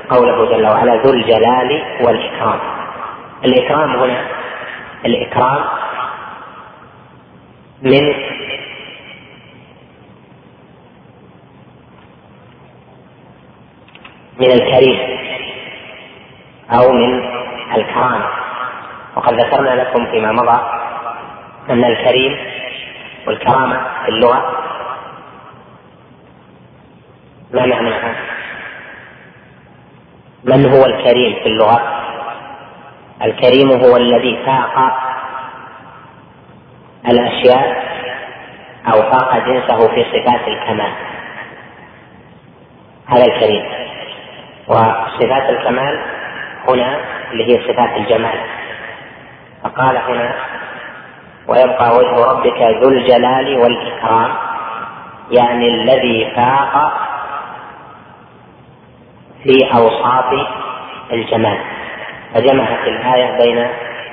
قوله 0.09 0.45
جل 0.45 0.65
وعلا 0.65 0.95
ذو 0.95 1.13
الجلال 1.13 1.83
والإكرام 2.01 2.59
الإكرام 3.45 3.95
هنا 3.95 4.25
الإكرام 5.05 5.65
من 7.81 8.13
من 14.39 14.51
الكريم 14.51 15.19
أو 16.71 16.91
من 16.91 17.23
الكرامة 17.75 18.25
وقد 19.15 19.33
ذكرنا 19.33 19.69
لكم 19.81 20.05
فيما 20.11 20.31
مضى 20.31 20.59
أن 21.69 21.83
الكريم 21.83 22.37
والكرامة 23.27 23.81
في 24.05 24.09
اللغة 24.09 24.55
ما 27.53 27.65
معناها؟ 27.65 28.38
من 30.43 30.65
هو 30.65 30.85
الكريم 30.85 31.33
في 31.43 31.45
اللغة؟ 31.49 31.81
الكريم 33.21 33.71
هو 33.71 33.97
الذي 33.97 34.39
فاق 34.45 34.93
الأشياء 37.09 37.83
أو 38.93 39.01
فاق 39.01 39.37
جنسه 39.37 39.87
في 39.87 40.03
صفات 40.03 40.47
الكمال. 40.47 40.93
هذا 43.07 43.25
الكريم. 43.25 43.65
وصفات 44.67 45.49
الكمال 45.49 45.99
هنا 46.67 46.99
اللي 47.31 47.43
هي 47.47 47.73
صفات 47.73 47.97
الجمال. 47.97 48.39
فقال 49.63 49.97
هنا 49.97 50.33
ويبقى 51.47 51.89
وجه 51.91 52.31
ربك 52.31 52.61
ذو 52.83 52.89
الجلال 52.89 53.57
والإكرام 53.57 54.33
يعني 55.31 55.67
الذي 55.67 56.31
فاق 56.35 56.91
في 59.43 59.73
أوصاف 59.73 60.47
الجمال. 61.13 61.57
فجمعت 62.33 62.87
الآية 62.87 63.37
بين 63.43 63.67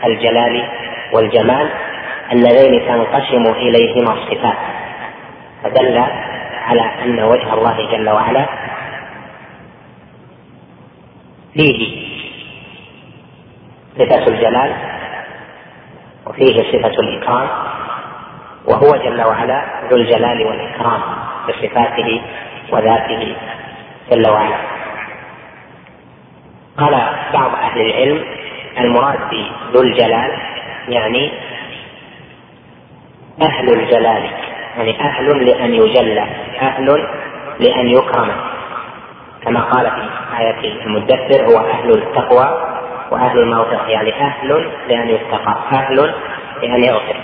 الجلال 0.04 0.68
والجمال 1.12 1.70
اللذين 2.32 2.86
تنقسم 2.88 3.52
إليهما 3.56 4.12
الصفات. 4.12 4.56
فدل 5.62 6.04
على 6.66 6.80
أن 7.04 7.22
وجه 7.22 7.54
الله 7.54 7.92
جل 7.92 8.10
وعلا 8.10 8.46
فيه 11.54 12.06
صفة 13.98 14.26
الجلال 14.26 14.72
وفيه 16.26 16.72
صفة 16.72 16.94
الإكرام 17.00 17.48
وهو 18.64 18.96
جل 18.96 19.22
وعلا 19.22 19.64
ذو 19.90 19.96
الجلال 19.96 20.46
والإكرام 20.46 21.00
بصفاته 21.48 22.22
وذاته 22.72 23.36
جل 24.10 24.30
وعلا. 24.30 24.75
قال 26.78 26.92
بعض 27.32 27.54
أهل 27.54 27.80
العلم 27.80 28.24
المراد 28.78 29.18
بذو 29.30 29.82
الجلال 29.82 30.32
يعني 30.88 31.32
أهل 33.42 33.68
الجلال 33.68 34.30
يعني 34.76 35.00
أهل 35.00 35.46
لأن 35.46 35.74
يجلى 35.74 36.26
أهل 36.60 37.06
لأن 37.60 37.86
يكرم. 37.86 38.32
كما 39.44 39.60
قال 39.60 39.90
في 39.90 40.38
آية 40.38 40.84
المدثر 40.86 41.44
هو 41.44 41.58
أهل 41.58 41.90
التقوى 41.90 42.76
وأهل 43.10 43.38
المغفرة 43.38 43.88
يعني 43.88 44.14
أهل 44.14 44.70
لأن 44.88 45.08
يتقى 45.08 45.56
أهل 45.72 46.14
لأن 46.62 46.84
يغفر. 46.84 47.16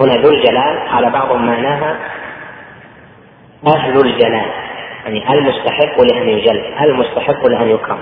هنا 0.00 0.14
ذو 0.14 0.30
الجلال 0.30 0.88
قال 0.88 1.10
بعضهم 1.10 1.46
معناها 1.46 1.96
أهل 3.66 3.96
الجلال 3.96 4.50
يعني 5.04 5.32
المستحق 5.32 6.00
لأن 6.00 6.28
يجل 6.28 6.74
المستحق 6.80 7.46
لأن 7.46 7.68
يكرم. 7.68 7.98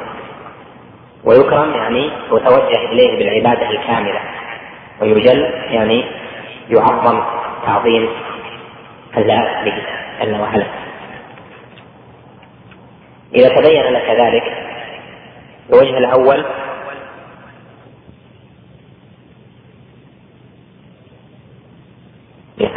ويكرم 1.25 1.75
يعني 1.75 2.11
يتوجه 2.27 2.85
إليه 2.93 3.18
بالعبادة 3.18 3.70
الكاملة. 3.70 4.20
ويجل 5.01 5.43
يعني 5.70 6.05
يعظم 6.68 7.23
تعظيم 7.66 8.09
اللائق 9.16 9.64
به 9.64 9.83
جل 10.20 10.41
وعلا. 10.41 10.66
إذا 13.35 13.49
تبين 13.49 13.93
لك 13.93 14.11
ذلك 14.11 14.43
الوجه 15.70 15.99
الأول 15.99 16.45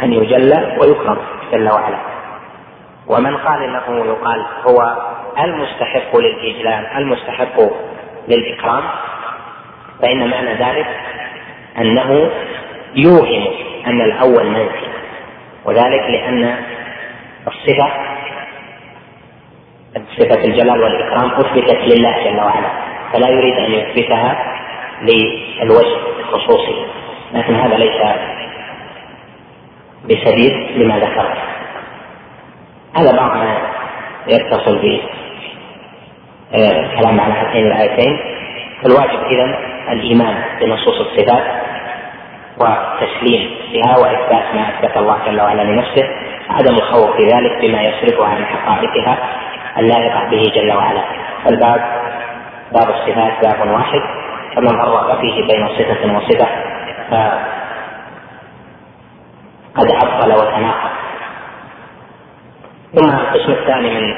أن 0.02 0.12
يجلى 0.12 0.76
ويكرم 0.80 1.18
جل 1.52 1.68
وعلا. 1.68 1.98
ومن 3.06 3.36
قال 3.36 3.62
إنه 3.62 4.04
يقال 4.06 4.46
هو 4.68 4.96
المستحق 5.38 6.16
للإجلال 6.16 6.86
المستحق 6.86 7.60
للإكرام 8.28 8.82
فإن 10.02 10.30
معنى 10.30 10.54
ذلك 10.54 10.86
أنه 11.78 12.30
يوهم 12.94 13.46
أن 13.86 14.00
الأول 14.00 14.46
منفي 14.46 14.86
وذلك 15.64 16.02
لأن 16.10 16.56
الصفة 17.46 17.90
صفة 20.18 20.44
الجلال 20.44 20.82
والإكرام 20.82 21.30
أثبتت 21.30 21.78
لله 21.94 22.24
جل 22.24 22.36
وعلا 22.36 22.70
فلا 23.12 23.28
يريد 23.28 23.54
أن 23.54 23.72
يثبتها 23.72 24.56
للوجه 25.02 25.96
الخصوصي 26.18 26.86
لكن 27.32 27.54
هذا 27.54 27.76
ليس 27.76 28.02
بسديد 30.04 30.52
لما 30.76 30.98
ذكرت. 30.98 31.38
هذا 32.96 33.16
بعض 33.16 33.36
ما 33.36 33.58
يتصل 34.26 34.78
ب 34.78 35.00
الكلام 36.54 37.20
على 37.20 37.32
هاتين 37.32 37.66
الآيتين. 37.66 38.18
فالواجب 38.82 39.22
إذا 39.30 39.58
الإيمان 39.92 40.42
بنصوص 40.60 41.00
الصفات 41.00 41.44
والتسليم 42.60 43.50
بها 43.72 43.98
وإثبات 43.98 44.54
ما 44.54 44.68
أثبت 44.68 44.96
الله 44.96 45.18
جل 45.26 45.40
وعلا 45.40 45.62
لنفسه 45.62 46.08
عدم 46.50 46.74
الخوف 46.74 47.16
في 47.16 47.26
ذلك 47.26 47.60
بما 47.60 47.82
يصرفها 47.82 48.28
عن 48.28 48.44
حقائقها 48.44 49.18
اللائقة 49.78 50.30
به 50.30 50.42
جل 50.54 50.72
وعلا. 50.72 51.02
فالباب 51.44 51.80
باب 52.72 52.90
الصفات 52.90 53.46
باب 53.46 53.68
واحد. 53.68 54.00
فمن 54.56 54.68
فرق 54.68 55.20
فيه 55.20 55.46
بين 55.46 55.68
صفة 55.68 56.16
وصفة 56.16 56.46
فقد 57.10 57.40
عطل 59.90 60.32
وتناقض. 60.32 60.90
ثم 62.94 63.08
القسم 63.08 63.52
الثاني 63.52 63.90
من 63.90 64.14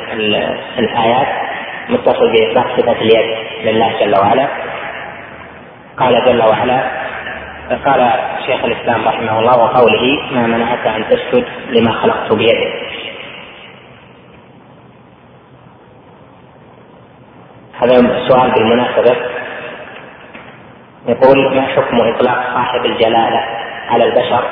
الآيات 0.78 1.47
متصل 1.88 2.32
باثبات 2.32 2.80
صفه 2.80 2.92
اليد 2.92 3.36
لله 3.64 4.00
جل 4.00 4.14
وعلا. 4.20 4.48
قال 5.98 6.24
جل 6.24 6.42
وعلا 6.42 6.90
قال 7.84 8.12
شيخ 8.46 8.64
الإسلام 8.64 9.08
رحمه 9.08 9.38
الله 9.38 9.58
وقوله 9.58 10.18
ما 10.32 10.46
منعك 10.46 10.86
أن 10.86 11.04
تسجد 11.10 11.44
لما 11.70 11.92
خلقت 11.92 12.32
بيدك. 12.32 12.72
هذا 17.80 18.28
سؤال 18.28 18.50
بالمناسبة. 18.50 19.16
يقول 21.06 21.54
ما 21.56 21.62
حكم 21.62 21.96
إطلاق 22.00 22.54
صاحب 22.54 22.84
الجلالة 22.84 23.44
على 23.90 24.04
البشر؟ 24.04 24.44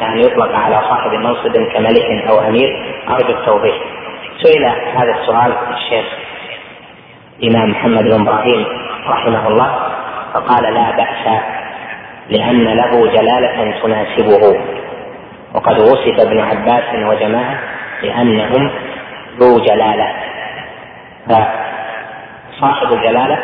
يعني 0.00 0.20
يطلق 0.20 0.54
على 0.54 0.80
صاحب 0.88 1.10
منصب 1.10 1.72
كملك 1.72 2.28
أو 2.28 2.48
أمير؟ 2.48 2.96
أرجو 3.08 3.38
التوضيح. 3.38 3.74
سئل 4.42 4.64
هذا 4.96 5.20
السؤال 5.20 5.54
الشيخ 5.74 6.06
الإمام 7.44 7.70
محمد 7.70 8.04
بن 8.04 8.20
إبراهيم 8.20 8.66
رحمه 9.08 9.48
الله 9.48 9.78
فقال 10.34 10.74
لا 10.74 10.90
بأس 10.96 11.42
لأن 12.30 12.64
له 12.64 13.06
جلالة 13.06 13.80
تناسبه. 13.82 14.60
وقد 15.54 15.78
وصف 15.78 16.20
ابن 16.20 16.40
عباس 16.40 16.84
وجماعة 16.94 17.58
بأنهم 18.02 18.70
ذو 19.40 19.58
جلالة. 19.58 20.12
فصاحب 21.28 22.92
الجلالة 22.92 23.38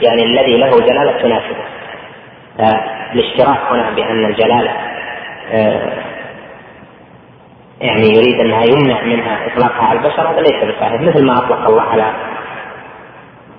يعني 0.00 0.22
الذي 0.22 0.56
له 0.56 0.70
جلالة 0.70 1.12
تناسبه. 1.22 1.64
فالاشتراك 2.58 3.60
هنا 3.70 3.90
بأن 3.90 4.24
الجلالة 4.24 4.70
آه، 5.52 5.92
يعني 7.80 8.08
يريد 8.08 8.40
أنها 8.40 8.64
يمنع 8.64 9.02
منها 9.02 9.46
إطلاقها 9.46 9.82
على 9.82 9.98
البشر 9.98 10.30
هذا 10.30 10.40
ليس 10.40 10.74
بصحيح 10.74 11.00
مثل 11.00 11.26
ما 11.26 11.38
أطلق 11.38 11.68
الله 11.68 11.82
على 11.82 12.12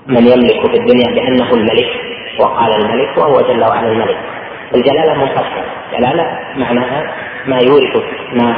من 0.08 0.28
يملك 0.28 0.72
في 0.72 0.78
الدنيا 0.78 1.16
بأنه 1.16 1.54
الملك 1.54 1.90
وقال 2.40 2.76
الملك 2.76 3.18
وهو 3.18 3.42
جل 3.42 3.64
وعلا 3.64 3.92
الملك. 3.92 4.18
الجلالة 4.76 5.14
منفصلة. 5.14 5.64
جلالة 5.92 6.40
معناها 6.56 7.12
ما 7.46 7.60
يورث 7.60 8.04
ما 8.34 8.56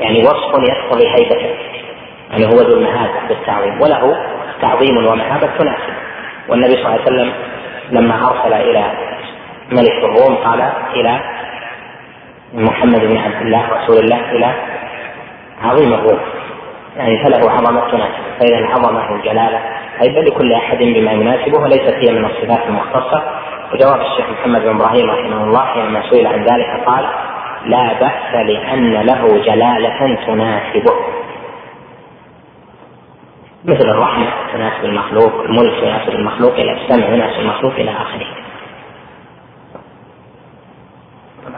يعني 0.00 0.22
وصف 0.22 0.68
يقتضي 0.68 1.08
هيبته. 1.08 1.54
يعني 2.30 2.46
هو 2.46 2.60
ذو 2.60 2.78
المهابة 2.78 3.28
بالتعظيم. 3.28 3.80
وله 3.80 4.16
تعظيم 4.62 4.96
ومهابة 4.96 5.46
تناسب. 5.58 5.94
والنبي 6.48 6.72
صلى 6.72 6.86
الله 6.86 6.90
عليه 6.90 7.02
وسلم 7.02 7.32
لما 7.90 8.30
أرسل 8.30 8.52
إلى 8.52 8.92
ملك 9.70 10.04
الروم 10.04 10.36
قال 10.36 10.72
إلى 10.94 11.20
محمد 12.54 13.00
بن 13.00 13.16
عبد 13.16 13.42
الله 13.42 13.68
رسول 13.68 14.04
الله 14.04 14.30
إلى 14.30 14.54
عظيم 15.62 15.92
الروم. 15.92 16.20
يعني 16.96 17.24
فله 17.24 17.50
عظمة 17.50 17.90
تناسب. 17.90 18.22
فإذا 18.40 18.58
العظمة 18.58 19.12
والجلالة 19.12 19.81
هيبة 19.98 20.20
لكل 20.20 20.52
أحد 20.52 20.78
بما 20.78 21.12
يناسبه 21.12 21.58
وليست 21.58 21.94
هي 21.94 22.12
من 22.12 22.24
الصفات 22.24 22.66
المختصة. 22.66 23.22
وجواب 23.72 24.00
الشيخ 24.00 24.26
محمد 24.30 24.60
بن 24.62 24.68
إبراهيم 24.68 25.10
رحمه 25.10 25.44
الله 25.44 25.64
حينما 25.64 26.10
سئل 26.10 26.26
عن 26.26 26.44
ذلك 26.44 26.84
قال 26.86 27.06
لا 27.66 27.92
بأس 28.00 28.34
لأن 28.34 28.92
له 28.92 29.42
جلالة 29.42 30.26
تناسبه. 30.26 30.94
مثل 33.64 33.90
الرحمة 33.90 34.26
تناسب 34.52 34.84
المخلوق 34.84 35.32
الملك 35.44 35.82
يناسب 35.82 36.08
المخلوق 36.08 36.52
إلى 36.52 36.72
السمع 36.72 37.06
يناسب 37.06 37.40
المخلوق 37.40 37.72
إلى 37.72 37.90
آخره. 37.90 38.26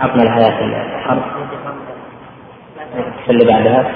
عطنا 0.01 0.23
الآيات 0.23 0.63
الأخرى 0.63 1.21
اللي 3.31 3.45
بعدها. 3.45 3.93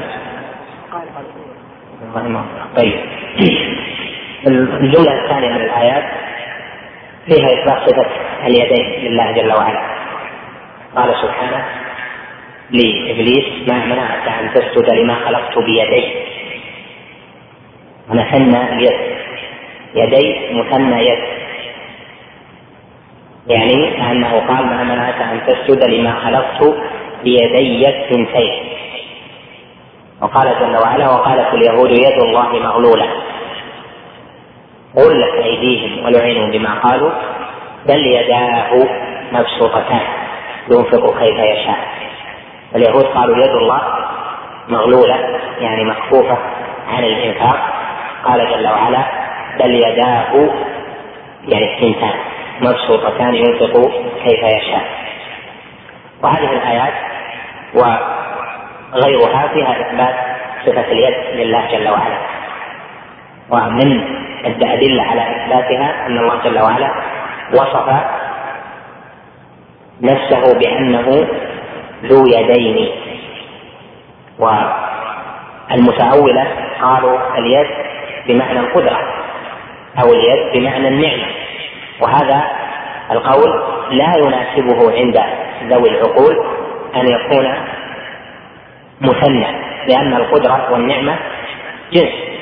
طيب. 2.76 2.95
الجملة 4.47 5.24
الثانية 5.24 5.49
من 5.49 5.61
الآيات 5.61 6.05
فيها 7.26 7.53
إثبات 7.53 7.91
صفة 7.91 8.07
اليدين 8.47 9.05
لله 9.05 9.32
جل 9.32 9.53
وعلا. 9.53 9.80
قال 10.97 11.14
سبحانه 11.22 11.64
لإبليس 12.70 13.68
ما 13.68 13.84
منعك 13.84 14.28
أن 14.28 14.51
تسجد 14.55 14.91
لما 14.91 15.14
خلقت 15.14 15.59
بيدي 15.59 16.05
مثنى 18.09 18.72
اليد 18.72 19.01
يدي 19.95 20.36
مثنى 20.53 21.09
يد. 21.09 21.18
يعني 23.49 24.11
أنه 24.11 24.30
قال 24.49 24.66
ما 24.66 24.84
منعك 24.84 25.22
أن 25.22 25.41
تسجد 25.47 25.84
لما 25.84 26.12
خلقت 26.12 26.74
بيدي 27.24 27.89
الثنتين 27.89 28.53
وقال 30.20 30.49
جل 30.61 30.76
وعلا 30.76 31.09
وقالت 31.09 31.55
اليهود 31.55 31.91
يد 31.91 32.22
الله 32.22 32.53
مغلولة. 32.53 33.09
غلت 34.99 35.34
أيديهم 35.34 36.05
ولعنوا 36.05 36.53
بما 36.53 36.74
قالوا 36.74 37.11
بل 37.86 38.07
يداه 38.07 38.88
مبسوطتان 39.32 40.01
ينفق 40.70 41.18
كيف 41.18 41.38
يشاء. 41.38 41.78
اليهود 42.76 43.05
قالوا 43.05 43.36
يد 43.36 43.51
الله 43.51 43.80
مغلولة 44.68 45.40
يعني 45.61 45.84
مكفوفة 45.84 46.38
عن 46.88 47.05
الإنفاق. 47.05 47.59
قال 48.24 48.51
جل 48.51 48.68
وعلا 48.68 49.05
بل 49.61 49.74
يداه 49.74 50.51
يعني 51.49 51.74
الثنتان 51.74 52.14
مبسوطتان 52.61 53.34
ينفق 53.34 53.90
كيف 54.24 54.42
يشاء. 54.42 54.86
وهذه 56.22 56.53
الآيات 56.53 56.94
وغيرها 57.74 59.49
فيها 59.49 59.80
إثبات 59.80 60.14
صفة 60.66 60.92
اليد 60.92 61.14
لله 61.34 61.66
جل 61.72 61.88
وعلا. 61.88 62.18
ومن 63.51 64.18
الأدلة 64.47 65.03
على 65.03 65.20
إثباتها 65.20 66.07
أن 66.07 66.18
الله 66.18 66.43
جل 66.45 66.59
وعلا 66.59 66.95
وصف 67.53 67.89
نفسه 70.03 70.59
بأنه 70.59 71.26
ذو 72.05 72.26
يدين. 72.26 72.89
والمتأولة 75.70 76.47
قالوا 76.80 77.39
اليد 77.39 77.66
بمعنى 78.26 78.61
القدرة 78.61 78.99
أو 80.03 80.12
اليد 80.12 80.53
بمعنى 80.55 80.89
النعمة. 80.89 81.26
وهذا 82.01 82.45
القول 83.11 83.62
لا 83.91 84.16
يناسبه 84.16 84.93
عند 84.93 85.20
ذوي 85.72 85.91
العقول 85.91 86.36
أن 86.97 87.09
يكون 87.09 87.55
مثنى 89.01 89.47
لأن 89.89 90.14
القدرة 90.14 90.72
والنعمة 90.72 91.18
جنس. 91.93 92.38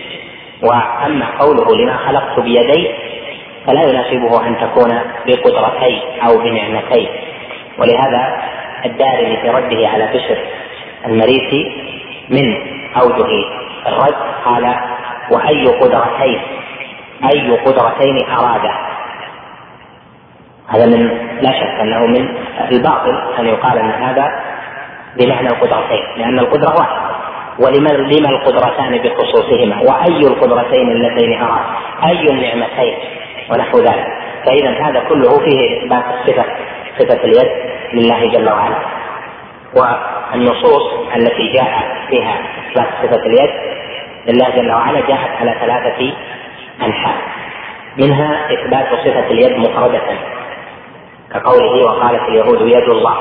وأما 0.63 1.27
قوله 1.39 1.77
لما 1.77 1.97
خلقت 1.97 2.41
بيدي 2.41 2.89
فلا 3.67 3.83
يناسبه 3.83 4.47
أن 4.47 4.57
تكون 4.61 5.01
بقدرتين 5.27 6.01
أو 6.27 6.39
بنعمتين. 6.39 7.09
ولهذا 7.79 8.43
الدارمي 8.85 9.37
في 9.37 9.51
رده 9.51 9.89
على 9.89 10.07
بشر 10.15 10.39
المريسي 11.07 11.73
من 12.31 12.55
أوجه 13.01 13.45
الرد 13.87 14.17
قال 14.45 14.75
وأي 15.31 15.67
قدرتين؟ 15.67 16.41
أي 17.25 17.51
قدرتين 17.51 18.31
اراد 18.31 18.71
هذا 20.69 20.87
من 20.87 21.09
لا 21.41 21.51
شك 21.51 21.81
أنه 21.81 22.07
من 22.07 22.37
الباطل 22.73 23.19
أن 23.39 23.47
يقال 23.47 23.79
أن 23.79 23.91
هذا 23.91 24.41
بمعنى 25.17 25.49
القدرتين 25.49 26.05
لأن 26.17 26.39
القدرة 26.39 26.75
واحدة. 26.79 27.16
ولما 27.59 27.89
لما 27.89 28.29
القدرتان 28.29 28.99
بخصوصهما؟ 28.99 29.81
وأي 29.81 30.27
القدرتين 30.27 30.91
اللتين 30.91 31.43
أراد؟ 31.43 31.65
أي 32.05 32.31
النعمتين؟ 32.31 32.95
ونحو 33.51 33.79
ذلك. 33.79 34.07
فإذا 34.47 34.71
هذا 34.71 35.01
كله 35.09 35.31
فيه 35.39 35.79
اثبات 35.79 36.05
الصفه 36.15 36.45
صفة 36.99 37.25
اليد 37.25 37.51
لله 37.93 38.27
جل 38.27 38.49
وعلا. 38.49 38.77
والنصوص 39.77 40.93
التي 41.17 41.53
جاء 41.53 41.97
فيها 42.11 42.39
إثبات 42.69 42.89
صفة 43.03 43.27
اليد 43.27 43.51
لله 44.29 44.51
جل 44.51 44.73
وعلا 44.73 45.01
جاءت 45.01 45.31
على 45.41 45.55
ثلاثة 45.61 46.13
أنحاء. 46.83 47.17
منها 47.99 48.49
إثبات 48.53 48.87
صفة 49.05 49.27
اليد 49.31 49.59
مفرده 49.59 50.03
كقوله 51.33 51.85
وقالت 51.85 52.29
اليهود 52.29 52.61
يد 52.61 52.89
الله 52.89 53.17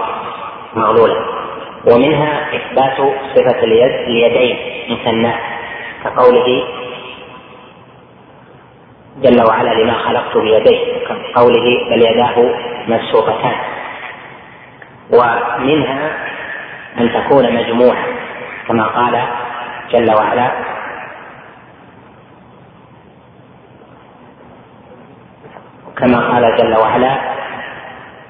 مغلولة. 0.75 1.44
ومنها 1.91 2.55
إثبات 2.55 2.97
صفة 3.35 3.63
اليد 3.63 3.93
اليدين 4.07 4.57
مثنى 4.89 5.33
كقوله 6.03 6.63
جل 9.21 9.43
وعلا 9.49 9.73
لما 9.73 9.93
خلقت 9.93 10.37
بيديه 10.37 10.79
كقوله 11.07 11.89
بل 11.89 12.05
يداه 12.05 12.55
مبسوطتان. 12.87 13.55
ومنها 15.13 16.17
أن 16.99 17.13
تكون 17.13 17.55
مجموعة 17.55 18.05
كما 18.67 18.83
قال 18.87 19.21
جل 19.91 20.13
وعلا 20.15 20.51
كما 25.97 26.19
قال 26.31 26.57
جل 26.57 26.75
وعلا 26.75 27.17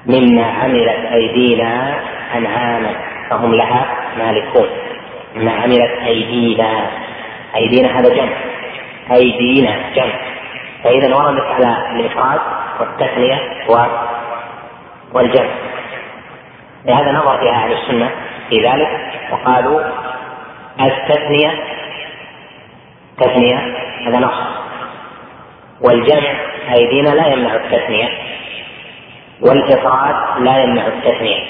مما 0.06 0.44
عملت 0.44 1.12
أيدينا 1.12 1.98
أنعاما 2.34 2.94
فهم 3.30 3.54
لها 3.54 3.86
مالكون. 4.18 4.68
مما 5.34 5.52
عملت 5.52 5.98
أيدينا. 6.06 6.90
أيدينا 7.56 8.00
هذا 8.00 8.14
جمع. 8.14 8.36
أيدينا 9.12 9.76
جمع. 9.94 10.18
فإذا 10.84 11.16
وردت 11.16 11.46
على 11.46 12.00
الإفراد 12.00 12.40
والتثنية 12.80 13.40
والجمع. 15.12 15.50
لهذا 16.84 17.12
نظر 17.12 17.38
فيها 17.38 17.64
أهل 17.64 17.72
السنة 17.72 18.10
في 18.50 18.56
ذلك 18.56 18.88
وقالوا 19.32 19.80
التثنية 20.80 21.64
تثنية 23.18 23.76
هذا 24.06 24.18
نص. 24.18 24.46
والجمع 25.80 26.34
أيدينا 26.78 27.08
لا 27.08 27.26
يمنع 27.26 27.54
التثنية. 27.54 28.08
والإفراد 29.40 30.42
لا 30.42 30.62
يمنع 30.62 30.86
التثنية. 30.86 31.44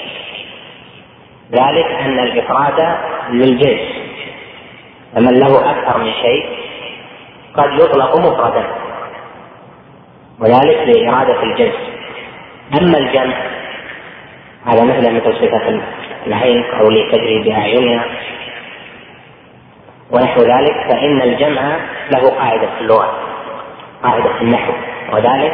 ذلك 1.51 1.85
أن 1.85 2.19
الإفراد 2.19 2.97
للجنس 3.29 4.07
فمن 5.15 5.39
له 5.39 5.71
أكثر 5.71 5.97
من 5.97 6.11
شيء 6.13 6.45
قد 7.53 7.73
يطلق 7.73 8.17
مفردا 8.17 8.65
وذلك 10.39 10.77
لإرادة 10.87 11.43
الجنس 11.43 11.75
أما 12.81 12.97
الجمع 12.97 13.35
هذا 14.65 14.83
مثل 14.83 15.15
مثل 15.15 15.35
صفة 15.35 15.81
العين 16.27 16.63
قولي 16.63 17.11
تجري 17.11 17.43
بأعيننا 17.43 18.03
ونحو 20.11 20.41
ذلك 20.41 20.91
فإن 20.91 21.21
الجمع 21.21 21.77
له 22.11 22.29
قاعدة 22.29 22.67
في 22.75 22.81
اللغة 22.81 23.13
قاعدة 24.03 24.33
في 24.33 24.41
النحو 24.41 24.73
وذلك 25.13 25.53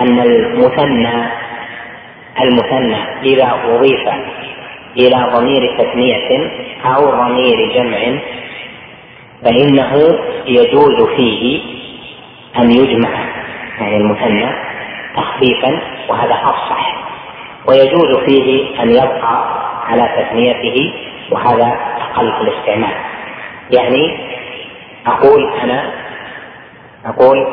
أن 0.00 0.20
المثنى 0.20 1.26
المثنى 2.40 2.96
إذا 3.22 3.60
أضيف 3.64 4.08
إلى 4.98 5.30
ضمير 5.34 5.78
تثنية 5.78 6.50
أو 6.84 7.10
ضمير 7.10 7.72
جمع 7.74 8.20
فإنه 9.44 10.18
يجوز 10.46 11.02
فيه 11.16 11.60
أن 12.58 12.70
يجمع 12.70 13.10
يعني 13.80 13.96
المثنى 13.96 14.50
تخفيفا 15.16 15.80
وهذا 16.08 16.34
أفصح 16.34 16.96
ويجوز 17.68 18.16
فيه 18.26 18.82
أن 18.82 18.90
يبقى 18.90 19.56
على 19.86 20.08
تثنيته 20.22 20.92
وهذا 21.30 21.78
أقل 22.00 22.32
في 22.32 22.40
الاستعمال. 22.40 22.94
يعني 23.70 24.18
أقول 25.06 25.50
أنا 25.62 25.92
أقول 27.06 27.46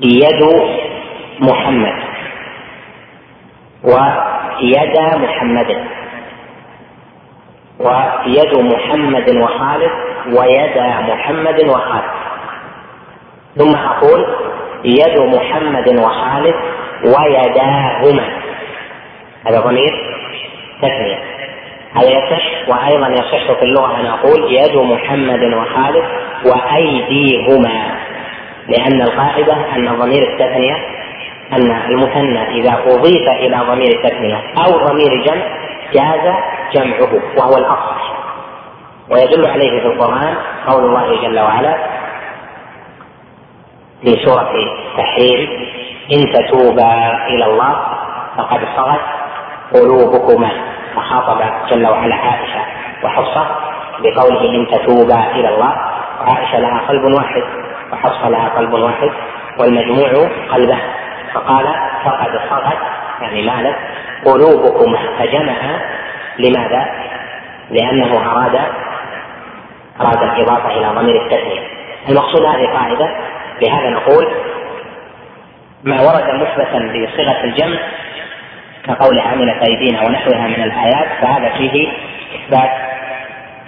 يد 0.00 0.42
محمد. 1.40 1.94
ويد 3.84 4.98
محمد. 4.98 5.84
ويد 7.80 8.54
محمد 8.58 9.36
وخالد 9.36 9.90
ويد 10.26 10.78
محمد 11.10 11.60
وخالد. 11.68 12.10
ثم 13.56 13.76
أقول 13.76 14.26
يد 14.84 15.18
محمد 15.36 15.88
وخالد 15.98 16.54
ويداهما. 17.04 18.28
هذا 19.46 19.60
ضمير 19.60 19.92
تثنية. 20.82 21.18
هذا 21.94 22.08
يصح 22.08 22.68
وأيضا 22.68 23.08
يصح 23.08 23.52
في 23.52 23.62
اللغة 23.62 24.00
أن 24.00 24.06
أقول 24.06 24.54
يد 24.54 24.76
محمد 24.76 25.44
وخالد 25.54 26.04
وأيديهما 26.46 27.96
لأن 28.68 29.02
القاعدة 29.02 29.76
أن 29.76 29.96
ضمير 29.98 30.22
التثنية 30.22 30.76
أن 31.52 31.70
المثنى 31.90 32.60
إذا 32.60 32.82
أضيف 32.86 33.28
إلى 33.28 33.56
ضمير 33.56 33.98
التثنية 33.98 34.36
أو 34.36 34.86
ضمير 34.86 35.22
جمع 35.24 35.42
جاز 35.92 36.34
جمعه 36.74 37.12
وهو 37.38 37.56
الأصح 37.58 38.12
ويدل 39.10 39.46
عليه 39.50 39.80
في 39.80 39.86
القرآن 39.86 40.34
قول 40.66 40.84
الله 40.84 41.22
جل 41.22 41.38
وعلا 41.40 41.74
في 44.02 44.24
سورة 44.24 44.50
التحريم 44.90 45.48
إن 46.12 46.32
تتوبا 46.32 47.26
إلى 47.26 47.44
الله 47.44 47.76
فقد 48.36 48.60
صغت 48.76 49.00
قلوبكما 49.74 50.50
فخاطب 50.96 51.40
جل 51.70 51.86
وعلا 51.86 52.14
عائشة 52.14 52.60
وحفصة 53.04 53.46
بقوله 54.02 54.40
إن 54.40 54.66
تتوبا 54.66 55.30
إلى 55.30 55.48
الله 55.48 55.74
وعائشة 56.20 56.58
لها 56.58 56.80
قلب 56.88 57.04
واحد 57.04 57.42
وحفصة 57.92 58.28
لها 58.28 58.48
قلب 58.48 58.72
واحد 58.72 59.10
والمجموع 59.58 60.28
قلبه. 60.52 60.78
فقال 61.34 61.74
فقد 62.04 62.40
صغت 62.50 62.78
يعني 63.22 63.42
مالت 63.42 63.76
قلوبكما 64.24 64.98
فجمع 65.18 65.54
لماذا؟ 66.38 66.86
لأنه 67.70 68.32
أراد 68.32 68.60
أراد 70.00 70.22
الإضافة 70.22 70.70
إلى 70.70 70.86
ضمير 70.86 71.22
التثنية 71.22 71.66
المقصود 72.08 72.42
هذه 72.44 72.66
قاعدة 72.66 73.16
لهذا 73.62 73.90
نقول 73.90 74.28
ما 75.84 76.00
ورد 76.00 76.34
مثبتا 76.34 76.78
بصيغة 76.78 77.44
الجمع 77.44 77.78
كقول 78.84 79.20
عملت 79.20 79.68
أيدينا 79.68 80.02
ونحوها 80.02 80.46
من 80.46 80.62
الآيات 80.62 81.08
فهذا 81.20 81.48
فيه 81.58 81.88
إثبات 82.34 82.91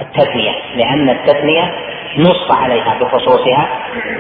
التثنية 0.01 0.53
لأن 0.77 1.11
التثنية 1.11 1.73
نص 2.19 2.51
عليها 2.51 2.99
بخصوصها 3.01 3.69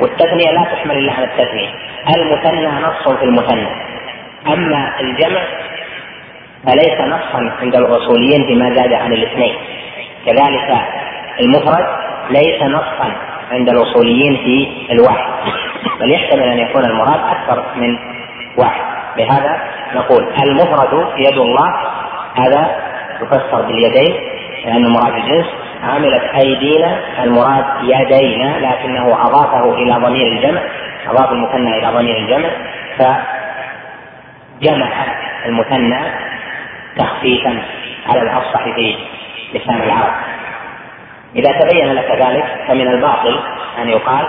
والتثنية 0.00 0.50
لا 0.50 0.64
تحمل 0.64 0.98
إلا 0.98 1.12
على 1.12 1.24
التثنية. 1.24 1.68
المثنى 2.16 2.66
نص 2.66 3.08
في 3.18 3.24
المثنى. 3.24 3.68
أما 4.46 5.00
الجمع 5.00 5.42
فليس 6.66 7.00
نصا 7.00 7.52
عند 7.60 7.76
الأصوليين 7.76 8.46
فيما 8.46 8.74
زاد 8.74 8.92
عن 8.92 9.12
الاثنين. 9.12 9.54
كذلك 10.26 10.84
المفرد 11.40 11.86
ليس 12.30 12.62
نصا 12.62 13.12
عند 13.52 13.68
الأصوليين 13.68 14.36
في 14.36 14.92
الواحد. 14.92 15.32
بل 16.00 16.10
يحتمل 16.10 16.42
أن 16.42 16.58
يكون 16.58 16.84
المراد 16.84 17.20
أكثر 17.20 17.64
من 17.76 17.98
واحد. 18.56 18.84
لهذا 19.16 19.56
نقول 19.94 20.26
المفرد 20.42 21.08
يد 21.18 21.38
الله 21.38 21.74
هذا 22.36 22.76
يفسر 23.22 23.62
باليدين 23.62 24.14
لأن 24.64 24.84
المراد 24.84 25.14
الجنس 25.14 25.46
عملت 25.91 26.22
أيدينا 26.35 27.01
المراد 27.22 27.64
يدينا 27.82 28.59
لكنه 28.59 29.26
أضافه 29.26 29.74
إلى 29.74 29.93
ضمير 29.93 30.26
الجمع 30.32 30.61
أضاف 31.11 31.32
المثنى 31.32 31.78
إلى 31.78 31.87
ضمير 31.99 32.16
الجمع 32.16 32.51
فجمع 34.59 34.89
المثنى 35.47 36.01
تخفيفا 36.99 37.62
على 38.09 38.22
الأفصح 38.22 38.64
في 38.64 38.97
لسان 39.55 39.82
العرب. 39.82 40.12
إذا 41.37 41.53
تبين 41.61 41.93
لك 41.93 42.11
ذلك 42.11 42.64
فمن 42.68 42.89
الباطل 42.89 43.41
أن 43.82 43.89
يقال 43.89 44.26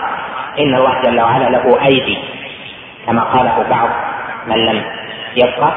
إن 0.59 0.75
الله 0.75 1.01
جل 1.01 1.21
وعلا 1.21 1.49
له 1.49 1.85
أيدي 1.85 2.17
كما 3.05 3.23
قاله 3.23 3.65
بعض 3.69 3.89
من 4.47 4.65
لم 4.65 4.83
يفقه 5.35 5.73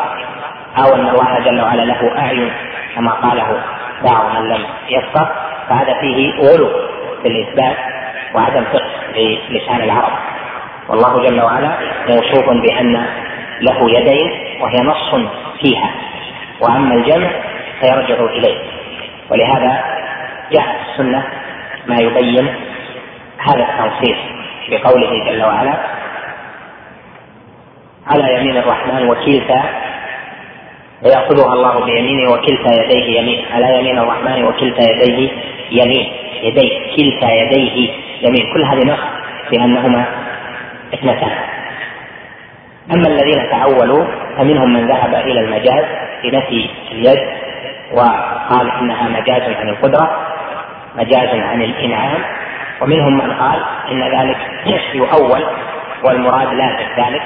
أو 0.78 0.94
أن 0.94 1.08
الله 1.08 1.38
جل 1.44 1.60
وعلا 1.60 1.82
له 1.82 2.18
أعين 2.18 2.52
كما 2.94 3.10
قاله 3.10 3.62
بعض 4.04 4.36
من 4.36 4.48
لم 4.48 4.66
يفقه 4.88 5.47
فهذا 5.68 6.00
فيه 6.00 6.32
غلو 6.32 6.68
في 7.22 7.28
الإثبات 7.28 7.76
وعدم 8.34 8.64
فقه 8.64 8.90
للسان 9.50 9.80
العرب. 9.80 10.12
والله 10.88 11.28
جل 11.28 11.40
وعلا 11.40 11.72
موصوف 12.08 12.44
بأن 12.50 13.06
له 13.60 13.90
يدين 13.98 14.32
وهي 14.60 14.76
نص 14.84 15.14
فيها. 15.60 15.90
وأما 16.60 16.94
الجمع 16.94 17.30
فيرجع 17.80 18.24
إليه. 18.24 18.58
ولهذا 19.30 19.84
جاء 20.52 20.80
السنة 20.90 21.24
ما 21.86 21.96
يبين 21.96 22.54
هذا 23.38 23.66
التنصيص 23.68 24.18
بقوله 24.70 25.24
جل 25.24 25.44
وعلا 25.44 25.74
على 28.06 28.34
يمين 28.34 28.56
الرحمن 28.56 29.08
وكلتا 29.10 29.62
ويأخذها 31.02 31.52
الله 31.54 31.84
بيمينه 31.84 32.30
وكلتا 32.30 32.82
يديه 32.82 33.20
يمين. 33.20 33.44
على 33.52 33.78
يمين 33.78 33.98
الرحمن 33.98 34.44
وكلتا 34.44 34.90
يديه 34.90 35.30
يمين. 35.70 36.12
يديه 36.42 36.96
كلتا 36.96 37.32
يديه 37.32 37.90
يمين. 38.22 38.52
كل 38.54 38.64
هذه 38.64 38.84
نص 38.92 38.98
بأنهما 39.50 40.06
اثنتان. 40.94 41.38
أما 42.92 43.08
الذين 43.08 43.50
تأولوا 43.50 44.04
فمنهم 44.36 44.72
من 44.72 44.86
ذهب 44.86 45.14
إلى 45.14 45.40
المجاز 45.40 45.84
بنفي 46.22 46.70
اليد 46.92 47.28
وقال 47.92 48.70
إنها 48.80 49.08
مجاز 49.08 49.42
عن 49.42 49.68
القدرة 49.68 50.10
مجاز 50.96 51.40
عن 51.40 51.62
الإنعام. 51.62 52.22
ومنهم 52.82 53.14
من 53.14 53.32
قال 53.32 53.62
إن 53.90 54.02
ذلك 54.02 54.36
يؤول 54.94 55.44
والمراد 56.04 56.54
لا 56.54 56.76
ذلك. 56.98 57.22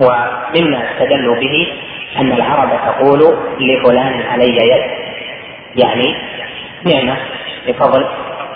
ومما 0.00 0.90
استدلوا 0.90 1.34
به 1.34 1.72
أن 2.18 2.32
العرب 2.32 2.70
تقول 2.86 3.38
لفلان 3.60 4.22
علي 4.22 4.56
يد. 4.56 4.82
يعني 5.76 6.14
نعمة 6.84 7.16
لفضل 7.66 8.06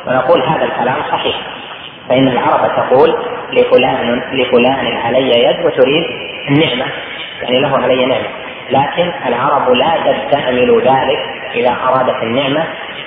ونقول 0.07 0.43
هذا 0.43 0.65
الكلام 0.65 0.97
صحيح. 1.11 1.37
فإن 2.09 2.29
العرب 2.29 2.77
تقول 2.77 3.17
لفلان 3.53 4.23
لفلان 4.33 4.97
علي 4.97 5.45
يد 5.45 5.67
وتريد 5.67 6.05
النعمة. 6.49 6.93
يعني 7.43 7.61
له 7.61 7.79
علي 7.79 8.07
نعمة. 8.07 8.29
لكن 8.71 9.13
العرب 9.27 9.71
لا 9.71 10.13
تستعمل 10.13 10.81
ذلك 10.81 11.19
إذا 11.55 11.77
أرادت 11.89 12.23
النعمة 12.23 12.65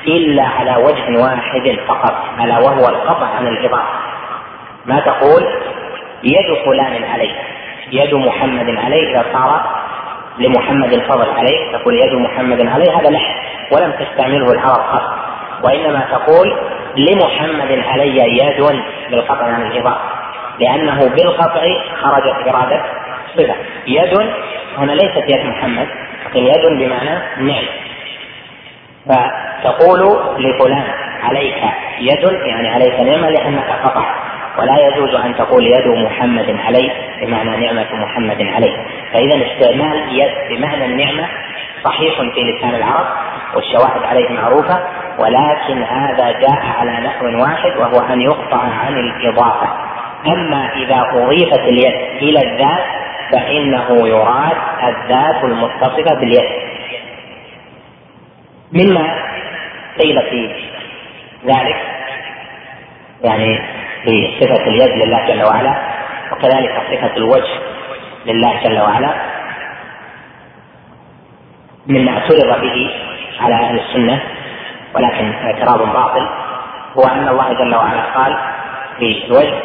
إلا 0.08 0.44
على 0.44 0.76
وجه 0.76 1.24
واحد 1.24 1.78
فقط 1.88 2.24
ألا 2.44 2.60
وهو 2.60 2.90
القطع 2.90 3.28
عن 3.28 3.48
الإضافة. 3.48 3.90
ما 4.86 5.00
تقول 5.00 5.44
يد 6.24 6.66
فلان 6.66 7.04
علي. 7.04 7.32
يد 7.92 8.14
محمد 8.14 8.70
عليه 8.70 9.12
إذا 9.12 9.26
صار 9.34 9.86
لمحمد 10.40 11.02
فضل 11.10 11.30
عليه 11.30 11.78
تقول 11.78 11.94
يد 11.94 12.14
محمد 12.14 12.68
عليه 12.68 13.00
هذا 13.00 13.10
لحن 13.10 13.34
ولم 13.72 13.92
تستعمله 13.92 14.52
العرب 14.52 14.84
قط. 14.94 15.04
وإنما 15.64 16.08
تقول 16.12 16.54
لمحمد 16.98 17.84
علي 17.88 18.18
يد 18.18 18.82
بالقطع 19.12 19.46
عن 19.46 19.62
الاضافه 19.62 20.02
لأنه 20.60 21.10
بالقطع 21.10 21.62
خرجت 22.02 22.48
إرادة 22.48 22.82
صفة. 23.36 23.56
يد 23.88 24.30
هنا 24.78 24.92
ليست 24.92 25.24
يد 25.30 25.46
محمد 25.46 25.88
لكن 26.26 26.46
يد 26.46 26.80
بمعنى 26.80 27.20
نعم. 27.38 27.66
فتقول 29.06 30.20
لفلان 30.40 30.84
عليك 31.24 31.64
يد 32.00 32.32
يعني 32.46 32.70
عليك 32.70 33.00
نعمة 33.00 33.30
لأنك 33.30 33.70
قطعت. 33.84 34.16
ولا 34.60 34.88
يجوز 34.88 35.16
أن 35.16 35.36
تقول 35.36 35.68
يد 35.68 35.88
محمد 35.88 36.56
عليه 36.66 36.92
بمعنى 37.22 37.66
نعمة 37.66 37.88
محمد 37.94 38.42
عليه 38.42 38.78
فإذا 39.14 39.46
استعمال 39.46 40.20
يد 40.20 40.32
بمعنى 40.50 40.86
النعمة 40.86 41.28
صحيح 41.84 42.22
في 42.34 42.42
لسان 42.42 42.76
العرب 42.76 43.08
والشواهد 43.56 44.04
عليه 44.04 44.30
معروفة 44.30 44.80
ولكن 45.20 45.84
هذا 45.84 46.32
جاء 46.32 46.66
على 46.80 46.92
نحو 46.92 47.26
واحد 47.26 47.78
وهو 47.78 48.14
أن 48.14 48.22
يقطع 48.22 48.62
عن 48.62 48.94
الإضافة. 48.94 49.68
أما 50.28 50.74
إذا 50.74 51.04
أضيفت 51.14 51.60
اليد 51.60 51.94
إلى 52.22 52.40
الذات 52.40 52.86
فإنه 53.32 54.08
يراد 54.08 54.58
الذات 54.84 55.44
المتصفة 55.44 56.20
باليد. 56.20 56.66
مما 58.74 59.16
قيل 60.00 60.22
في 60.30 60.56
ذلك 61.46 61.78
يعني 63.24 63.62
في 64.06 64.38
صفة 64.40 64.68
اليد 64.68 65.04
لله 65.04 65.28
جل 65.28 65.44
وعلا 65.44 65.76
وكذلك 66.32 66.82
صفة 66.92 67.18
الوجه 67.18 67.54
لله 68.26 68.64
جل 68.64 68.80
وعلا. 68.80 69.14
مما 71.88 72.12
اعترض 72.12 72.62
به 72.62 72.92
على 73.42 73.56
أهل 73.56 73.80
السنة 73.80 74.22
ولكن 74.96 75.34
اعتراض 75.34 75.94
باطل 75.94 76.28
هو 76.98 77.04
أن 77.04 77.28
الله 77.28 77.54
جل 77.54 77.76
وعلا 77.76 78.02
قال 78.02 78.38
في 79.00 79.26
الوجه 79.26 79.60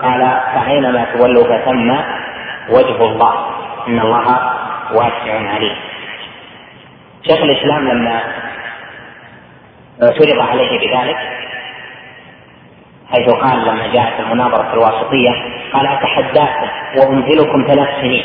قال 0.00 0.40
فأينما 0.54 1.06
تولوا 1.12 1.44
فثم 1.44 1.90
وجه 2.68 3.04
الله 3.04 3.34
إن 3.88 4.00
الله 4.00 4.52
واسع 4.92 5.50
عليم. 5.54 5.76
شيخ 7.22 7.42
الإسلام 7.42 7.88
لما 7.88 8.20
اعترض 10.02 10.40
عليه 10.50 10.78
بذلك 10.78 11.35
حيث 13.12 13.30
قال 13.30 13.64
لما 13.64 13.86
جاءت 13.86 14.20
المناظرة 14.20 14.72
الواسطية 14.72 15.30
قال 15.72 15.86
أتحداكم 15.86 16.68
وأمهلكم 16.98 17.64
ثلاث 17.68 17.88
سنين. 18.00 18.24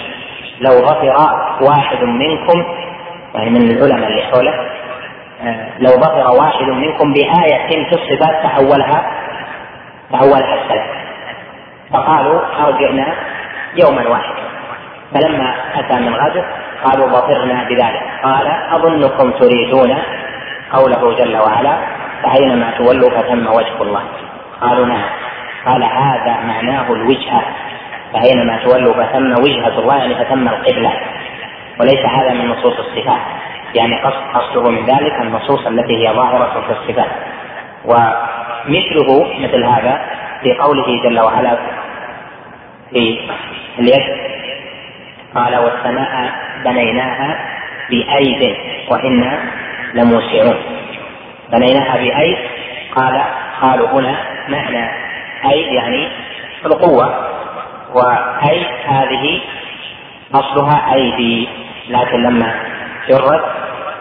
لو 0.61 0.71
ظفر 0.71 1.13
واحد 1.61 2.03
منكم 2.03 2.63
يعني 3.35 3.49
من 3.49 3.71
العلماء 3.71 4.09
اللي 4.09 4.21
حوله 4.21 4.53
آه، 5.43 5.69
لو 5.79 5.89
ظفر 5.89 6.41
واحد 6.41 6.65
منكم 6.65 7.13
بآية 7.13 7.67
في 7.67 7.95
الصفات 7.95 8.43
تحولها 8.43 9.11
تحولها 10.11 10.55
السلف 10.55 10.83
فقالوا 11.93 12.41
أرجعنا 12.65 13.13
يوما 13.83 14.07
واحدا. 14.09 14.41
فلما 15.13 15.55
أتى 15.75 15.99
من 15.99 16.15
غزه 16.15 16.45
قالوا 16.83 17.07
ظفرنا 17.07 17.63
بذلك. 17.63 18.03
قال 18.23 18.47
أظنكم 18.71 19.31
تريدون 19.31 19.97
قوله 20.73 21.15
جل 21.15 21.37
وعلا 21.37 21.77
فأينما 22.23 22.71
تولوا 22.77 23.09
فثم 23.09 23.47
وجه 23.47 23.81
الله. 23.81 24.01
قالوا 24.61 24.85
نعم. 24.85 25.09
قال 25.65 25.83
هذا 25.83 26.37
معناه 26.43 26.93
الوجهة. 26.93 27.41
فأينما 28.13 28.57
تولوا 28.63 28.93
فثم 28.93 29.43
وجهة 29.43 29.79
الله 29.79 29.97
يعني 29.97 30.15
فثم 30.15 30.47
القبلة. 30.47 30.93
وليس 31.79 32.05
هذا 32.05 32.33
من 32.33 32.47
نصوص 32.47 32.73
الصفات. 32.79 33.21
يعني 33.75 34.01
قصد 34.01 34.23
قصده 34.33 34.69
من 34.69 34.85
ذلك 34.85 35.21
النصوص 35.21 35.67
التي 35.67 36.07
هي 36.07 36.13
ظاهرة 36.13 36.63
في 36.67 36.71
الصفات. 36.71 37.11
ومثله 37.85 39.33
مثل 39.39 39.63
هذا 39.63 40.01
في 40.43 40.53
قوله 40.53 41.03
جل 41.03 41.19
وعلا 41.19 41.57
في 42.93 43.19
اليد 43.79 44.31
قال 45.35 45.57
والسماء 45.57 46.33
بنيناها 46.65 47.37
بأيد 47.89 48.57
وإنا 48.91 49.39
لموسعون. 49.93 50.55
بنيناها 51.51 51.97
بأيد 51.97 52.37
قال 52.95 53.21
قالوا 53.61 53.87
هنا 53.89 54.15
معنى 54.47 54.89
أي 55.45 55.61
يعني 55.75 56.07
القوة 56.65 57.31
وأي 57.93 58.65
هذه 58.85 59.41
أصلها 60.33 60.93
أيدي. 60.93 61.47
لكن 61.89 62.23
لما 62.23 62.55
جرت 63.09 63.43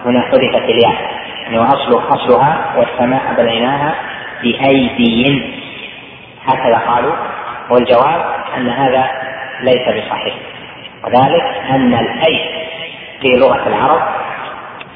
هنا 0.05 0.21
حذفت 0.21 0.65
الياء. 0.65 1.11
يعني 1.43 1.59
وأصل 1.59 2.03
أصلها 2.09 2.75
والسماء 2.77 3.35
بنيناها 3.39 3.95
بأيدي. 4.43 5.43
هكذا 6.47 6.79
قالوا. 6.79 7.15
والجواب 7.71 8.25
أن 8.57 8.69
هذا 8.69 9.11
ليس 9.61 9.83
بصحيح. 9.83 10.35
وذلك 11.05 11.43
أن 11.71 11.95
الأيد 11.95 12.41
في 13.21 13.29
لغة 13.39 13.69
العرب 13.69 14.03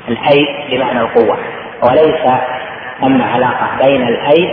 الأيد 0.09 0.49
بمعنى 0.71 1.01
القوة. 1.01 1.39
وليس 1.83 2.33
ثم 3.01 3.23
علاقة 3.23 3.87
بين 3.87 4.09
الأيد 4.09 4.51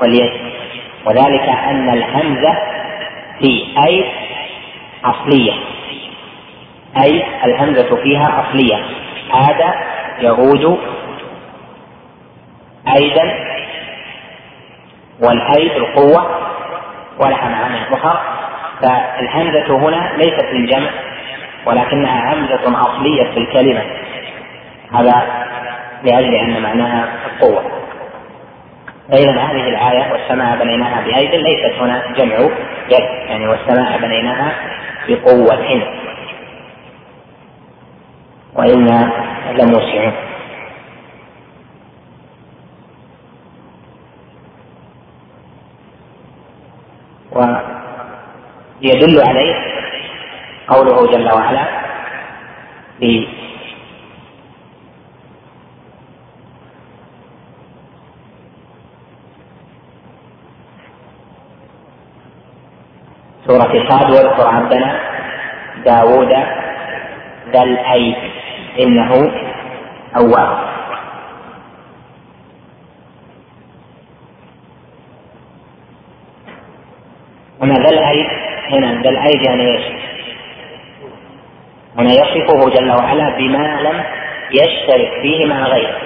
واليد 0.00 0.32
وذلك 1.06 1.48
أن 1.48 1.88
الهمزة 1.88 2.58
في 3.38 3.66
أي 3.86 4.04
أصلية. 5.04 5.52
أي 7.02 7.24
الهمزة 7.44 7.96
فيها 7.96 8.44
أصلية. 8.44 8.84
عاد 9.32 9.74
يعود 10.20 10.78
أيدا 12.96 13.34
والأيد 15.22 15.72
القوة 15.72 16.26
ولها 17.18 17.48
معاني 17.48 17.94
أخرى 17.94 18.20
فالهمزة 18.82 19.76
هنا 19.76 20.12
ليست 20.16 20.46
للجمع 20.52 20.90
ولكنها 21.66 22.34
همزة 22.34 22.80
أصلية 22.80 23.24
في 23.24 23.36
الكلمة. 23.38 23.82
هذا 24.94 25.46
لأجل 26.04 26.34
أن 26.34 26.62
معناها 26.62 27.08
القوة. 27.26 27.62
فإذا 29.10 29.30
هذه 29.30 29.68
الآية 29.68 30.12
والسماء 30.12 30.64
بنيناها 30.64 31.00
بأيد 31.00 31.34
ليست 31.34 31.74
هنا 31.80 32.02
جمع 32.18 32.36
يد 32.90 33.28
يعني 33.28 33.48
والسماء 33.48 33.98
بنيناها 33.98 34.52
بقوة. 35.08 35.82
وإنا 38.54 39.12
لموسعون. 39.58 40.12
ويدل 48.82 49.20
عليه 49.28 49.54
قوله 50.68 51.06
جل 51.06 51.32
وعلا 51.32 51.64
في 53.00 53.28
سورة 63.50 63.88
صاد 63.88 64.10
واذكر 64.10 64.48
عبدنا 64.48 65.00
داود 65.84 66.32
ذا 67.52 67.62
الأيد. 67.62 68.16
إنه 68.80 69.32
أواب. 70.16 70.70
هنا 77.62 77.74
ذا 77.74 77.90
الأيد 77.90 78.26
هنا 78.70 79.02
ذا 79.02 79.10
الأيد 79.10 79.42
يعني 79.46 79.72
إيش؟ 79.72 79.84
هنا 81.98 82.12
يصفه 82.12 82.70
جل 82.70 82.90
وعلا 82.90 83.36
بما 83.36 83.80
لم 83.80 84.04
يشترك 84.52 85.10
فيه 85.22 85.46
مع 85.46 85.66
غيره. 85.66 85.96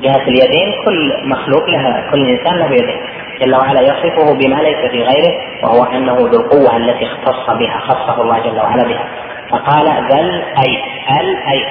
جهة 0.00 0.22
اليدين 0.22 0.84
كل 0.84 1.28
مخلوق 1.28 1.70
لها 1.70 2.10
كل 2.10 2.28
إنسان 2.28 2.58
له 2.58 2.72
يدين. 2.72 3.07
جل 3.40 3.54
وعلا 3.54 3.80
يصفه 3.80 4.34
بما 4.34 4.62
ليس 4.62 4.90
في 4.90 5.02
غيره 5.02 5.34
وهو 5.62 5.84
أنه 5.84 6.14
ذو 6.14 6.40
القوة 6.40 6.76
التي 6.76 7.06
اختص 7.06 7.50
بها 7.50 7.78
خصه 7.78 8.22
الله 8.22 8.38
جل 8.38 8.58
وعلا 8.58 8.88
بها. 8.88 9.04
فقال 9.50 9.86
ذا 9.86 10.20
الأيد 10.20 10.80
الأيد 11.20 11.66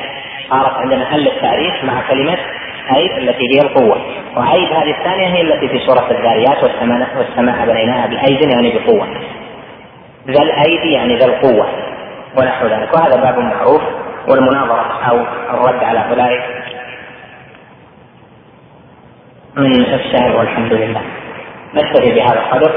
صارت 0.49 0.73
عندنا 0.73 1.15
ال 1.15 1.27
التعريف 1.27 1.83
مع 1.83 2.01
كلمة 2.09 2.37
أيد 2.95 3.11
التي 3.11 3.43
هي 3.55 3.59
القوة. 3.63 4.01
وأيد 4.35 4.73
هذه 4.73 4.91
الثانية 4.99 5.27
هي 5.27 5.41
التي 5.41 5.67
في 5.67 5.79
سورة 5.79 6.11
الذاريات 6.11 6.63
والسماء 7.17 7.65
بنيناها 7.65 8.07
بأيد 8.07 8.53
يعني 8.53 8.79
بقوة. 8.79 9.07
ذا 10.27 10.43
الأيدي 10.43 10.91
يعني 10.91 11.17
ذا 11.17 11.25
القوة 11.25 11.67
ونحو 12.37 12.67
ذلك. 12.67 12.93
وهذا 12.93 13.21
باب 13.21 13.39
معروف 13.39 13.81
والمناظرة 14.29 14.85
أو 15.09 15.17
الرد 15.53 15.83
على 15.83 15.99
أولئك. 16.09 16.43
من 19.57 19.85
السهل 19.85 20.35
والحمد 20.35 20.73
لله. 20.73 21.01
نكتفي 21.73 22.11
بهذا 22.15 22.39
القدر 22.39 22.71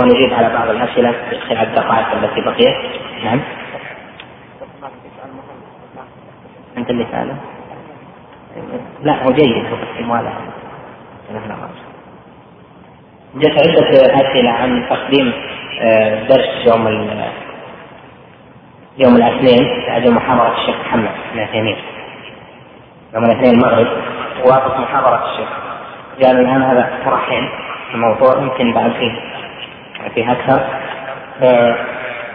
ونجيب 0.00 0.34
على 0.34 0.54
بعض 0.54 0.70
الأسئلة 0.70 1.12
في 1.30 1.40
خلال 1.40 1.68
الدقائق 1.68 2.12
التي 2.12 2.40
بقيت. 2.40 2.76
نعم. 3.24 3.40
أنت 6.78 6.90
اللي 6.90 7.06
سأله؟ 7.12 7.36
لا 9.02 9.22
هو 9.22 9.32
جيد. 9.32 9.64
هذا 10.10 10.32
جت 13.34 13.68
عدة 13.68 14.14
أسئلة 14.14 14.50
عن 14.50 14.86
تقديم 14.90 15.32
آه، 15.80 16.28
درس 16.28 16.66
يوم 16.66 16.86
يوم 18.98 19.16
الاثنين 19.16 19.86
بعد 19.88 20.06
محاضرة 20.06 20.60
الشيخ 20.60 20.76
محمد 20.80 21.10
بن 21.34 21.40
عثيمين. 21.40 21.76
يوم 23.14 23.24
الاثنين 23.24 23.54
المغرب 23.54 23.88
وافق 24.44 24.80
محاضرة 24.80 25.30
الشيخ. 25.30 25.48
قال 26.22 26.40
الآن 26.40 26.62
هذا 26.62 26.98
طرحين 27.04 27.48
الموضوع 27.94 28.42
يمكن 28.42 28.72
بعد 28.74 28.92
فيه 28.92 29.12
فيه 30.14 30.32
أكثر. 30.32 30.64
آه، 31.42 31.76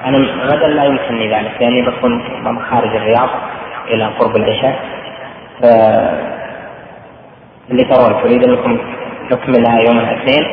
أنا 0.06 0.18
غدا 0.46 0.68
لا 0.68 0.84
يمكنني 0.84 1.28
ذلك 1.36 1.52
لأني 1.62 1.82
بكون 1.82 2.24
خارج 2.72 2.96
الرياض 2.96 3.30
إلى 3.88 4.06
قرب 4.06 4.36
العشاء 4.36 4.80
اللي 7.72 7.84
ترون 7.84 8.24
تريد 8.24 8.44
أنكم 8.44 8.78
نكملها 9.32 9.80
يوم 9.80 10.00
الاثنين 10.00 10.46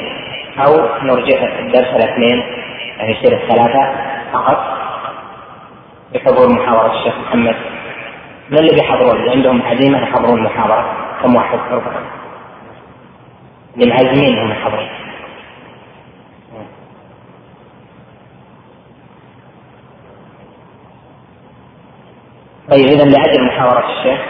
أو 0.58 0.88
نرجع 1.02 1.58
الدرس 1.58 1.88
الاثنين 1.88 2.42
يعني 2.98 3.10
يصير 3.12 3.32
الثلاثة 3.42 3.92
فقط 4.32 4.58
بحضور 6.14 6.48
محاورة 6.52 6.98
الشيخ 6.98 7.14
محمد. 7.18 7.56
من 8.50 8.58
اللي 8.58 8.70
بيحضرون؟ 8.74 9.16
اللي 9.16 9.30
عندهم 9.30 9.62
عزيمة 9.62 10.02
يحضرون 10.02 10.38
المحاضرة 10.38 10.92
كم 11.22 11.36
واحد؟ 11.36 11.58
ربع 11.70 11.92
اللي 13.76 13.86
معزمين 13.86 14.38
هم 14.38 14.50
يحضرون 14.50 14.88
طيب 22.70 22.86
إذا 22.86 23.04
لأجل 23.04 23.44
محاورة 23.44 23.98
الشيخ 23.98 24.20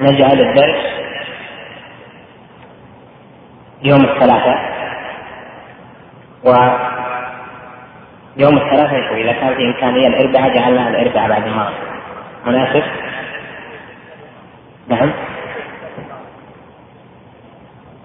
نجعل 0.00 0.40
الدرس 0.40 1.00
يوم 3.82 4.04
الثلاثاء 4.04 4.70
و 6.44 6.50
يوم 8.36 8.58
الثلاثاء 8.58 8.98
يكون 8.98 9.18
إذا 9.18 9.32
كان 9.32 9.54
في 9.54 9.66
إمكانية 9.66 10.06
الأربعاء 10.08 10.54
جعلنا 10.54 10.88
الأربعاء 10.88 11.28
بعد 11.28 11.46
المغرب 11.46 11.74
مناسب؟ 12.46 12.82
نعم. 14.90 15.12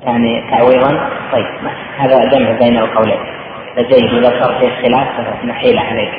يعني 0.02 0.50
تعويضا. 0.52 1.10
طيب 1.32 1.46
هذا 1.98 2.30
جمع 2.30 2.52
بين 2.52 2.78
القولين. 2.78 3.20
فجيد 3.76 4.14
إذا 4.14 4.42
صار 4.42 4.60
فيه 4.60 4.82
خلاف 4.82 5.08
نحيل 5.46 5.80
عليك. 5.80 6.14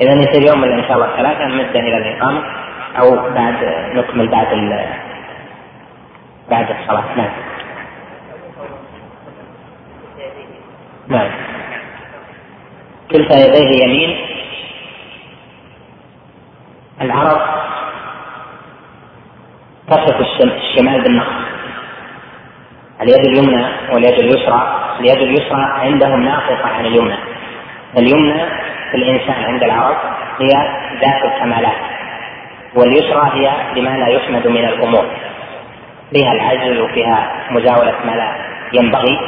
إذا 0.00 0.12
يصير 0.12 0.42
يوم 0.42 0.64
إن 0.64 0.82
شاء 0.88 0.92
الله 0.92 1.16
ثلاثة 1.16 1.44
نمده 1.44 1.80
إلى 1.80 1.96
الإقامة 1.96 2.42
أو 2.98 3.30
بعد 3.34 3.54
نكمل 3.94 4.28
بعد 4.28 4.46
بعد 6.50 6.66
الصلاة. 6.70 7.04
نعم. 7.16 7.30
نعم. 11.08 11.30
كلتا 13.10 13.36
يديه 13.38 13.84
يمين. 13.84 14.16
العرب 17.00 17.65
تصف 19.90 20.20
الشمال 20.40 21.02
بالنقص. 21.02 21.46
اليد 23.02 23.26
اليمنى 23.26 23.66
واليد 23.92 24.18
اليسرى؟ 24.18 24.62
اليد 25.00 25.18
اليسرى 25.18 25.62
عندهم 25.62 26.22
ناقصة 26.22 26.66
عن 26.66 26.86
اليمنى؟ 26.86 27.16
اليمنى 27.98 28.44
في 28.90 28.96
الإنسان 28.96 29.44
عند 29.44 29.62
العرب 29.62 29.96
هي 30.40 30.48
ذات 31.00 31.24
الكمالات 31.24 31.76
واليسرى 32.74 33.30
هي 33.34 33.50
لما 33.76 33.90
لا 33.90 34.08
يحمد 34.08 34.46
من 34.46 34.64
الأمور. 34.64 35.06
فيها 36.14 36.32
العجز 36.32 36.80
وفيها 36.80 37.32
مزاولة 37.50 37.94
ما 38.04 38.12
لا 38.12 38.36
ينبغي. 38.72 39.20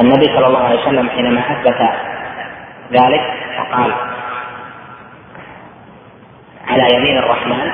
النبي 0.00 0.24
صلى 0.24 0.46
الله 0.46 0.64
عليه 0.64 0.80
وسلم 0.80 1.08
حينما 1.10 1.40
أثبت 1.40 1.80
ذلك 2.92 3.34
وقال 3.58 3.92
على 6.68 6.94
يمين 6.94 7.18
الرحمن 7.18 7.72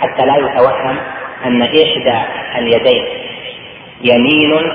حتى 0.00 0.26
لا 0.26 0.36
يتوهم 0.36 0.96
أن 1.46 1.62
إحدى 1.62 2.18
اليدين 2.58 3.04
يمين 4.00 4.72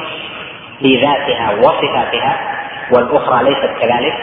في 0.79 0.95
ذاتها 0.95 1.51
وصفاتها 1.55 2.39
والأخرى 2.91 3.43
ليست 3.43 3.69
كذلك. 3.81 4.13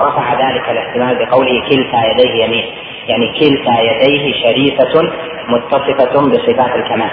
رفع 0.00 0.48
ذلك 0.48 0.68
الاحتمال 0.68 1.26
بقوله 1.26 1.60
كلتا 1.60 2.04
يديه 2.06 2.44
يمين. 2.44 2.64
يعني 3.08 3.28
كلتا 3.28 3.80
يديه 3.80 4.32
شريفة 4.42 5.12
متصفة 5.48 6.20
بصفات 6.20 6.76
الكمال. 6.76 7.10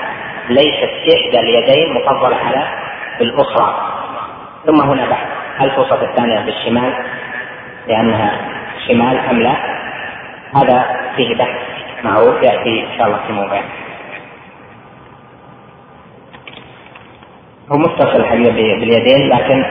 ليست 0.50 0.92
إحدى 1.16 1.40
اليدين 1.40 1.94
مفضلة 1.94 2.36
على 2.36 2.68
الأخرى. 3.22 3.92
ثم 4.66 4.82
هنا 4.82 5.10
بحث 5.10 5.28
هل 5.58 5.76
توصف 5.76 6.04
الثانية 6.04 6.40
بالشمال؟ 6.40 6.94
لأنها 7.88 8.32
شمال 8.88 9.18
أم 9.18 9.42
لا؟ 9.42 9.56
هذا 10.56 10.86
فيه 11.16 11.36
بحث 11.36 11.60
معروف 12.04 12.44
يأتي 12.44 12.84
إن 12.84 12.98
شاء 12.98 13.08
الله 13.08 13.20
في 13.28 13.34
موضع. 13.34 13.62
هو 17.70 17.78
متصل 17.78 18.26
حقيقة 18.26 18.52
باليدين 18.52 19.30
لكن 19.30 19.66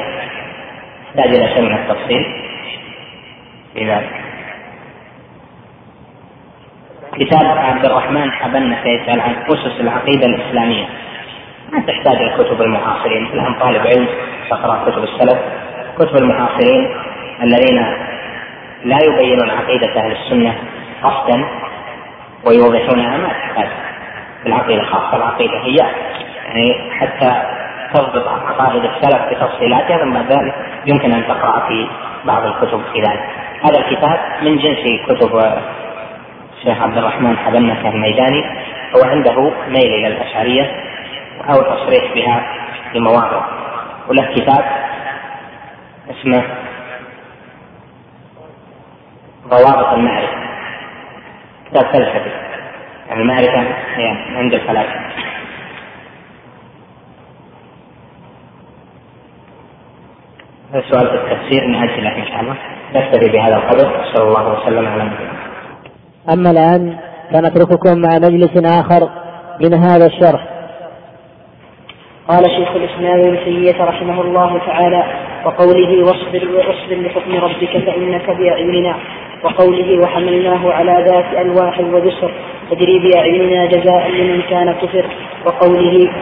يحتاج 1.08 1.34
إلى 1.36 1.48
شيء 1.54 1.62
من 1.62 1.74
التفصيل. 1.74 2.24
في 3.74 3.90
ذلك 3.90 4.10
كتاب 7.12 7.58
عبد 7.58 7.84
الرحمن 7.84 8.32
حبنة 8.32 8.80
يسأل 8.86 9.20
عن 9.20 9.34
أسس 9.48 9.80
العقيدة 9.80 10.26
الإسلامية. 10.26 10.86
ما 11.72 11.80
تحتاج 11.80 12.16
إلى 12.16 12.44
كتب 12.44 12.62
المعاصرين 12.62 13.26
الآن 13.26 13.54
طالب 13.54 13.86
علم 13.86 14.08
تقرأ 14.50 14.90
كتب 14.90 15.04
السلف. 15.04 15.38
كتب 15.98 16.16
المعاصرين 16.16 16.90
الذين 17.42 17.76
لا 18.84 18.98
يبينون 19.04 19.50
عقيدة 19.50 20.00
أهل 20.00 20.12
السنة 20.12 20.58
قصدا 21.02 21.44
ويوضحونها. 22.46 23.16
ما 23.16 23.28
تحتاج. 23.28 23.68
العقيدة 24.46 24.82
خاصة 24.82 25.16
العقيدة 25.16 25.58
هي 25.64 25.76
يعني 26.46 26.90
حتى 26.92 27.42
تضبط 27.94 28.28
عقائد 28.28 28.84
السلف 28.84 29.22
بتفصيلاتها 29.30 29.98
ثم 29.98 30.12
بعد 30.12 30.32
ذلك 30.32 30.54
يمكن 30.86 31.12
أن 31.12 31.26
تقرأ 31.28 31.68
في 31.68 31.88
بعض 32.24 32.44
الكتب 32.44 32.82
في 32.92 33.00
ذلك. 33.00 33.30
هذا 33.62 33.78
الكتاب 33.78 34.18
من 34.42 34.58
جنس 34.58 34.78
كتب 35.08 35.36
الشيخ 36.58 36.82
عبد 36.82 36.98
الرحمن 36.98 37.36
حبنة 37.36 37.88
الميداني. 37.88 38.44
هو 38.96 39.10
عنده 39.10 39.52
ميل 39.68 39.94
إلى 39.94 40.06
الأشعرية 40.06 40.70
أو 41.48 41.62
تصريح 41.62 42.14
بها 42.14 42.42
في 42.92 43.00
مواضع. 43.00 43.42
وله 44.08 44.34
كتاب 44.34 44.64
اسمه 46.10 46.42
ضوابط 49.48 49.92
المعرفة. 49.92 50.36
كتاب 51.70 51.86
فلسفي. 51.92 52.30
يعني 53.08 53.22
المعرفة 53.22 53.60
هي 53.96 54.08
عند 54.36 54.54
الفلاسفة 54.54 55.00
هذا 55.00 55.30
سؤال 60.72 61.08
في 61.08 61.14
التفسير 61.14 61.66
نأجله 61.66 62.16
إن 62.16 62.26
شاء 62.26 62.40
الله. 62.40 62.56
نكتفي 62.94 63.28
بهذا 63.32 63.56
القدر. 63.56 64.04
صلى 64.14 64.28
الله 64.28 64.60
وسلم 64.60 64.86
على 64.88 65.04
نبينا 65.04 65.32
أما 66.32 66.50
الآن 66.50 66.96
فنترككم 67.32 68.00
مع 68.00 68.18
مجلس 68.18 68.64
آخر 68.64 69.08
من 69.60 69.74
هذا 69.74 70.06
الشرح. 70.06 70.46
قال 72.28 72.50
شيخ 72.50 72.68
الإسلام 72.68 73.20
ابن 73.20 73.44
تيمية 73.44 73.84
رحمه 73.84 74.20
الله 74.20 74.58
تعالى 74.66 75.04
وقوله 75.44 75.98
واصبر 75.98 76.48
واصبر 76.54 76.96
لحكم 77.06 77.36
ربك 77.36 77.84
فإنك 77.86 78.30
بأعيننا. 78.30 78.94
وقوله 79.44 80.02
وحملناه 80.02 80.72
على 80.72 81.04
ذات 81.08 81.46
ألواح 81.46 81.80
ودسر 81.80 82.30
تجري 82.70 82.98
بأعيننا 82.98 83.66
جزاء 83.66 84.10
لمن 84.10 84.42
كان 84.50 84.72
كفر. 84.72 85.06
وقوله 85.46 86.12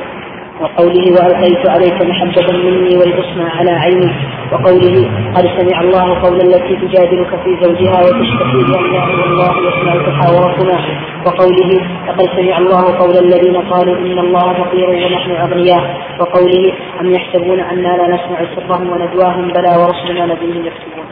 وقوله 0.61 1.05
وألقيت 1.13 1.71
عليك 1.71 2.03
محبة 2.03 2.53
مني 2.53 2.97
والحسنى 2.97 3.45
على 3.59 3.71
عيني 3.71 4.11
وقوله 4.53 4.97
قد 5.37 5.47
سمع 5.59 5.81
الله 5.81 6.23
قول 6.23 6.41
التي 6.41 6.77
تجادلك 6.77 7.31
في 7.45 7.51
زوجها 7.63 7.99
وتشتكي 8.05 8.59
إلى 8.67 8.79
الله 8.79 9.05
والله 9.21 9.53
يسمع 9.69 9.95
تحاوركما 10.07 10.79
وقوله 11.27 11.71
لقد 12.09 12.27
سمع 12.37 12.59
الله 12.59 12.99
قول 12.99 13.17
الذين 13.27 13.57
قالوا 13.57 13.97
إن 13.97 14.19
الله 14.19 14.53
فقير 14.53 14.89
ونحن 14.89 15.31
أغنياء 15.31 15.85
وقوله 16.21 16.73
أم 17.01 17.07
يحسبون 17.13 17.61
أنا 17.61 17.97
لا 17.97 18.07
نسمع 18.15 18.39
سرهم 18.57 18.91
ونجواهم 18.91 19.49
بلى 19.49 19.77
ورسلنا 19.77 20.33
لديهم 20.33 20.67
يكتبون. 20.67 21.07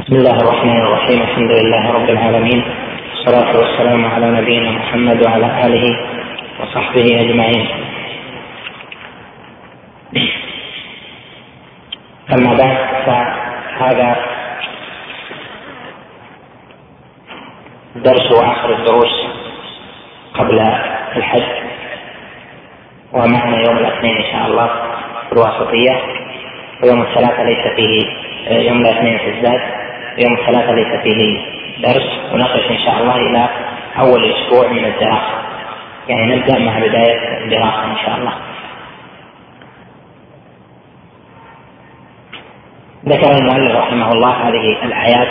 بسم 0.00 0.16
الله 0.16 0.36
الرحمن 0.40 0.80
الرحيم 0.86 1.22
الحمد 1.22 1.50
لله 1.50 1.92
رب 1.92 2.08
العالمين 2.10 2.62
والصلاة 3.24 3.56
والسلام 3.58 4.04
على 4.04 4.30
نبينا 4.30 4.70
محمد 4.70 5.26
وعلى 5.26 5.66
آله 5.66 5.98
وصحبه 6.60 7.20
أجمعين. 7.20 7.68
أما 12.32 12.54
بعد 12.54 12.76
فهذا 13.06 14.16
درس 17.96 18.32
آخر 18.32 18.72
الدروس 18.78 19.26
قبل 20.34 20.60
الحج 21.16 21.52
ومعنا 23.12 23.56
يوم 23.66 23.76
الاثنين 23.78 24.16
إن 24.16 24.32
شاء 24.32 24.46
الله 24.46 24.66
في 25.28 25.32
الواسطية. 25.32 26.00
ويوم 26.82 27.02
الثلاثة 27.02 27.42
ليس 27.42 27.66
فيه 27.76 28.06
يوم 28.68 28.80
الاثنين 28.80 29.18
في 29.18 29.30
الزاد 29.30 29.60
يوم 30.18 30.34
الثلاثة 30.34 30.72
ليس 30.72 31.02
فيه 31.02 31.54
درس 31.78 32.32
ونقف 32.32 32.70
إن 32.70 32.78
شاء 32.78 33.02
الله 33.02 33.16
إلى 33.16 33.48
أول 33.98 34.32
أسبوع 34.32 34.68
من 34.68 34.84
الدراسة. 34.84 35.44
يعني 36.08 36.36
نبدأ 36.36 36.58
مع 36.58 36.78
بداية 36.78 37.44
الدراسة 37.44 37.84
إن 37.84 37.96
شاء 38.06 38.16
الله. 38.18 38.32
ذكر 43.08 43.30
المؤلف 43.30 43.76
رحمه 43.76 44.12
الله 44.12 44.48
هذه 44.48 44.76
الآيات 44.82 45.28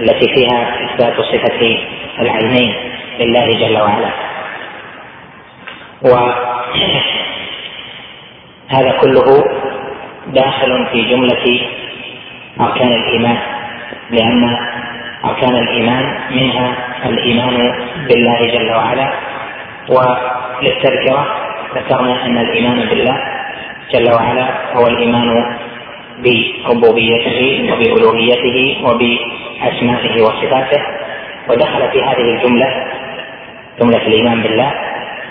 التي 0.00 0.34
فيها 0.34 0.84
إثبات 0.84 1.20
صفة 1.20 1.78
العينين 2.18 2.74
لله 3.20 3.46
جل 3.46 3.78
وعلا. 3.78 4.10
وهذا 6.02 6.50
كله 9.00 9.44
داخل 10.26 10.86
في 10.92 11.02
جملة 11.02 11.60
أركان 12.60 12.92
الإيمان 12.92 13.38
لأن 14.10 14.56
أركان 15.24 15.56
الإيمان 15.56 16.04
منها 16.30 16.76
الإيمان 17.06 17.72
بالله 18.08 18.46
جل 18.46 18.70
وعلا. 18.70 19.12
وللتذكرة 19.88 21.26
ذكرنا 21.74 22.26
أن 22.26 22.38
الإيمان 22.38 22.88
بالله 22.88 23.18
جل 23.94 24.12
وعلا 24.12 24.46
هو 24.76 24.86
الإيمان 24.86 25.56
بربوبيته 26.18 27.70
وبألوهيته 27.72 28.58
وبأسمائه 28.84 30.22
وصفاته. 30.22 30.82
ودخل 31.48 31.90
في 31.92 32.02
هذه 32.02 32.34
الجملة 32.34 32.86
جملة 33.80 34.06
الإيمان 34.06 34.42
بالله 34.42 34.72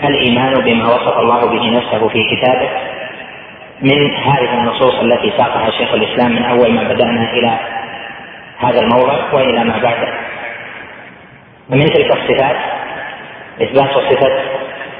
الإيمان 0.04 0.54
بما 0.54 0.86
وصف 0.86 1.18
الله 1.18 1.46
به 1.46 1.70
نفسه 1.78 2.08
في 2.08 2.36
كتابه. 2.36 2.68
من 3.82 4.14
هذه 4.14 4.54
النصوص 4.54 4.94
التي 4.94 5.30
ساقها 5.38 5.70
شيخ 5.70 5.94
الإسلام 5.94 6.32
من 6.32 6.42
أول 6.42 6.72
ما 6.72 6.82
بدأنا 6.82 7.32
إلى 7.32 7.58
هذا 8.58 8.80
الموضع 8.80 9.32
وإلى 9.32 9.64
ما 9.64 9.78
بعده 9.82 10.08
ومن 11.70 11.86
تلك 11.86 12.16
الصفات 12.16 12.56
إثبات 13.62 13.90
صفة 13.90 14.42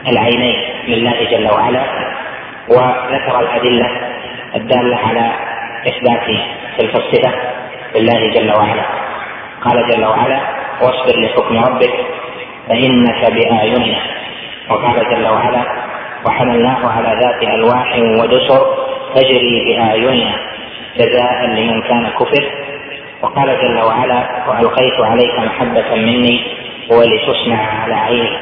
العينين 0.09 0.57
لله 0.89 1.25
جل 1.31 1.49
وعلا 1.53 1.83
وذكر 2.69 3.41
الأدلة 3.41 3.91
الدالة 4.55 4.97
على 4.97 5.31
إثبات 5.89 6.27
تلك 6.79 6.97
الصفة 6.97 7.33
لله 7.97 8.31
جل 8.31 8.53
وعلا. 8.59 8.85
قال 9.65 9.91
جل 9.91 10.05
وعلا 10.05 10.41
واصبر 10.83 11.21
لحكم 11.21 11.65
ربك 11.65 11.93
فإنك 12.69 13.33
باعيننا 13.33 13.99
وقال 14.71 15.11
جل 15.11 15.27
وعلا 15.27 15.63
وحملناه 16.27 16.89
على 16.91 17.21
ذات 17.21 17.43
ألواح 17.43 17.99
ودسر 17.99 18.75
تجري 19.15 19.65
باعيننا 19.65 20.35
جزاء 20.97 21.47
لمن 21.47 21.83
كان 21.83 22.11
كفر. 22.21 22.68
وقال 23.23 23.59
جل 23.63 23.79
وعلا 23.81 24.49
وألقيت 24.49 25.01
عليك 25.01 25.39
محبة 25.39 25.95
مني 25.95 26.43
ولتصنع 26.91 27.83
على 27.83 27.95
عيني. 27.95 28.39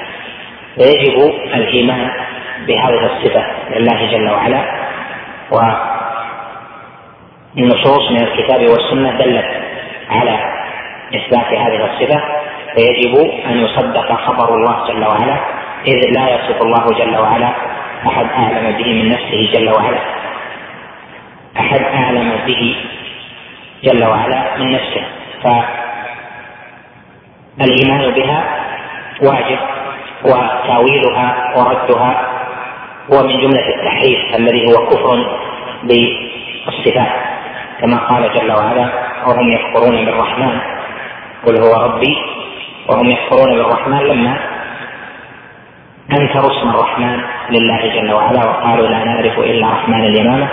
فيجب 0.74 1.32
الإيمان 1.54 2.10
بهذه 2.66 3.04
الصفة 3.06 3.44
لله 3.76 4.06
جل 4.10 4.30
وعلا 4.30 4.62
والنصوص 7.56 8.10
من 8.10 8.22
الكتاب 8.22 8.60
والسنة 8.60 9.18
دلت 9.18 9.46
على 10.10 10.38
إثبات 11.14 11.46
هذه 11.46 11.84
الصفة. 11.84 12.20
فيجب 12.74 13.14
أن 13.46 13.58
يصدق 13.64 14.12
خبر 14.12 14.54
الله 14.54 14.86
جل 14.88 15.04
وعلا 15.04 15.36
إذ 15.86 16.10
لا 16.18 16.34
يصف 16.34 16.62
الله 16.62 16.84
جل 16.98 17.16
وعلا 17.16 17.50
أحد 18.06 18.26
اعلم 18.26 18.76
به 18.78 18.92
من 18.92 19.08
نفسه 19.08 19.52
جل 19.52 19.70
وعلا. 19.70 19.98
أحد 21.60 21.80
اعلم 21.80 22.32
به 22.46 22.76
جل 23.84 24.04
وعلا 24.08 24.56
من 24.58 24.72
نفسه. 24.72 25.04
فالإيمان 27.58 28.10
بها 28.10 28.44
واجب 29.22 29.58
وتأويلها 30.24 31.54
وردها 31.56 32.12
هو 33.12 33.22
من 33.22 33.40
جملة 33.40 33.68
التحريف 33.74 34.36
الذي 34.36 34.66
هو 34.66 34.86
كفر 34.86 35.26
بالصفات. 35.82 37.12
كما 37.80 37.96
قال 37.96 38.22
جل 38.34 38.52
وعلا 38.52 38.88
وهم 39.26 39.52
يكفرون 39.52 40.04
بالرحمن. 40.04 40.60
قل 41.46 41.56
هو 41.56 41.84
ربي. 41.84 42.16
وهم 42.88 43.10
يكفرون 43.10 43.50
بالرحمن 43.56 43.98
لما 43.98 44.36
أنكروا 46.12 46.50
اسم 46.50 46.68
الرحمن 46.68 47.20
لله 47.50 47.80
جل 47.94 48.12
وعلا 48.12 48.46
وقالوا 48.46 48.88
لا 48.88 49.04
نعرف 49.04 49.38
إلا 49.38 49.66
رحمن 49.66 50.04
اليمامة. 50.04 50.48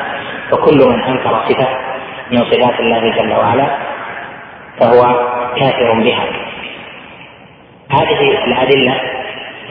فكل 0.52 0.78
من 0.78 1.04
أنكر 1.04 1.44
صفة 1.50 1.93
من 2.34 2.46
صفات 2.52 2.80
الله 2.80 3.12
جل 3.12 3.34
وعلا 3.34 3.68
فهو 4.80 5.02
كافر 5.60 5.94
بها. 5.94 6.26
هذه 7.92 8.22
الأدلة 8.46 9.02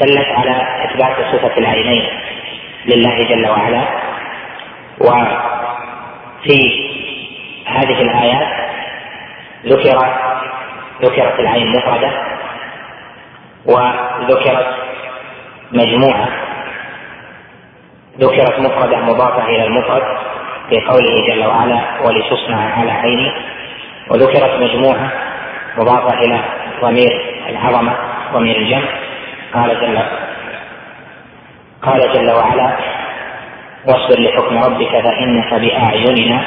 دلت 0.01 0.28
على 0.28 0.84
إثبات 0.84 1.16
صفة 1.32 1.59
العينين 1.59 2.05
لله 2.86 3.22
جل 3.22 3.48
وعلا 3.48 3.82
وفي 5.01 6.59
هذه 7.66 8.02
الآيات 8.02 8.48
ذكر 9.66 9.98
ذكرت 11.02 11.40
العين 11.40 11.72
مفردة 11.76 12.10
وذكرت 13.66 14.66
مجموعة 15.72 16.28
ذكرت 18.20 18.59
مفردة 18.60 18.97
مضافة 18.97 19.44
إلى 19.47 19.64
المفرد. 19.64 20.18
في 20.73 20.81
قوله 20.81 21.27
جل 21.28 21.44
وعلا 21.44 21.81
ولتصنع 22.05 22.78
على 22.78 22.93
عيني 22.93 23.32
وذكرت 24.11 24.61
مجموعة 24.61 25.12
مضافة 25.78 26.19
إلى 26.19 26.40
ضمير 26.82 27.35
العظمة 27.49 27.97
ضمير 28.32 28.57
الجمع. 28.57 28.89
قال 29.55 29.81
جل 29.81 30.03
قال 31.82 32.12
جل 32.12 32.31
وعلا 32.31 32.77
واصبر 33.86 34.20
لحكم 34.20 34.59
ربك 34.59 34.90
فإنك 34.90 35.55
بأعيننا. 35.55 36.40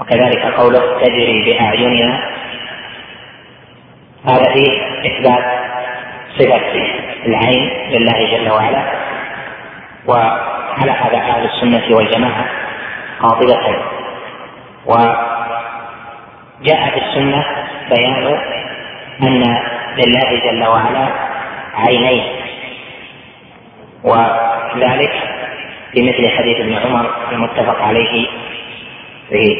وكذلك 0.00 0.42
قوله 0.44 1.00
تجري 1.00 1.42
بأعيننا. 1.44 2.20
هذا 4.24 4.52
فيه 4.52 4.82
إثبات 5.06 5.44
صفة 6.38 6.72
العين 7.26 7.70
لله 7.90 8.36
جل 8.36 8.50
وعلا. 8.50 8.82
وعلى 10.06 10.90
هذا 10.90 11.16
أهل 11.16 11.44
السنة 11.44 11.96
والجماعة 11.96 12.63
قاطبة 13.24 13.76
وجاء 14.86 16.90
في 16.90 16.98
السنة 17.06 17.44
بيان 17.90 18.38
أن 19.22 19.42
لله 19.96 20.40
جل 20.44 20.64
وعلا 20.64 21.08
عينين. 21.74 22.24
وذلك 24.04 25.12
في 25.92 26.02
مثل 26.02 26.28
حديث 26.28 26.60
ابن 26.60 26.74
عمر 26.74 27.10
المتفق 27.32 27.82
عليه 27.82 28.26
في 29.30 29.56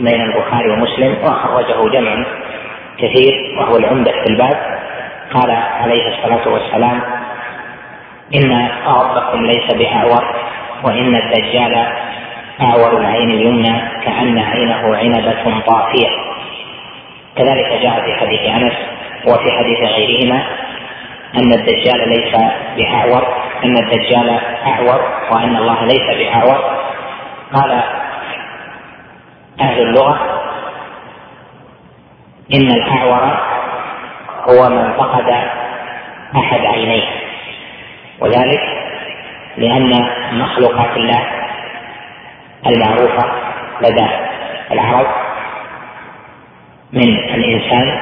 بين 0.00 0.20
البخاري 0.20 0.70
ومسلم 0.70 1.16
وخرجه 1.24 1.88
جمع 1.90 2.24
كثير 2.98 3.56
وهو 3.58 3.76
العمدة 3.76 4.12
في 4.12 4.26
الباب. 4.30 4.80
قال 5.34 5.50
عليه 5.50 6.08
الصلاة 6.08 6.48
والسلام 6.48 7.00
إن 8.34 8.68
ربكم 8.86 9.46
ليس 9.46 9.74
بأعور 9.74 10.24
وإن 10.84 11.16
الدجال 11.16 11.86
أعور 12.62 13.00
العين 13.00 13.30
اليمنى 13.30 13.80
كأن 14.04 14.38
عينه 14.38 14.96
عنبة 14.96 15.60
طافية. 15.66 16.08
كذلك 17.36 17.82
جاء 17.82 18.00
في 18.04 18.14
حديث 18.14 18.40
أنس 18.40 18.72
وفي 19.26 19.52
حديث 19.52 19.78
غيرهما 19.78 20.42
أن 21.34 21.52
الدجال 21.52 22.08
ليس 22.08 22.36
بأعور 22.76 23.26
أن 23.64 23.74
الدجال 23.78 24.40
أعور 24.66 25.00
وأن 25.30 25.56
الله 25.56 25.84
ليس 25.84 26.18
بأعور. 26.18 26.80
قال 27.54 27.82
أهل 29.60 29.80
اللغة 29.80 30.20
إن 32.54 32.70
الأعور 32.70 33.40
هو 34.48 34.68
من 34.68 34.92
فقد 34.92 35.30
أحد 36.36 36.60
عينيه. 36.66 37.08
وذلك 38.20 38.60
لأن 39.56 40.08
مخلوقات 40.32 40.96
الله 40.96 41.39
المعروفة 42.66 43.24
لدى 43.80 44.06
العرب 44.70 45.06
من 46.92 47.08
الإنسان 47.18 48.00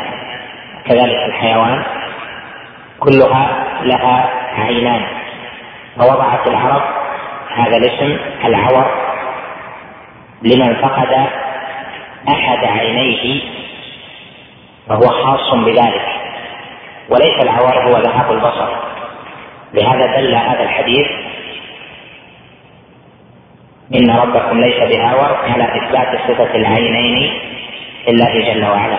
كذلك 0.87 1.17
الحيوان 1.27 1.83
كلها 3.01 3.65
لها 3.83 4.31
عينان. 4.59 5.03
فوضعت 5.97 6.49
العرب 6.49 6.83
هذا 7.55 7.77
الاسم 7.77 8.17
العور 8.45 8.87
لمن 10.43 10.75
فقد 10.75 11.27
أحد 12.29 12.65
عينيه 12.65 13.43
فهو 14.89 15.09
خاص 15.09 15.55
بذلك. 15.55 16.07
وليس 17.09 17.43
العور 17.43 17.83
هو 17.83 17.99
ذهاب 18.03 18.33
البصر. 18.33 18.69
لهذا 19.75 20.21
دل 20.21 20.35
هذا 20.35 20.63
الحديث 20.63 21.07
إن 23.95 24.11
ربكم 24.11 24.61
ليس 24.61 24.97
بعور 24.97 25.37
على 25.45 25.65
إثبات 25.65 26.21
صفة 26.29 26.55
العينين 26.57 27.33
لله 28.09 28.53
جل 28.53 28.65
وعلا. 28.65 28.99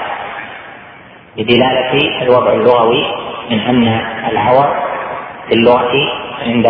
بدلالة 1.37 2.21
الوضع 2.21 2.53
اللغوي 2.53 3.03
من 3.49 3.59
أن 3.59 3.87
العور 4.31 4.83
في 5.47 5.53
اللغة 5.55 5.91
عند 6.45 6.67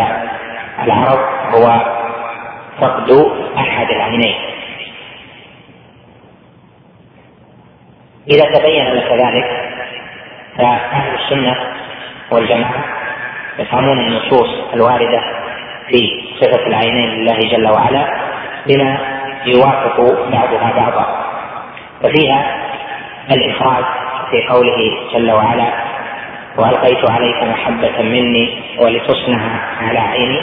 العرب 0.83 1.19
هو 1.55 1.81
فقد 2.81 3.11
أحد 3.57 3.91
العينين. 3.91 4.35
إذا 8.31 8.45
تبين 8.59 8.85
لك 8.85 9.11
ذلك 9.11 9.69
فأهل 10.57 11.15
السنة 11.15 11.55
والجماعة 12.31 12.83
يفهمون 13.59 13.99
النصوص 13.99 14.49
الواردة 14.73 15.38
في 15.89 16.23
صفة 16.41 16.67
العينين 16.67 17.09
لله 17.09 17.37
جل 17.37 17.67
وعلا 17.67 18.07
بما 18.67 18.97
يوافق 19.45 20.01
بعضها 20.31 20.73
بعضا. 20.75 21.25
وفيها 22.03 22.45
الإفراد 23.31 23.85
في 24.31 24.47
قوله 24.47 24.97
جل 25.13 25.31
وعلا 25.31 25.73
وألقيت 26.57 27.11
عليك 27.11 27.43
محبة 27.43 28.01
مني 28.01 28.63
ولتصنع 28.79 29.41
على 29.81 29.99
عيني. 29.99 30.41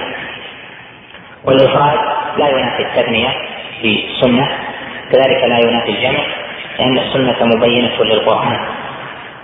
والإفراد 1.45 1.99
لا 2.37 2.49
ينافي 2.49 2.83
التثنية 2.83 3.29
في 3.83 4.05
السنة 4.11 4.49
كذلك 5.13 5.45
لا 5.45 5.59
ينافي 5.59 5.91
الجمع 5.91 6.25
لأن 6.79 6.99
السنة 6.99 7.57
مبينة 7.57 8.05
للقرآن. 8.05 8.59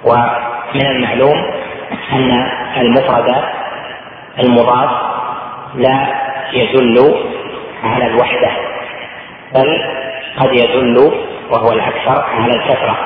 ومن 0.04 0.86
المعلوم 0.86 1.44
أن 2.12 2.48
المفرد 2.76 3.34
المضاف 4.38 5.11
لا 5.74 6.06
يدل 6.52 7.14
على 7.82 8.06
الوحدة 8.06 8.50
بل 9.54 9.82
قد 10.38 10.52
يدل 10.52 11.12
وهو 11.50 11.72
الأكثر 11.72 12.22
على 12.22 12.52
الكثرة. 12.52 12.96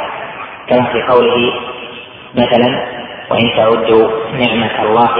كما 0.68 0.84
في 0.92 1.02
قوله 1.02 1.52
مثلا 2.34 2.86
وإن 3.30 3.56
تعدوا 3.56 4.10
نعمة 4.32 4.82
الله 4.82 5.16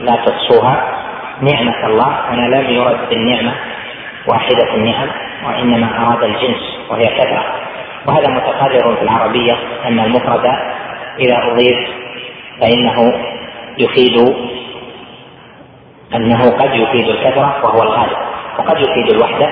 لا 0.00 0.16
تحصوها. 0.26 0.94
نعمة 1.40 1.86
الله 1.86 2.20
هنا 2.30 2.56
لم 2.56 2.70
يرد 2.70 3.08
بالنعمة 3.10 3.54
واحدة 4.28 4.74
النعم 4.74 5.08
وإنما 5.46 6.06
أراد 6.06 6.22
الجنس 6.22 6.78
وهي 6.90 7.06
كثرة. 7.06 7.44
وهذا 8.06 8.28
متقرر 8.28 8.96
في 8.96 9.02
العربية 9.02 9.56
أن 9.84 10.00
المفرد 10.00 10.46
إذا 11.18 11.38
أضيف 11.42 11.88
فإنه 12.60 13.12
يفيد 13.78 14.34
أنه 16.14 16.50
قد 16.50 16.74
يفيد 16.74 17.08
الكثرة 17.08 17.64
وهو 17.64 17.82
الغالب 17.82 18.16
وقد 18.58 18.80
يفيد 18.80 19.10
الوحدة 19.10 19.48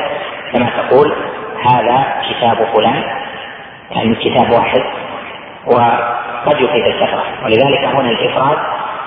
كما 0.52 0.70
تقول 0.70 1.12
هذا 1.64 2.22
كتاب 2.30 2.68
فلان 2.74 3.02
يعني 3.90 4.14
كتاب 4.14 4.50
واحد 4.50 4.82
وقد 5.66 6.60
يفيد 6.60 6.84
الكثرة 6.84 7.24
ولذلك 7.44 7.84
هنا 7.84 8.10
الإفراد 8.10 8.58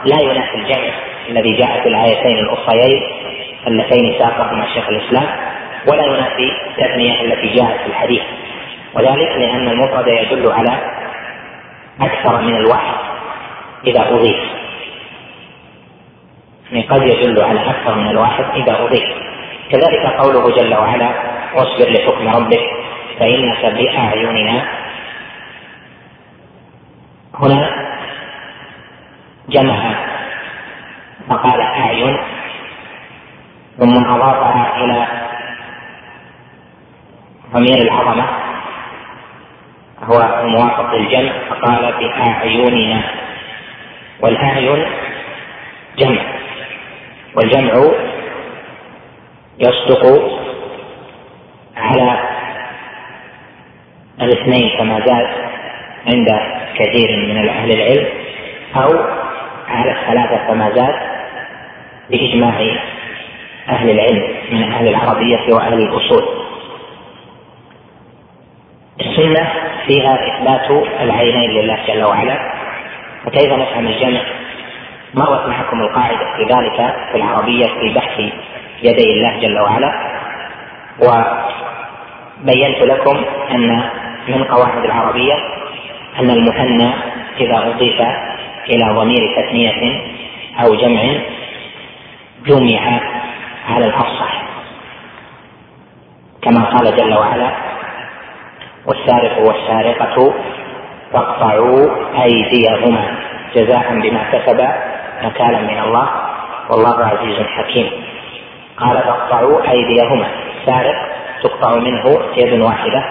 لا 0.06 0.22
ينافي 0.22 0.56
الجمع 0.56 0.94
الذي 1.30 1.52
جاء 1.58 1.82
في 1.84 1.90
الآيتين 1.90 2.38
الأخريين 2.38 3.02
اللتين 3.68 4.20
ساقهما 4.20 4.66
شيخ 4.74 4.90
الإسلام 4.90 5.28
ولا 5.88 6.06
ينافي 6.06 6.52
التثنية 6.68 7.22
التي 7.22 7.48
جاءت 7.48 7.82
في 7.82 7.88
الحديث. 7.88 8.22
وذلك 8.94 9.32
لأن 9.38 9.68
المفرد 9.68 10.08
يدل 10.08 10.52
على 10.52 10.78
أكثر 12.02 12.42
من 12.42 12.56
الواحد 12.56 12.94
إذا 13.88 14.10
أضيف. 14.10 14.59
يعني 16.72 16.88
قد 16.88 17.02
يدل 17.02 17.44
على 17.44 17.70
أكثر 17.70 17.96
من 17.96 18.10
الواحد 18.10 18.44
إذا 18.56 18.84
أضيف 18.84 19.04
كذلك 19.72 20.06
قوله 20.06 20.56
جل 20.56 20.74
وعلا 20.76 21.10
واصبر 21.56 21.90
لحكم 21.90 22.28
ربك 22.28 22.62
فإنك 23.20 23.66
بأعيننا 23.66 24.66
هنا 27.34 27.90
جمع 29.50 29.96
فقال 31.30 31.62
أعين 31.62 32.18
ثم 33.80 34.06
أضافها 34.06 34.78
إلى 34.78 35.08
ضمير 37.54 37.82
العظمة 37.82 38.26
هو 40.04 40.40
الموافق 40.44 40.94
للجمع 40.96 41.32
فقال 41.50 41.94
بأعيننا. 42.00 43.04
والأعين 44.22 44.86
جمع. 45.98 46.39
والجمع 47.36 47.92
يصدق 49.60 50.30
على 51.78 52.20
الاثنين 54.22 54.70
كما 54.78 55.00
جاء 55.00 55.50
عند 56.08 56.28
كثير 56.76 57.18
من 57.18 57.50
أهل 57.50 57.72
العلم 57.72 58.08
أو 58.76 59.00
على 59.68 59.92
الثلاثة 59.92 60.48
كما 60.48 60.72
زاد 60.76 60.96
بإجماع 62.10 62.78
أهل 63.70 63.90
العلم 63.90 64.28
من 64.52 64.64
أهل 64.64 64.88
العربية 64.88 65.54
وأهل 65.54 65.74
الأصول 65.74 66.26
السنة 69.02 69.50
فيها 69.88 70.16
إثبات 70.28 70.72
العينين 71.02 71.52
لله 71.52 71.80
جل 71.88 72.04
وعلا 72.04 72.52
فكيف 73.26 73.54
نفهم 73.54 73.88
الجمع؟ 73.88 74.22
مرت 75.14 75.48
معكم 75.48 75.82
القاعدة 75.82 76.36
في 76.38 76.44
ذلك 76.44 76.96
في 77.12 77.18
العربية 77.18 77.68
في 77.68 77.94
بحث 77.96 78.20
يدي 78.84 79.12
الله 79.14 79.40
جل 79.40 79.60
وعلا. 79.60 80.20
وبينت 81.00 82.82
لكم 82.84 83.24
أن 83.52 83.84
من 84.28 84.44
قواعد 84.44 84.86
العربية 84.86 85.36
أن 86.20 86.30
المثنى 86.30 86.94
إذا 87.40 87.58
أضيف 87.58 88.02
إلى 88.70 88.94
ضمير 88.94 89.36
تثنية 89.38 90.02
أو 90.64 90.76
جمع 90.76 91.02
جمع 92.46 93.00
على 93.70 93.86
الأفصح 93.86 94.42
كما 96.42 96.64
قال 96.64 96.96
جل 96.96 97.14
وعلا 97.14 97.52
والسارق 98.86 99.40
والسارقة 99.40 100.34
فاقطعوا 101.14 101.90
أيديهما 102.24 103.16
جزاء 103.56 104.00
بما 104.00 104.24
كسبا 104.32 104.99
نكالا 105.24 105.62
من 105.62 105.80
الله 105.80 106.10
والله 106.70 107.06
عزيز 107.06 107.48
حكيم. 107.48 107.92
قال 108.78 108.98
فاقطعوا 108.98 109.72
أيديهما. 109.72 110.28
السارق 110.60 110.96
تقطع 111.44 111.76
منه 111.76 112.20
يد 112.38 112.62
واحدة 112.62 113.04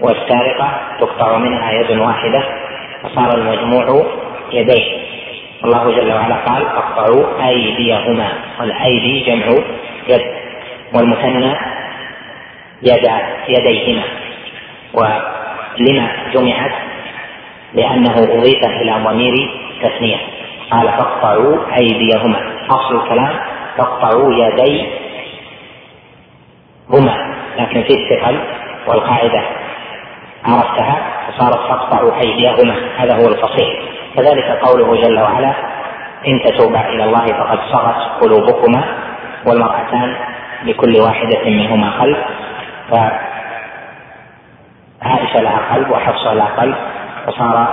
والسارقة 0.00 0.80
تقطع 1.00 1.38
منها 1.38 1.72
يد 1.72 1.98
واحدة 1.98 2.42
فصار 3.02 3.34
المجموع 3.38 4.06
يديه 4.52 5.06
الله 5.64 5.90
جل 5.90 6.12
وعلا 6.12 6.34
قال 6.34 6.66
اقطعوا 6.66 7.48
أيديهما. 7.48 8.28
والأيدي 8.60 9.20
جمع 9.20 9.46
يد 10.08 10.22
والمثنى 10.94 11.54
يد 12.82 13.10
يديهما. 13.48 14.02
ولما 14.94 16.08
جمعت 16.34 16.72
لأنه 17.74 18.18
أضيف 18.18 18.64
إلى 18.64 18.94
ضمير 19.04 19.50
تثنية. 19.82 20.35
قال 20.70 20.88
فاقطعوا 20.88 21.56
أيديهما. 21.78 22.40
أصل 22.70 22.96
الكلام 22.96 23.32
تقطعوا 23.78 24.34
يدي 24.34 24.86
هما 26.90 27.34
لكن 27.58 27.82
في 27.82 27.94
الثقل 27.94 28.38
والقاعدة 28.86 29.42
عرفتها 30.44 30.96
فصارت 31.28 31.68
تقطع 31.68 32.20
أيديهما. 32.20 32.74
هذا 32.96 33.14
هو 33.14 33.28
الفصيح. 33.28 33.68
كذلك 34.16 34.44
قوله 34.44 35.02
جل 35.02 35.20
وعلا 35.20 35.54
إن 36.28 36.40
تتوبا 36.44 36.88
إلى 36.88 37.04
الله 37.04 37.26
فقد 37.26 37.58
صغت 37.72 38.20
قلوبكما 38.20 38.84
والمرأتان 39.46 40.16
لكل 40.64 41.00
واحدة 41.00 41.44
منهما 41.44 41.90
قلب 42.00 42.16
فعائشة 45.00 45.40
لها 45.40 45.74
قلب 45.74 45.90
وحفصة 45.90 46.32
لها 46.34 46.46
قلب 46.60 46.76
وصار 47.28 47.68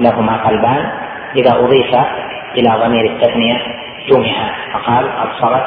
لهما 0.00 0.36
قلبان. 0.36 0.92
إذا 1.36 1.58
أضيف 1.58 1.96
إلى 2.56 2.70
ضمير 2.84 3.04
التثنية 3.04 3.62
جمع. 4.08 4.54
فقال 4.72 5.04
قد 5.20 5.28
صغت 5.40 5.66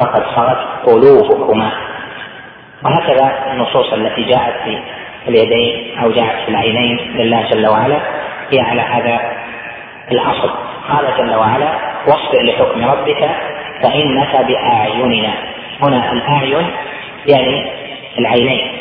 فقد 0.00 0.22
صغت 0.36 0.58
قلوبكما. 0.86 1.72
وهكذا 2.84 3.52
النصوص 3.52 3.92
التي 3.92 4.22
جاءت 4.22 4.54
في 4.64 4.78
اليدين 5.28 5.98
أو 5.98 6.10
جاءت 6.10 6.44
في 6.44 6.48
العينين 6.48 6.98
لله 7.14 7.42
جل 7.50 7.66
وعلا 7.66 7.98
هي 8.50 8.60
على 8.60 8.80
هذا 8.80 9.20
الأصل. 10.12 10.50
قال 10.88 11.06
جل 11.18 11.34
وعلا 11.34 11.68
واصبر 12.06 12.42
لحكم 12.42 12.84
ربك 12.84 13.30
فإنك 13.82 14.46
بأعيننا. 14.46 15.32
هنا 15.82 16.12
الأعين 16.12 16.66
يعني 17.26 17.72
العينين. 18.18 18.78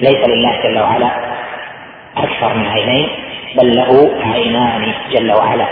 ليس 0.00 0.28
لله 0.28 0.62
جل 0.62 0.78
وعلا 0.78 1.10
أكثر 2.16 2.54
من 2.54 2.66
عينين 2.66 3.08
بل 3.60 3.76
له 3.76 4.10
عينان 4.22 4.92
جل 5.12 5.32
وعلا. 5.32 5.66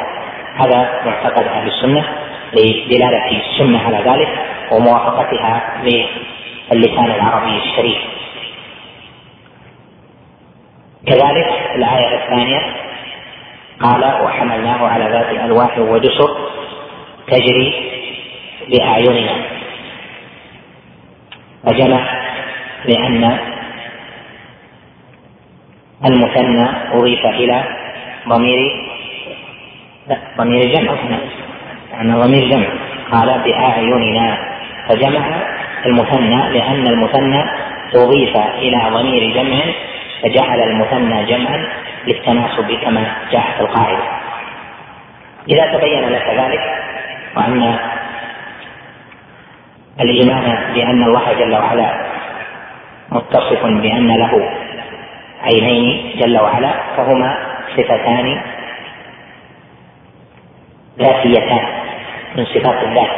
هذا 0.59 1.03
معتقد 1.05 1.47
أهل 1.47 1.69
السنة 1.69 2.05
لدلالة 2.53 3.41
السنة 3.41 3.79
على 3.79 4.11
ذلك 4.11 4.29
وموافقتها 4.73 5.83
اللسان 6.73 7.05
العربي 7.05 7.57
الشريف. 7.57 7.99
كذلك 11.07 11.71
الآية 11.75 12.25
الثانية 12.25 12.61
قال 13.81 14.25
وحملناه 14.25 14.89
على 14.89 15.05
ذات 15.05 15.45
ألواح 15.45 15.79
ودسر 15.79 16.37
تجري 17.27 17.91
بأعيننا. 18.69 19.35
وجمع 21.65 22.01
لأن 22.85 23.39
المثنى 26.05 26.69
أضيف 26.93 27.27
إلى 27.27 27.65
ضمير 28.29 28.88
لا 30.09 30.19
ضمير 30.39 30.75
جمع. 30.75 30.93
يعني 31.93 32.13
ضمير 32.13 32.49
جمع. 32.49 32.67
قال 33.13 33.41
بأعيننا 33.45 34.39
فجمع 34.89 35.27
المثنى 35.87 36.59
لأن 36.59 36.87
المثنى 36.87 37.45
أضيف 37.95 38.37
إلى 38.37 38.91
ضمير 38.91 39.35
جمع 39.35 39.59
فجعل 40.23 40.61
المثنى 40.61 41.25
جمعا 41.25 41.69
للتناسب 42.07 42.79
كما 42.83 43.05
جاء 43.33 43.45
في 43.57 43.61
القاعدة. 43.61 44.05
إذا 45.49 45.79
تبين 45.79 46.09
لك 46.09 46.27
ذلك 46.39 46.61
وأن 47.37 47.79
الإيمان 50.01 50.75
بأن 50.75 51.03
الله 51.03 51.33
جل 51.33 51.55
وعلا 51.55 51.95
متصف 53.13 53.63
بأن 53.63 54.09
له 54.09 54.51
عينين 55.43 56.13
جل 56.21 56.39
وعلا 56.39 56.71
فهما 56.97 57.37
صفتان 57.77 58.41
ذاتيتان 60.99 61.67
من 62.37 62.45
صفات 62.45 62.83
الذات 62.85 63.11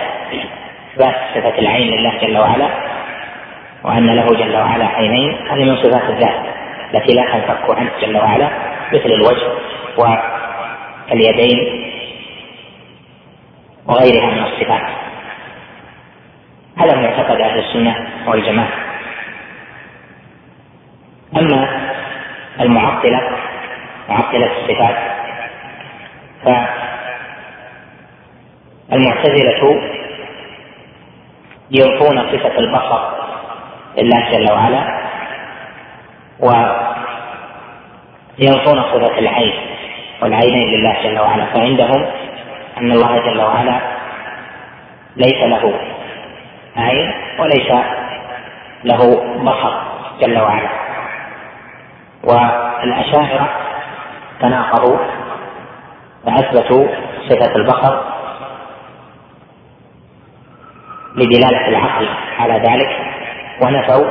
إثبات 0.93 1.15
صفة 1.35 1.59
العين 1.59 1.89
لله 1.89 2.19
جل 2.19 2.39
وعلا 2.39 2.69
وأن 3.85 4.07
له 4.07 4.27
جل 4.27 4.57
وعلا 4.57 4.87
عينين 4.87 5.49
هذه 5.49 5.65
من 5.65 5.77
صفات 5.77 6.11
الذات 6.11 6.41
التي 6.95 7.15
لا 7.15 7.23
تنفك 7.23 7.79
عنه 7.79 7.91
جل 8.03 8.17
وعلا 8.17 8.51
مثل 8.93 9.07
الوجه 9.07 9.53
واليدين 11.11 11.87
وغيرها 13.87 14.31
من 14.31 14.43
الصفات. 14.43 14.83
هذا 16.79 16.97
معتقد 16.97 17.41
أهل 17.41 17.59
السنة 17.59 17.97
والجماعة. 18.27 18.73
أما 21.37 21.91
المعطلة 22.61 23.21
معطلة 24.09 24.51
الصفات 24.61 24.97
فالمعتزلة 28.91 29.81
ينفون 31.71 32.19
صفة 32.33 32.59
البصر 32.59 33.01
لله 33.99 34.31
جل 34.31 34.53
وعلا 34.53 34.83
وينفون 38.39 38.83
صفة 38.83 39.19
العين 39.19 39.53
والعينين 40.23 40.69
لله 40.69 40.97
جل 41.03 41.19
وعلا. 41.19 41.45
فعندهم 41.47 42.07
أن 42.79 42.93
الله 42.93 43.19
جل 43.19 43.41
وعلا 43.41 43.81
ليس 45.17 45.43
له 45.43 45.75
عين 46.77 47.13
وليس 47.39 47.73
له 48.85 49.25
بصر 49.43 49.73
جل 50.21 50.39
وعلا. 50.39 50.69
والأشاعرة 52.25 53.49
تناقضوا 54.41 54.99
فأثبتوا 56.27 56.87
صفة 57.29 57.57
البصر 57.57 58.20
لدلالة 61.15 61.69
العقل 61.69 62.09
على 62.39 62.55
ذلك 62.55 62.91
ونفوا 63.63 64.07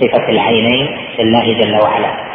صفة 0.00 0.28
العينين 0.28 0.98
لله 1.18 1.60
جل 1.60 1.76
وعلا. 1.82 2.28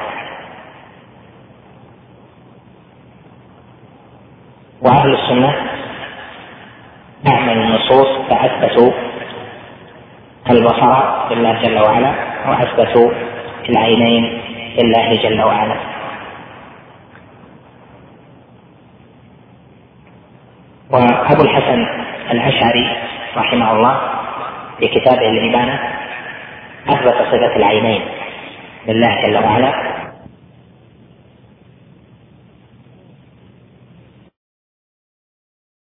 وأهل 4.82 5.14
السنة 5.14 5.54
أعملوا 7.28 7.64
النصوص 7.64 8.08
فأثبتوا 8.30 8.92
البصر 10.50 10.94
لله 11.32 11.62
جل 11.62 11.80
وعلا 11.80 12.14
وأثبتوا 12.48 13.12
العينين 13.70 14.42
لله 14.84 15.16
جل 15.16 15.42
وعلا. 15.42 15.76
وأبو 20.92 21.42
الحسن 21.42 21.88
الأشعري 22.32 23.13
رحمه 23.38 23.72
الله 23.72 24.02
في 24.80 24.88
كتابه 24.88 25.30
الإبانة 25.30 25.80
أثبت 26.90 27.14
صفة 27.32 27.56
العينين 27.56 28.02
لله 28.88 29.22
جل 29.22 29.38
وعلا. 29.44 29.93